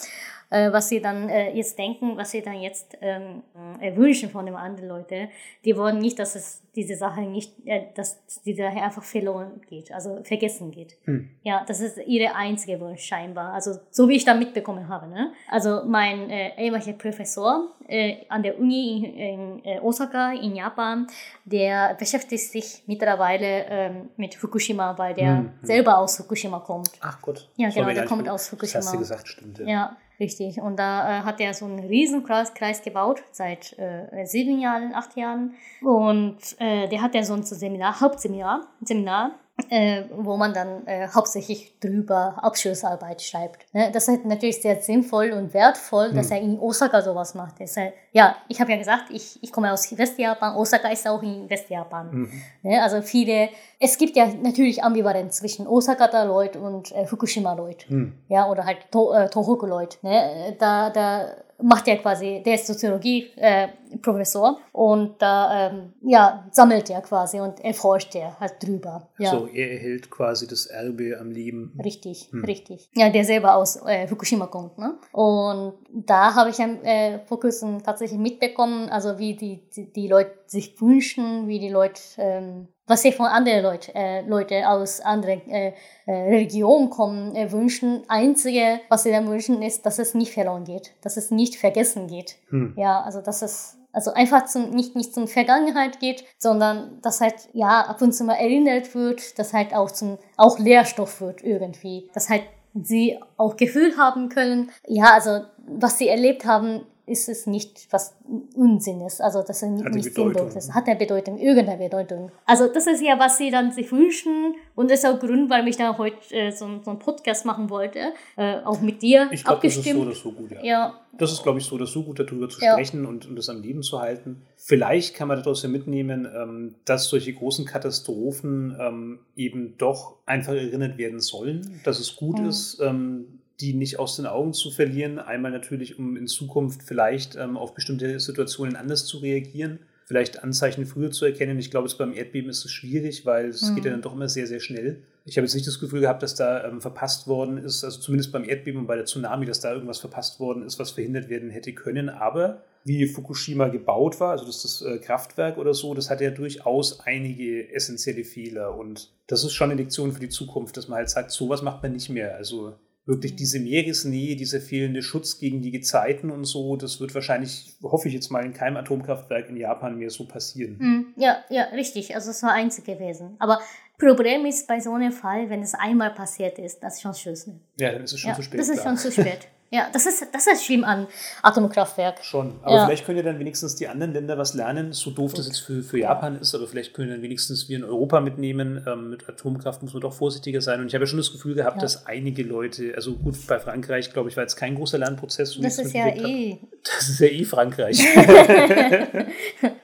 [0.54, 3.42] äh, was sie dann äh, jetzt denken, was sie dann jetzt ähm,
[3.82, 5.30] äh, wünschen von den anderen Leuten.
[5.66, 9.92] Die wollen nicht, dass es diese Sache nicht, äh, dass diese Sache einfach verloren geht,
[9.92, 10.96] also vergessen geht.
[11.06, 11.30] Hm.
[11.42, 13.54] Ja, das ist ihre einzige Wunsch scheinbar.
[13.54, 15.08] Also so wie ich da mitbekommen habe.
[15.08, 15.34] Ne?
[15.50, 21.08] Also mein äh, ehemaliger Professor äh, an der Uni in, in äh, Osaka in Japan,
[21.46, 25.52] der beschäftigt sich mittlerweile ähm, mit Fukushima, weil der hm, hm.
[25.64, 26.92] selber aus Fukushima kommt.
[27.02, 27.50] Ach Gott.
[27.56, 28.78] Ja, genau, der kommt aus Fukushima.
[28.80, 29.58] Das hast du gesagt, stimmt.
[29.58, 29.66] Ja.
[29.66, 29.98] ja.
[30.24, 30.62] Richtig.
[30.62, 34.94] Und da äh, hat er so einen riesen Kreis, Kreis gebaut, seit äh, sieben Jahren,
[34.94, 35.56] acht Jahren.
[35.82, 39.32] Und äh, der hat ja so ein Seminar, Hauptseminar, Seminar
[39.70, 43.72] äh, wo man dann äh, hauptsächlich drüber Abschlussarbeit schreibt.
[43.74, 43.92] Ne?
[43.94, 46.36] Das ist natürlich sehr sinnvoll und wertvoll, dass hm.
[46.36, 47.60] er in Osaka sowas macht.
[47.60, 51.22] Das halt, ja, ich habe ja gesagt, ich, ich komme aus Westjapan, Osaka ist auch
[51.22, 52.12] in Westjapan.
[52.12, 52.32] Mhm.
[52.64, 52.82] Ne?
[52.82, 53.50] Also viele,
[53.80, 57.90] es gibt ja natürlich Ambivalenz zwischen Osaka-Leute und äh, Fukushima-Leute.
[57.90, 58.14] Hm.
[58.30, 59.98] Ja, oder halt to äh, Tohoku-Leute.
[60.02, 60.56] Ne?
[60.58, 61.28] Da, da
[61.64, 67.64] macht er quasi, der ist Soziologie-Professor äh, und da ähm, ja, sammelt er quasi und
[67.64, 69.08] erforscht er halt drüber.
[69.18, 69.32] Ja.
[69.32, 71.80] So, er erhält quasi das Erbe am Leben.
[71.84, 72.44] Richtig, hm.
[72.44, 72.90] richtig.
[72.94, 74.78] Ja, der selber aus äh, Fukushima kommt.
[74.78, 74.96] Ne?
[75.14, 80.08] Und da habe ich dann äh, vor kurzem tatsächlich mitbekommen, also wie die, die, die
[80.08, 85.00] Leute sich wünschen, wie die Leute ähm, was sie von anderen Leute, äh, Leute aus
[85.00, 85.74] anderen äh,
[86.06, 88.04] äh, Religionen kommen, äh, wünschen.
[88.08, 92.08] Einzige, was sie dann wünschen, ist, dass es nicht verloren geht, dass es nicht vergessen
[92.08, 92.36] geht.
[92.50, 92.74] Hm.
[92.76, 97.36] Ja, also dass es also einfach zum, nicht, nicht zum Vergangenheit geht, sondern dass halt,
[97.54, 102.10] ja, ab und zu mal erinnert wird, dass halt auch zum, auch Lehrstoff wird irgendwie,
[102.14, 107.48] dass halt sie auch Gefühl haben können, ja, also was sie erlebt haben, ist es
[107.48, 108.16] nicht was
[108.56, 109.22] Unsinn ist.
[109.22, 110.74] Also das ist nicht, nicht sinnlos.
[110.74, 112.32] Hat eine Bedeutung, irgendeine Bedeutung.
[112.46, 115.68] Also das ist ja, was sie dann sich wünschen und das ist auch Grund, warum
[115.68, 119.44] ich da heute äh, so, so einen Podcast machen wollte, äh, auch mit dir ich
[119.44, 120.08] glaub, abgestimmt.
[120.08, 120.64] Das ist so oder so gut, ja.
[120.64, 121.00] ja.
[121.16, 122.72] Das ist, glaube ich, so oder so gut, darüber zu ja.
[122.72, 124.44] sprechen und, und das am Leben zu halten.
[124.56, 130.54] Vielleicht kann man daraus ja mitnehmen, ähm, dass solche großen Katastrophen ähm, eben doch einfach
[130.54, 132.48] erinnert werden sollen, dass es gut mhm.
[132.48, 135.20] ist, ähm, die nicht aus den Augen zu verlieren.
[135.20, 140.86] Einmal natürlich, um in Zukunft vielleicht ähm, auf bestimmte Situationen anders zu reagieren, vielleicht Anzeichen
[140.86, 141.60] früher zu erkennen.
[141.60, 143.76] Ich glaube, beim Erdbeben ist es schwierig, weil es mhm.
[143.76, 145.04] geht ja dann doch immer sehr, sehr schnell.
[145.26, 148.32] Ich habe jetzt nicht das Gefühl gehabt, dass da ähm, verpasst worden ist, also zumindest
[148.34, 151.50] beim Erdbeben und bei der Tsunami, dass da irgendwas verpasst worden ist, was verhindert werden
[151.50, 152.10] hätte können.
[152.10, 156.32] Aber wie Fukushima gebaut war, also das, das äh, Kraftwerk oder so, das hat ja
[156.32, 158.76] durchaus einige essentielle Fehler.
[158.76, 161.82] Und das ist schon eine Lektion für die Zukunft, dass man halt sagt, sowas macht
[161.82, 162.36] man nicht mehr.
[162.36, 162.76] Also
[163.06, 168.08] wirklich diese Meeresnähe, dieser fehlende Schutz gegen die Gezeiten und so, das wird wahrscheinlich, hoffe
[168.08, 170.80] ich jetzt mal, in keinem Atomkraftwerk in Japan mehr so passieren.
[170.80, 172.16] Hm, ja, ja, richtig.
[172.16, 173.36] Also es war einzig gewesen.
[173.40, 173.60] Aber
[173.98, 177.48] Problem ist bei so einem Fall, wenn es einmal passiert ist, das ist schon Schluss.
[177.80, 178.60] Ja, dann ist es schon ja, zu spät.
[178.60, 178.98] Das ist klar.
[178.98, 179.48] schon zu spät.
[179.74, 181.08] Ja, das ist, das ist schlimm an
[181.42, 182.24] Atomkraftwerk.
[182.24, 182.60] Schon.
[182.62, 182.86] Aber ja.
[182.86, 184.94] vielleicht können ja dann wenigstens die anderen Länder was lernen.
[184.94, 187.84] So doof das jetzt für, für Japan ist, aber vielleicht können dann wenigstens wir in
[187.84, 188.86] Europa mitnehmen.
[188.86, 190.80] Ähm, mit Atomkraft muss man doch vorsichtiger sein.
[190.80, 191.82] Und ich habe ja schon das Gefühl gehabt, ja.
[191.82, 195.58] dass einige Leute, also gut, bei Frankreich, glaube ich, war jetzt kein großer Lernprozess.
[195.60, 196.60] Das ist ja eh.
[196.84, 198.00] Das ist ja eh Frankreich.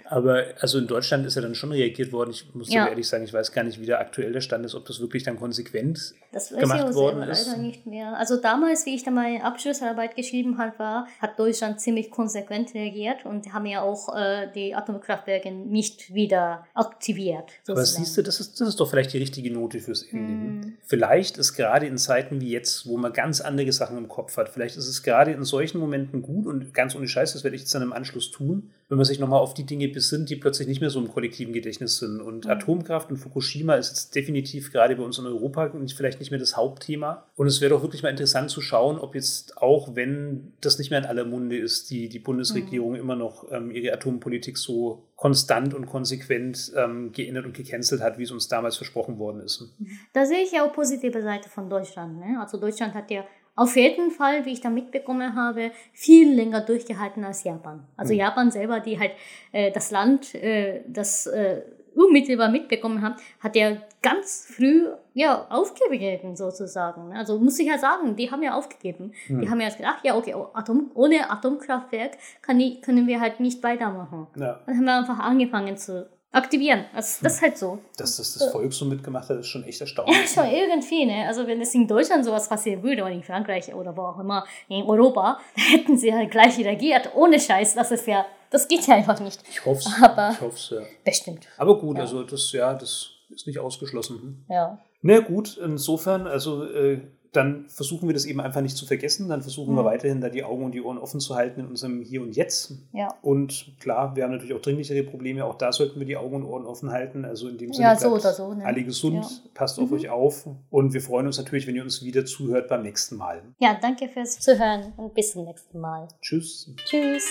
[0.05, 2.31] aber also in Deutschland ist ja dann schon reagiert worden.
[2.31, 2.87] Ich muss ja.
[2.87, 5.23] ehrlich sagen, ich weiß gar nicht, wie der aktuell der Stand ist, ob das wirklich
[5.23, 7.47] dann konsequent das gemacht worden ist.
[7.47, 8.17] Leider nicht mehr.
[8.17, 12.73] Also damals, wie ich da meinen Abschluss Abschlussarbeit geschrieben hat, war, hat Deutschland ziemlich konsequent
[12.73, 17.51] reagiert und haben ja auch äh, die Atomkraftwerke nicht wieder aktiviert.
[17.63, 17.77] Sozusagen.
[17.77, 20.67] Aber siehst du, das ist, das ist doch vielleicht die richtige Note fürs Ende.
[20.67, 20.77] Hm.
[20.85, 24.49] Vielleicht ist gerade in Zeiten wie jetzt, wo man ganz andere Sachen im Kopf hat,
[24.49, 27.63] vielleicht ist es gerade in solchen Momenten gut und ganz ohne Scheiß, das werde ich
[27.63, 30.67] jetzt dann im Anschluss tun, wenn man sich nochmal auf die Dinge besinnt, die plötzlich
[30.67, 32.21] nicht mehr so im kollektiven Gedächtnis sind.
[32.21, 32.51] Und mhm.
[32.51, 36.57] Atomkraft und Fukushima ist jetzt definitiv gerade bei uns in Europa vielleicht nicht mehr das
[36.57, 37.25] Hauptthema.
[37.35, 40.89] Und es wäre doch wirklich mal interessant zu schauen, ob jetzt auch, wenn das nicht
[40.89, 42.99] mehr in aller Munde ist, die, die Bundesregierung mhm.
[42.99, 48.23] immer noch ähm, ihre Atompolitik so konstant und konsequent ähm, geändert und gecancelt hat, wie
[48.23, 49.69] es uns damals versprochen worden ist.
[50.13, 52.19] Da sehe ich ja auch positive Seite von Deutschland.
[52.19, 52.39] Ne?
[52.39, 53.23] Also Deutschland hat ja
[53.59, 57.83] auf jeden Fall, wie ich da mitbekommen habe, viel länger durchgehalten als Japan.
[57.97, 58.19] Also mhm.
[58.19, 59.11] Japan selber, die halt
[59.51, 61.61] äh, das Land, äh, das äh,
[61.93, 67.11] unmittelbar mitbekommen hat, hat ja ganz früh ja aufgegeben sozusagen.
[67.11, 69.11] Also muss ich ja sagen, die haben ja aufgegeben.
[69.27, 69.41] Mhm.
[69.41, 72.11] Die haben ja gedacht, ja okay, Atom, ohne Atomkraftwerk
[72.41, 74.27] kann die, können wir halt nicht weitermachen.
[74.37, 74.61] Ja.
[74.65, 76.85] Dann haben wir einfach angefangen zu aktivieren.
[76.93, 77.79] Also, das ist halt so.
[77.97, 80.17] Dass das, das Volk so mitgemacht hat, ist schon echt erstaunlich.
[80.35, 81.27] Ja, schon irgendwie, ne?
[81.27, 84.45] Also wenn es in Deutschland sowas passieren würde oder in Frankreich oder wo auch immer,
[84.67, 87.11] in Europa, hätten sie halt gleich reagiert.
[87.15, 89.41] Ohne Scheiß, das ist ja, das geht ja einfach nicht.
[89.49, 89.87] Ich hoffe es.
[90.33, 90.81] Ich hoffe ja.
[91.03, 91.47] Bestimmt.
[91.57, 92.03] Aber gut, ja.
[92.03, 94.21] also das, ja, das ist nicht ausgeschlossen.
[94.21, 94.45] Hm?
[94.49, 94.79] Ja.
[95.01, 97.01] Na gut, insofern, also äh,
[97.31, 99.29] dann versuchen wir das eben einfach nicht zu vergessen.
[99.29, 99.77] Dann versuchen mhm.
[99.77, 102.35] wir weiterhin da die Augen und die Ohren offen zu halten in unserem Hier und
[102.35, 102.73] Jetzt.
[102.93, 103.13] Ja.
[103.21, 105.45] Und klar, wir haben natürlich auch dringlichere Probleme.
[105.45, 107.25] Auch da sollten wir die Augen und Ohren offen halten.
[107.25, 108.65] Also in dem Sinne, ja, so oder so, ne?
[108.65, 109.49] alle gesund, ja.
[109.53, 109.85] passt mhm.
[109.85, 110.47] auf euch auf.
[110.69, 113.43] Und wir freuen uns natürlich, wenn ihr uns wieder zuhört beim nächsten Mal.
[113.59, 116.07] Ja, danke fürs Zuhören und bis zum nächsten Mal.
[116.21, 116.71] Tschüss.
[116.85, 117.27] Tschüss.